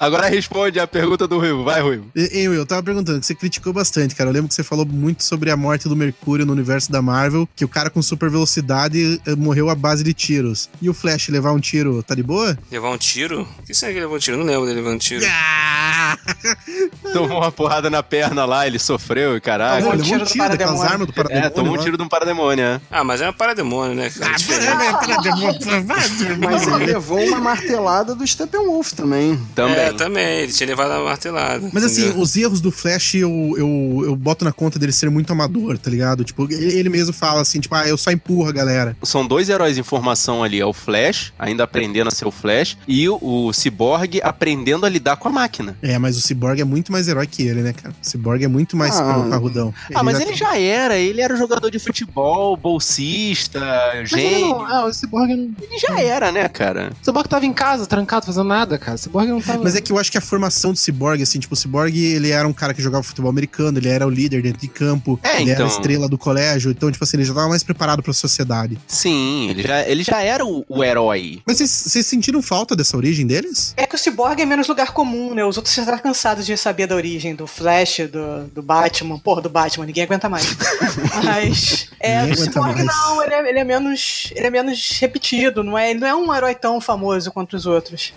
[0.00, 1.62] Agora responde a pergunta do Ruivo.
[1.64, 2.06] Vai, Ruivo.
[2.14, 4.28] E, e, Will, eu tava perguntando, você criticou bastante, cara.
[4.28, 7.48] Eu lembro que você falou muito sobre a morte do Mercúrio no universo da Marvel,
[7.54, 10.68] que o cara com super velocidade eh, morreu à base de tiros.
[10.82, 12.58] E o Flash levar um tiro, tá de boa?
[12.70, 13.46] Levar um tiro?
[13.58, 14.36] O que será que ele levou um tiro?
[14.36, 15.24] Eu não lembro dele levando um tiro.
[15.28, 16.18] Ah!
[17.12, 19.84] Tomou uma porrada na perna lá, ele sofreu e caralho.
[19.84, 20.92] Tomou um levou um tiro daquelas parademônio.
[20.92, 21.46] armas do parademônio.
[21.46, 21.82] É, tomou um lá.
[21.82, 22.80] tiro de um parademônio, né?
[22.90, 24.10] Ah, mas é um parademônio, né?
[24.10, 24.32] cara?
[24.32, 24.66] É diferente.
[26.38, 29.38] Mas ele levou uma martelada do Steppenwolf também.
[29.54, 29.76] Também.
[29.76, 30.40] É, também.
[30.40, 31.70] Ele tinha levado a martelada.
[31.72, 32.22] Mas assim, entendeu?
[32.22, 35.90] os erros do Flash eu, eu, eu boto na conta dele ser muito amador, tá
[35.90, 36.24] ligado?
[36.24, 38.96] Tipo, ele mesmo fala assim, tipo, ah, eu só empurro a galera.
[39.02, 40.60] São dois heróis em formação ali.
[40.60, 44.88] É o Flash, ainda aprendendo a ser o Flash, e o, o Cyborg aprendendo a
[44.88, 45.76] lidar com a máquina.
[45.82, 47.94] É, mas o Cyborg é muito mais herói que ele, né, cara?
[48.02, 49.26] O Cyborg é muito mais Ah.
[49.30, 49.72] parrudão.
[49.94, 50.96] Ah, mas ele já era.
[50.98, 53.60] Ele era jogador de futebol, bolsista,
[54.04, 54.40] gente.
[54.40, 55.50] não, ah, o Cyborg não.
[55.60, 56.92] Ele já era, né, cara?
[57.00, 58.96] O Cyborg tava em casa, trancado, fazendo nada, cara.
[58.96, 59.62] O Cyborg não tava.
[59.62, 62.30] Mas é que eu acho que a formação do Cyborg, assim, tipo, o Cyborg, ele
[62.30, 65.40] era um cara que jogava futebol americano, ele era o líder dentro de campo, É,
[65.40, 65.76] ele era a então.
[65.76, 68.78] estrela do colégio, então, tipo assim, ele já tava mais preparado pra sociedade.
[68.86, 71.40] Sim, ele já, ele já era o, o herói.
[71.46, 73.72] Mas vocês, sentiram falta dessa origem deles?
[73.76, 75.44] É que o Cyborg é menos lugar comum, né?
[75.44, 79.18] Os outros já estão cansados de saber da origem do Flash, do, do Batman.
[79.18, 80.56] Porra, do Batman, ninguém aguenta mais.
[81.24, 81.88] Mas.
[82.00, 82.86] É, Ninguém o Cyborg mais.
[82.86, 84.30] não, ele é, ele é menos.
[84.34, 85.90] Ele é menos repetido, não é?
[85.90, 88.12] Ele não é um herói tão famoso quanto os outros.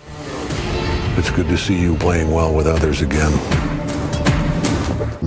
[1.18, 3.30] It's good to see you playing well with others again.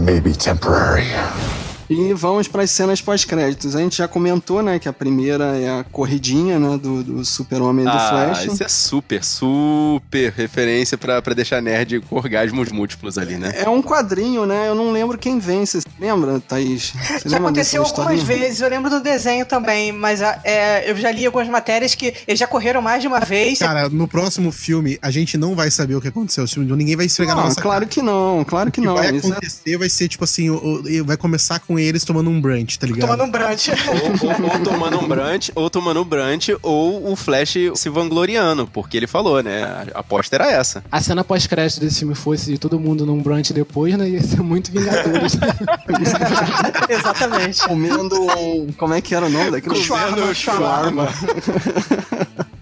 [0.04, 1.53] Maybe temporary.
[1.94, 3.76] E vamos para as cenas pós-créditos.
[3.76, 7.86] A gente já comentou, né, que a primeira é a corridinha, né, do, do Super-Homem
[7.86, 8.46] e do ah, Flash.
[8.46, 13.54] isso é super, super referência pra, pra deixar nerd com orgasmos múltiplos ali, né?
[13.56, 14.68] É um quadrinho, né?
[14.68, 15.82] Eu não lembro quem vence.
[15.82, 16.94] Você lembra, Thaís?
[17.22, 18.26] Você Já aconteceu algumas historinha?
[18.46, 22.14] vezes, eu lembro do desenho também, mas ah, é, eu já li algumas matérias que
[22.28, 23.60] eles já correram mais de uma vez.
[23.60, 26.46] Cara, no próximo filme, a gente não vai saber o que aconteceu.
[26.58, 28.96] Ninguém vai esfregar na Não, nossa claro que não, claro que O que não.
[28.96, 32.30] vai Isso é- acontecer vai ser, tipo assim, o- o- vai começar com eles tomando
[32.30, 33.02] um brunch, tá ligado?
[33.10, 33.72] Tomando um brunch.
[33.72, 38.68] Ou, ou- ou tomando um brunch, ou tomando um brunch, ou o Flash se vangloriando,
[38.68, 39.64] porque ele falou, né?
[39.94, 40.84] A aposta era essa.
[40.92, 44.10] A cena pós-crédito desse filme fosse de todo mundo num brunch depois, né?
[44.10, 45.38] Ia ser muito Vingadores.
[46.90, 47.68] Exatamente.
[47.68, 48.72] Comendo um.
[48.78, 49.76] Como é que era o nome daquele?
[49.86, 51.08] Comendo shawarma.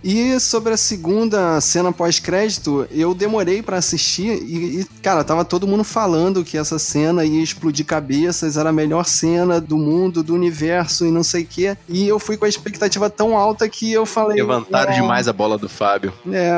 [0.04, 5.68] E sobre a segunda cena pós-crédito, eu demorei pra assistir e, e, cara, tava todo
[5.68, 10.34] mundo falando que essa cena ia explodir cabeças, era a melhor cena do mundo, do
[10.34, 11.78] universo e não sei o quê.
[11.88, 14.38] E eu fui com a expectativa tão alta que eu falei.
[14.38, 16.12] Levantaram "É, demais a bola do Fábio.
[16.32, 16.52] É,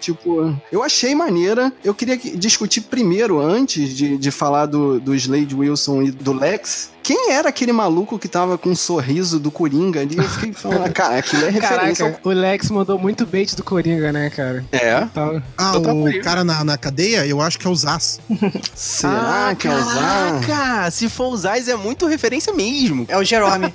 [0.00, 1.72] tipo, eu achei maneira.
[1.82, 6.32] Eu queria que- discutir primeiro, antes de, de falar do, do Slade Wilson e do
[6.32, 6.90] Lex.
[7.10, 10.16] Quem era aquele maluco que tava com um sorriso do Coringa ali?
[10.16, 12.04] Eu fiquei falando, cara, aquilo é referência.
[12.06, 14.64] Caraca, o Lex mandou muito bait do Coringa, né, cara?
[14.70, 15.00] É.
[15.06, 16.20] Tava- Ah, tava o aí.
[16.20, 18.20] cara na, na cadeia, eu acho que é o Zaz.
[18.30, 18.52] ao...
[18.76, 20.46] Será que é o Zaz?
[20.46, 23.04] Caraca, se for usar, é muito referência mesmo.
[23.08, 23.74] É o Jerome.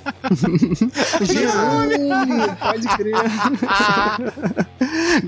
[1.20, 3.14] Jerome, pode crer.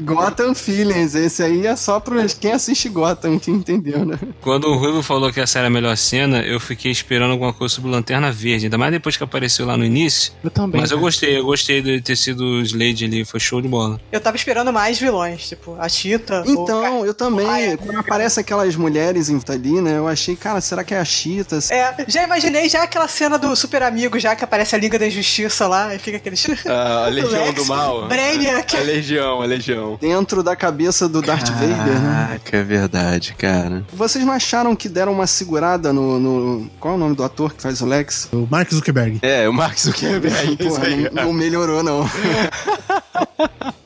[0.03, 4.19] Gotham Feelings, esse aí é só pra quem assiste Gotham, que entendeu, né?
[4.41, 7.75] Quando o Ruivo falou que essa era a melhor cena, eu fiquei esperando alguma coisa
[7.75, 10.33] sobre Lanterna Verde, ainda mais depois que apareceu lá no início.
[10.43, 10.81] Eu também.
[10.81, 11.07] Mas eu cara.
[11.07, 14.01] gostei, eu gostei de ter sido o Slade ali, foi show de bola.
[14.13, 16.43] Eu tava esperando mais vilões, tipo, a Cheetah.
[16.47, 20.61] o Então, eu também, Ai, quando aparecem aquelas mulheres em- ali, né, eu achei, cara,
[20.61, 21.59] será que é a Cheetah?
[21.71, 25.07] É, já imaginei já aquela cena do Super Amigo, já que aparece a Liga da
[25.07, 26.37] Injustiça lá, e fica aquele.
[26.67, 28.09] Ah, a Legião Lex, do Mal.
[28.09, 28.77] Brainiac.
[28.77, 29.99] A Legião, a Legião.
[30.01, 32.27] Dentro da cabeça do Darth Vader, né?
[32.29, 33.85] Caraca, é verdade, cara.
[33.93, 37.53] Vocês não acharam que deram uma segurada no, no- Qual é o nome do ator
[37.55, 38.29] que faz o Lex?
[38.33, 39.19] O Mark Zuckerberg.
[39.23, 40.37] É, o Mark Zuckerberg.
[40.83, 41.11] Aí.
[41.13, 42.09] não, não melhorou, não.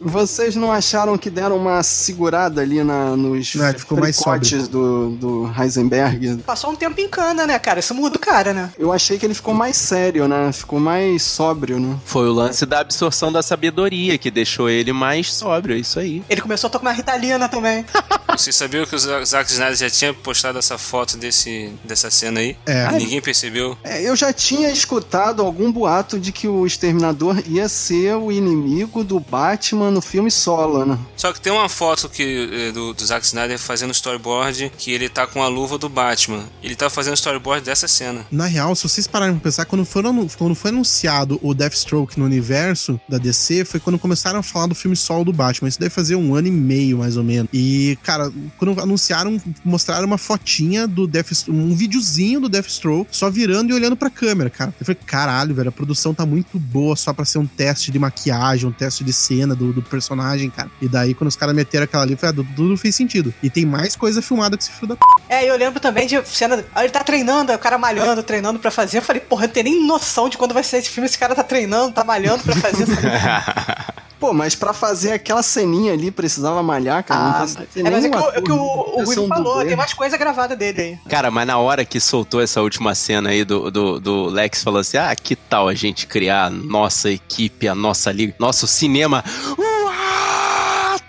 [0.00, 4.66] Vocês não acharam que deram uma segurada ali na, nos Não, ele ficou mais fricotes
[4.66, 6.38] do, do Heisenberg?
[6.38, 7.78] Passou um tempo em cana, né, cara?
[7.80, 8.72] Isso muda o cara, né?
[8.78, 10.50] Eu achei que ele ficou mais sério, né?
[10.52, 11.96] Ficou mais sóbrio, né?
[12.04, 16.22] Foi o lance da absorção da sabedoria que deixou ele mais sóbrio, é isso aí.
[16.28, 17.84] Ele começou a tomar Ritalina também.
[18.36, 22.56] Você sabia que o Zack Snyder já tinha postado essa foto desse, dessa cena aí?
[22.66, 22.88] É.
[22.92, 23.76] E Ninguém percebeu.
[23.84, 29.04] É, eu já tinha escutado algum boato de que o Exterminador ia ser o inimigo
[29.04, 29.41] do Batman
[29.90, 30.98] no filme solo, né?
[31.16, 35.08] Só que tem uma foto que, eh, do, do Zack Snyder fazendo storyboard que ele
[35.08, 36.44] tá com a luva do Batman.
[36.62, 38.24] Ele tá fazendo storyboard dessa cena.
[38.30, 42.24] Na real, se vocês pararem pra pensar, quando, foram, quando foi anunciado o Deathstroke no
[42.24, 45.68] universo da DC, foi quando começaram a falar do filme solo do Batman.
[45.68, 47.48] Isso deve fazer um ano e meio, mais ou menos.
[47.52, 53.70] E, cara, quando anunciaram, mostraram uma fotinha do Deathstroke, um videozinho do Deathstroke, só virando
[53.70, 54.72] e olhando pra câmera, cara.
[54.78, 57.98] Eu falei, caralho, velho, a produção tá muito boa só pra ser um teste de
[57.98, 60.70] maquiagem, um teste de cena do, do personagem, cara.
[60.80, 63.32] E daí, quando os caras meteram aquela ali, falei, ah, tudo fez sentido.
[63.42, 65.02] E tem mais coisa filmada que esse filho da p.
[65.28, 66.64] É, eu lembro também de cena.
[66.74, 68.98] Aí ele tá treinando, aí o cara malhando, treinando pra fazer.
[68.98, 71.06] Eu falei, porra, eu não tenho nem noção de quando vai ser esse filme.
[71.08, 72.92] Esse cara tá treinando, tá malhando pra fazer essa.
[74.22, 77.20] Pô, mas pra fazer aquela ceninha ali precisava malhar, cara.
[77.20, 78.62] não Ah, ter é, mas é que, o- é que o, não
[79.04, 79.66] o Will falou, dublê.
[79.66, 80.98] tem mais coisa gravada dele aí.
[81.10, 84.78] Cara, mas na hora que soltou essa última cena aí do, do, do Lex falou
[84.78, 89.21] assim: ah, que tal a gente criar a nossa equipe, a nossa liga, nosso cinema.
[89.24, 89.71] Woo!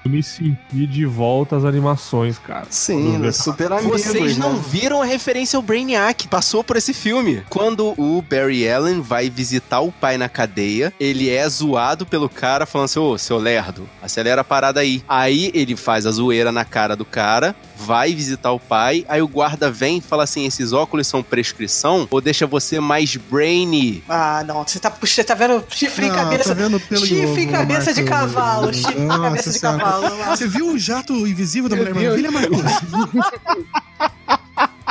[0.05, 2.65] Eu me senti de volta às animações, cara.
[2.69, 4.61] Sim, super amigos, Vocês não né?
[4.67, 7.41] viram a referência ao Brainiac, passou por esse filme.
[7.49, 12.65] Quando o Barry Allen vai visitar o pai na cadeia, ele é zoado pelo cara
[12.65, 15.01] falando assim, ô, seu lerdo, acelera a parada aí.
[15.07, 19.27] Aí ele faz a zoeira na cara do cara, vai visitar o pai, aí o
[19.27, 24.03] guarda vem e fala assim, esses óculos são prescrição ou deixa você mais brainy?
[24.09, 26.49] Ah, não, você tá, você tá vendo chifre em Ah, cabeça.
[26.49, 29.92] tá vendo pelo chifre em cabeça de cavalo, chifre em cabeça de Senhora.
[30.01, 30.37] Cavalo.
[30.37, 32.03] Você viu o jato invisível da Mulher vi.
[32.03, 32.59] Maravilha, Marcos?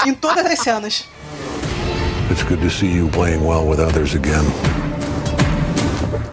[0.07, 1.05] em todas as cenas.
[2.31, 4.45] It's good to see you playing well with others again.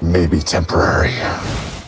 [0.02, 1.14] Maybe temporary.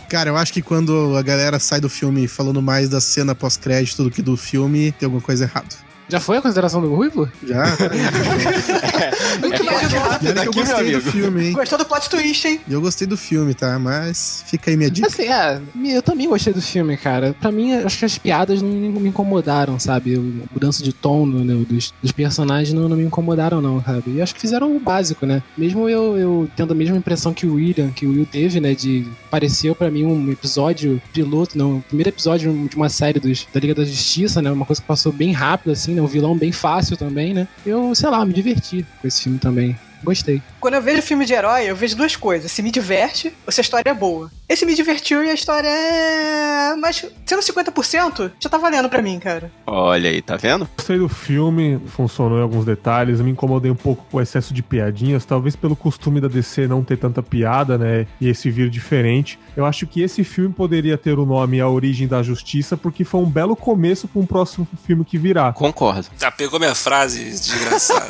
[0.10, 4.04] Cara, eu acho que quando a galera sai do filme falando mais da cena pós-crédito
[4.04, 5.70] do que do filme, tem alguma coisa errada.
[6.12, 7.32] Já foi a consideração do Ruivo?
[7.42, 7.64] Já?
[9.42, 10.04] Nunca imaginou.
[10.04, 11.54] Olha que eu Aqui, meu gostei do filme, hein?
[11.54, 12.60] Gostou do plot twist, hein?
[12.70, 13.80] Eu gostei do filme, tá?
[13.80, 15.08] Mas fica aí minha dica.
[15.08, 17.34] Assim, é, eu também gostei do filme, cara.
[17.40, 20.18] Pra mim, acho que as piadas não me incomodaram, sabe?
[20.18, 24.16] O mudança de tom né, dos, dos personagens não, não me incomodaram, não, sabe?
[24.16, 25.42] E acho que fizeram o básico, né?
[25.58, 28.76] Mesmo eu, eu tendo a mesma impressão que o William, que o Will teve, né?
[28.76, 33.48] De pareceu pra mim um episódio piloto, não, o primeiro episódio de uma série dos,
[33.54, 34.52] da Liga da Justiça, né?
[34.52, 36.01] Uma coisa que passou bem rápido, assim, né?
[36.02, 37.48] Um vilão bem fácil também, né?
[37.66, 39.78] Eu, sei lá, me diverti com esse filme também.
[40.04, 40.42] Gostei.
[40.60, 42.52] Quando eu vejo filme de herói, eu vejo duas coisas.
[42.52, 44.32] Se me diverte ou se a história é boa.
[44.48, 46.76] Esse me divertiu e a história é.
[46.76, 49.52] Mas sendo 50%, já tá valendo pra mim, cara.
[49.66, 50.68] Olha aí, tá vendo?
[50.76, 53.20] Gostei do filme, funcionou em alguns detalhes.
[53.20, 56.68] Eu me incomodei um pouco com o excesso de piadinhas, talvez pelo costume da DC
[56.68, 58.08] não ter tanta piada, né?
[58.20, 59.40] E esse vir diferente.
[59.56, 63.22] Eu acho que esse filme poderia ter o nome A Origem da Justiça, porque foi
[63.22, 65.54] um belo começo para um próximo filme que virá.
[65.54, 66.08] Concordo.
[66.20, 68.06] Já pegou minha frase, desgraçado.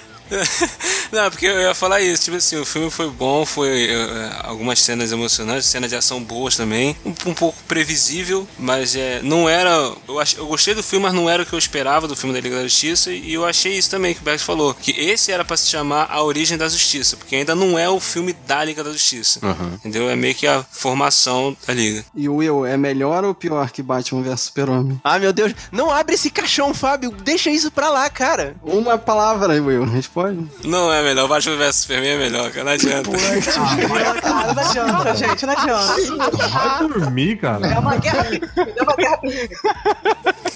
[1.12, 4.78] Não, porque eu ia falar isso, tipo assim, o filme foi bom, foi eh, algumas
[4.80, 9.70] cenas emocionantes, cenas de ação boas também, um, um pouco previsível, mas é, não era.
[10.06, 12.34] Eu, ach, eu gostei do filme, mas não era o que eu esperava do filme
[12.34, 15.32] da Liga da Justiça, e eu achei isso também que o Beck falou, que esse
[15.32, 18.62] era pra se chamar A Origem da Justiça, porque ainda não é o filme da
[18.62, 19.40] Liga da Justiça.
[19.74, 20.08] Entendeu?
[20.08, 22.04] É meio que a formação da Liga.
[22.14, 25.00] E Will, é melhor ou pior que Batman vs Super-Homem?
[25.02, 25.54] Ah, meu Deus.
[25.72, 27.10] Não abre esse caixão, Fábio.
[27.10, 28.54] Deixa isso pra lá, cara.
[28.62, 30.19] Uma palavra, Will, responde.
[30.64, 32.64] Não é melhor, Batman vs Superman é melhor, cara.
[32.64, 33.10] Não adianta.
[34.20, 36.48] Cara, não adianta, gente, não adianta.
[36.48, 37.66] Vai dormir, cara.
[37.66, 39.20] É uma guerra é uma guerra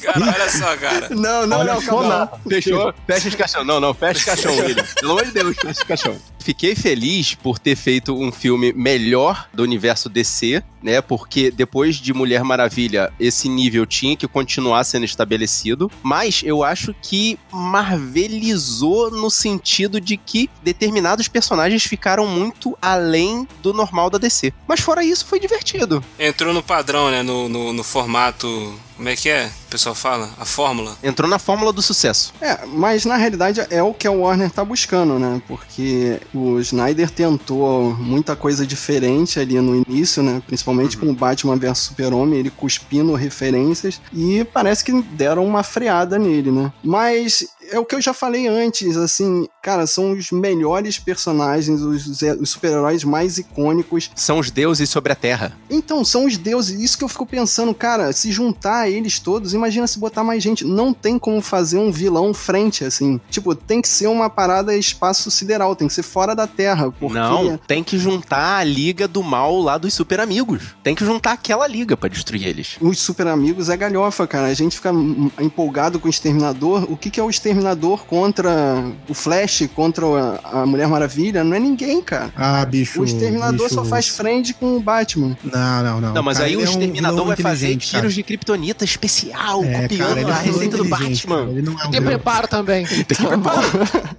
[0.02, 1.08] Cara, olha só, cara.
[1.10, 2.30] Não, não, Olha não, calma.
[2.48, 2.94] Fechou?
[3.06, 3.64] Fecha esse caixão.
[3.64, 4.84] Não, não, fecha esse caixão, William.
[5.00, 6.16] Pelo amor de Deus, fecha esse caixão.
[6.44, 11.00] Fiquei feliz por ter feito um filme melhor do universo DC, né?
[11.00, 15.90] Porque depois de Mulher Maravilha, esse nível tinha que continuar sendo estabelecido.
[16.02, 23.72] Mas eu acho que marvelizou no sentido de que determinados personagens ficaram muito além do
[23.72, 24.52] normal da DC.
[24.68, 26.04] Mas fora isso, foi divertido.
[26.18, 27.22] Entrou no padrão, né?
[27.22, 28.78] No, no, no formato.
[28.96, 29.50] Como é que é?
[29.66, 30.30] O pessoal fala?
[30.38, 30.96] A fórmula.
[31.02, 32.32] Entrou na fórmula do sucesso.
[32.40, 35.42] É, mas na realidade é o que a Warner tá buscando, né?
[35.48, 40.42] Porque o Snyder tentou muita coisa diferente ali no início, né?
[40.46, 46.18] Principalmente com o Batman vs Super-Homem, ele cuspindo referências e parece que deram uma freada
[46.18, 46.72] nele, né?
[46.82, 52.22] Mas é o que eu já falei antes, assim, cara, são os melhores personagens, os,
[52.22, 54.10] os super-heróis mais icônicos.
[54.14, 55.56] São os deuses sobre a Terra.
[55.70, 56.80] Então, são os deuses.
[56.80, 60.64] Isso que eu fico pensando, cara, se juntar eles todos, imagina se botar mais gente.
[60.64, 63.20] Não tem como fazer um vilão frente, assim.
[63.30, 66.90] Tipo, tem que ser uma parada espaço sideral, tem que ser fora da Terra.
[66.90, 67.18] Porque...
[67.18, 70.74] Não, tem que juntar a liga do mal lá dos super amigos.
[70.82, 72.76] Tem que juntar aquela liga pra destruir eles.
[72.80, 74.48] Os super amigos é galhofa, cara.
[74.48, 74.92] A gente fica
[75.40, 76.86] empolgado com o Exterminador.
[76.90, 77.53] O que, que é o Exterminador
[78.08, 81.44] contra o Flash, contra a, a Mulher Maravilha?
[81.44, 82.32] Não é ninguém, cara.
[82.36, 83.00] Ah, bicho.
[83.00, 83.74] O Exterminador bicho.
[83.74, 85.36] só faz frente com o Batman.
[85.44, 86.14] Não, não, não.
[86.14, 87.78] Não, mas Cara, aí o ele é um exterminador vai fazer cara.
[87.78, 91.36] tiros de kryptonita especial, É, copiando cara, é a vilão receita do Batman.
[91.38, 91.50] cara.
[91.50, 92.86] Ele não é um Tem preparo também.
[92.86, 93.50] Tá bom.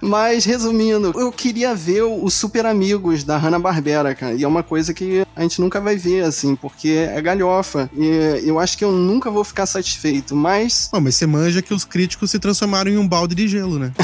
[0.00, 4.34] Mas, resumindo, eu queria ver o Super Amigos da Hanna-Barbera, cara.
[4.34, 7.90] E é uma coisa que a gente nunca vai ver, assim, porque é galhofa.
[7.96, 10.88] E eu acho que eu nunca vou ficar satisfeito, mas...
[10.92, 13.92] Bom, mas você manja que os críticos se transformaram em um balde de gelo, né?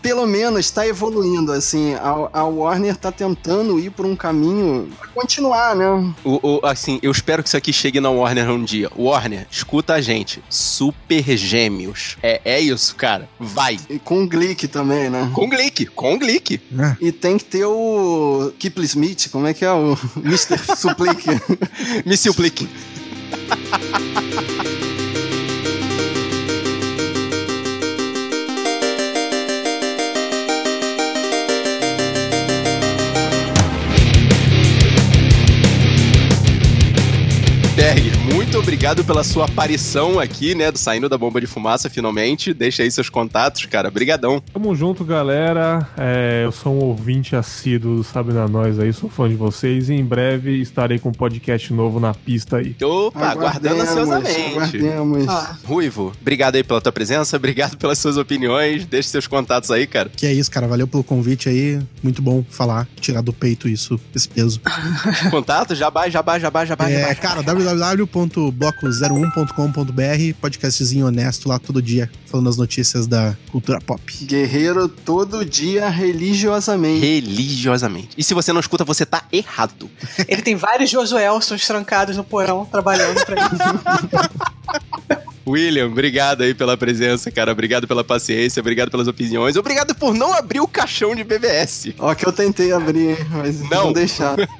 [0.00, 1.94] Pelo menos tá evoluindo, assim.
[1.94, 5.86] A, a Warner tá tentando ir por um caminho pra continuar, né?
[6.22, 8.90] O, o- assim, eu espero que isso aqui chegue na Warner um dia.
[8.94, 10.44] Warner, escuta a gente.
[10.50, 12.18] Super Gêmeos.
[12.22, 13.26] É, é isso, cara.
[13.40, 13.78] Vai.
[13.88, 15.30] E com o Glick também, né?
[15.32, 16.60] Com Glick, com Glick.
[16.78, 20.58] Ah, E tem que ter o Kipling Smith, como é que é o Mr.
[20.76, 21.30] Suplique?
[22.04, 22.68] Me suplique.
[38.74, 40.64] Obrigado pela sua aparição aqui, né?
[40.74, 42.52] Saindo da bomba de fumaça, finalmente.
[42.52, 43.88] Deixa aí seus contatos, cara.
[43.88, 44.40] Brigadão.
[44.52, 45.88] Tamo junto, galera.
[45.96, 49.88] É, eu sou um ouvinte assíduo do Sabe na Nós aí, sou fã de vocês.
[49.90, 52.74] E em breve estarei com um podcast novo na pista aí.
[52.82, 54.56] Opa, aguardando ansiosamente.
[54.56, 55.28] Aguardemos.
[55.28, 58.84] Ah, Ruivo, obrigado aí pela tua presença, obrigado pelas suas opiniões.
[58.86, 60.08] Deixe seus contatos aí, cara.
[60.08, 60.66] que é isso, cara.
[60.66, 61.78] Valeu pelo convite aí.
[62.02, 64.60] Muito bom falar, tirar do peito isso, esse peso.
[65.30, 67.14] Contato, jabá, jabá, jabá, jabá, É, jabá.
[67.14, 67.42] cara,
[68.64, 74.02] www.bloco01.com.br, podcastzinho honesto lá todo dia, falando as notícias da cultura pop.
[74.24, 77.00] Guerreiro todo dia religiosamente.
[77.04, 78.10] Religiosamente.
[78.16, 79.90] E se você não escuta, você tá errado.
[80.26, 83.48] ele tem vários Josuelsons trancados no porão, trabalhando pra ele.
[85.46, 87.52] William, obrigado aí pela presença, cara.
[87.52, 89.56] Obrigado pela paciência, obrigado pelas opiniões.
[89.56, 91.94] Obrigado por não abrir o caixão de BBS.
[91.98, 93.92] Ó, que eu tentei abrir, hein, mas não, Não.
[93.92, 94.46] deixaram.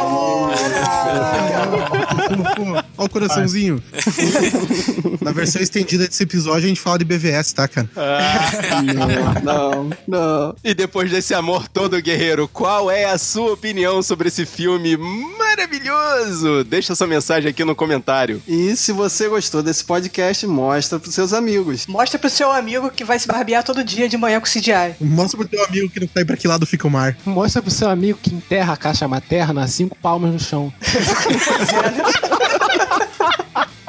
[2.96, 3.82] Olha o coraçãozinho.
[5.20, 7.90] Na versão estendida desse episódio, a gente fala de BVS, tá, cara?
[9.42, 10.54] Não, não.
[10.62, 16.62] E depois desse amor todo, guerreiro, qual é a sua opinião sobre esse filme maravilhoso?
[16.62, 18.40] Deixa sua mensagem aqui no comentário.
[18.46, 20.03] E se você gostou desse podcast,
[20.46, 21.86] mostra pros seus amigos.
[21.86, 24.96] Mostra pro seu amigo que vai se barbear todo dia de manhã com CGI.
[25.00, 27.16] Mostra pro teu amigo que não sabe pra que lado fica o mar.
[27.24, 30.72] Mostra pro seu amigo que enterra a caixa materna a cinco palmas no chão.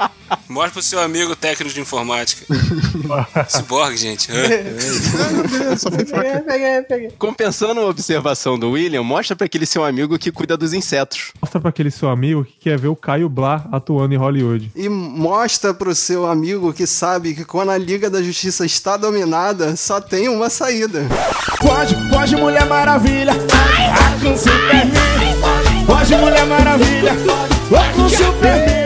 [0.48, 2.46] Mostra pro seu amigo técnico de informática.
[3.48, 4.28] Cyborg, gente.
[6.46, 7.10] Peguei, peguei.
[7.18, 11.32] Compensando a observação do William, mostra pra aquele seu amigo que cuida dos insetos.
[11.40, 14.70] Mostra pra aquele seu amigo que quer ver o Caio Blá atuando em Hollywood.
[14.74, 19.76] E mostra pro seu amigo que sabe que quando a Liga da Justiça está dominada,
[19.76, 21.06] só tem uma saída.
[21.60, 23.32] Pode, pode, Mulher Maravilha.
[23.32, 25.86] Vai com Superman.
[25.86, 27.12] Pode, Mulher Maravilha.
[27.70, 28.85] Vai com Superman.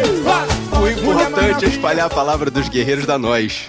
[1.41, 3.63] Importante é espalhar a palavra dos guerreiros da nós.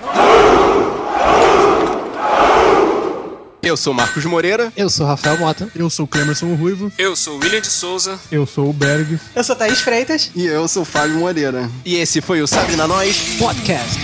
[3.63, 4.73] Eu sou Marcos Moreira.
[4.75, 5.69] Eu sou Rafael Mota.
[5.73, 6.91] Eu sou o Clemerson Ruivo.
[6.97, 8.19] Eu sou o William de Souza.
[8.29, 9.21] Eu sou o Bergs.
[9.33, 10.31] Eu sou Thaís Freitas.
[10.35, 11.71] E eu sou o Fábio Moreira.
[11.85, 13.37] E esse foi o Sabe na Nós.
[13.39, 13.97] Podcast.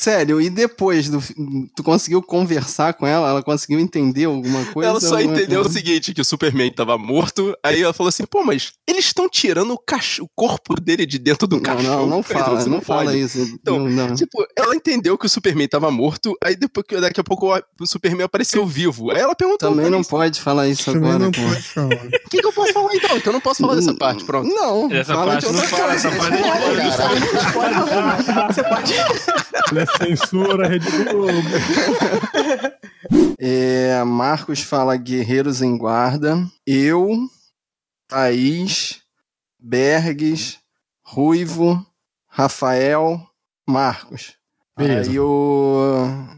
[0.00, 1.22] Sério, e depois do.
[1.76, 3.28] Tu conseguiu conversar com ela?
[3.28, 4.88] Ela conseguiu entender alguma coisa?
[4.88, 5.78] ela só entendeu o coisa?
[5.78, 7.54] seguinte, que o Superman tava morto.
[7.62, 10.20] Aí ela falou assim, pô, mas eles estão tirando o, cach...
[10.22, 11.84] o corpo dele de dentro do Não, cachorro.
[11.84, 13.38] não, não cara, fala, você não fala isso.
[13.40, 14.14] Então, não, não.
[14.14, 17.62] Tipo, ela entendeu que o Superman tava morto, aí depois que daqui a pouco o-
[17.82, 19.10] o Superman apareceu vivo.
[19.10, 21.94] Aí ela perguntou Também não mim, pode falar isso Também agora, não pode falar.
[21.94, 23.16] O que, que eu posso falar então?
[23.18, 24.48] Então eu não posso falar dessa parte, pronto.
[24.48, 28.46] Não, Essa fala parte não fala, essa parte não fala.
[28.50, 28.94] Você pode.
[29.98, 31.32] Censura, Rede Globo.
[33.42, 36.36] É, Marcos fala Guerreiros em Guarda.
[36.66, 37.26] Eu,
[38.06, 39.00] Thaís,
[39.58, 40.58] Bergs,
[41.02, 41.84] Ruivo,
[42.28, 43.20] Rafael,
[43.66, 44.34] Marcos.
[44.76, 45.10] Beleza.
[45.10, 46.28] Aí eu.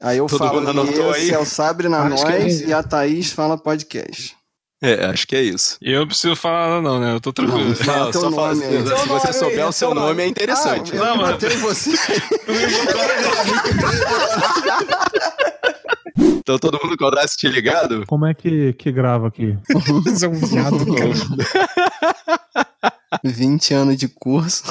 [0.00, 1.30] Aí eu Todo falo mundo anotou esse aí?
[1.32, 4.36] é o Sabre na Acho é Nós e a Thaís fala podcast.
[4.82, 5.76] É, acho que é isso.
[5.82, 7.14] E eu não preciso falar nada, não, né?
[7.14, 7.68] Eu tô tranquilo.
[7.68, 10.22] Não, Fala só fala nome assim, se você nome souber o seu nome, nome.
[10.22, 10.92] é interessante.
[10.94, 11.32] Ah, eu Não, mano.
[11.34, 11.90] botei você.
[16.18, 18.04] Então todo mundo com o Audacity ligado?
[18.06, 19.56] Como é que, que grava aqui?
[20.04, 22.66] Você é um viado, cara.
[23.24, 24.62] 20 anos de curso.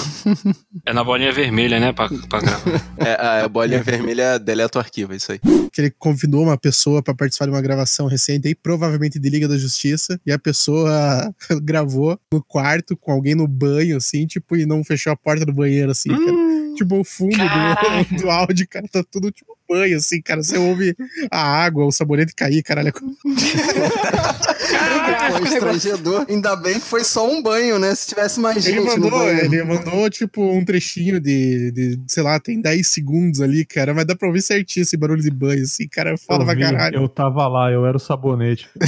[0.85, 1.91] É na bolinha vermelha, né?
[1.91, 2.89] Pra, pra gravar.
[2.99, 5.39] É, a bolinha vermelha deleta o arquivo, é isso aí.
[5.71, 9.47] que ele convidou uma pessoa pra participar de uma gravação recente aí, provavelmente de Liga
[9.47, 11.33] da Justiça, e a pessoa
[11.63, 15.53] gravou no quarto com alguém no banho, assim, tipo, e não fechou a porta do
[15.53, 16.49] banheiro, assim, cara.
[16.75, 20.41] Tipo, o fundo do, do áudio, cara, tá tudo tipo banho, assim, cara.
[20.41, 20.97] Você ouve
[21.29, 22.91] a água, o sabonete cair, caralho.
[25.37, 26.25] Constrangedor.
[26.27, 27.93] Ainda bem que foi só um banho, né?
[27.99, 32.39] Se tivesse mais Ele gente mandou, ele mandou, tipo, um trechinho de, de, sei lá,
[32.39, 35.85] tem 10 segundos ali, cara, mas dá pra ouvir certinho esse barulho de banho, assim,
[35.85, 36.95] cara, foda eu, pra vi, caralho.
[36.95, 38.69] eu tava lá, eu era o sabonete.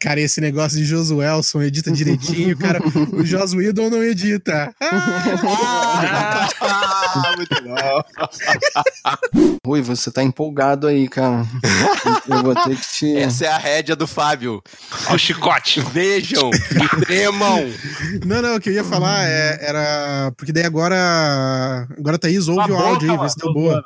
[0.00, 2.80] Cara, esse negócio de Josuelson edita direitinho, cara.
[3.12, 4.74] O Joss Whedon não edita.
[4.80, 6.48] Ah,
[7.36, 7.74] muito bom.
[9.66, 11.46] Rui, você tá empolgado aí, cara.
[12.28, 13.16] Eu vou ter que te.
[13.16, 14.62] Essa é a rédea do Fábio.
[15.08, 15.80] Ó o chicote.
[15.80, 17.64] Vejam e tremam.
[18.26, 20.32] Não, não, o que eu ia falar é- era.
[20.36, 21.86] Porque daí agora.
[21.96, 23.84] Agora Thaís ouve Tá o áudio aí, vê se deu tô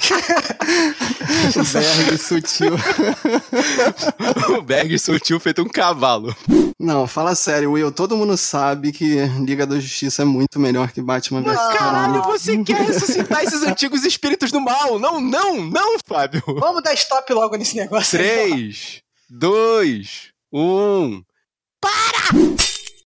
[1.54, 1.64] boa.
[1.72, 2.74] Berg sutil.
[4.58, 6.34] O Berg sutil feito um cavalo.
[6.78, 7.90] Não, fala sério, Will.
[7.90, 12.62] Todo mundo sabe que Liga da Justiça é muito melhor que Batman vs Caralho, você
[12.62, 14.98] quer ressuscitar esses antigos espíritos do mal?
[14.98, 16.42] Não, não, não, Fábio.
[16.46, 18.20] Vamos dar stop logo nesse negócio.
[18.20, 18.50] aí.
[18.50, 21.22] 3, 2, 1.
[21.80, 22.75] Para!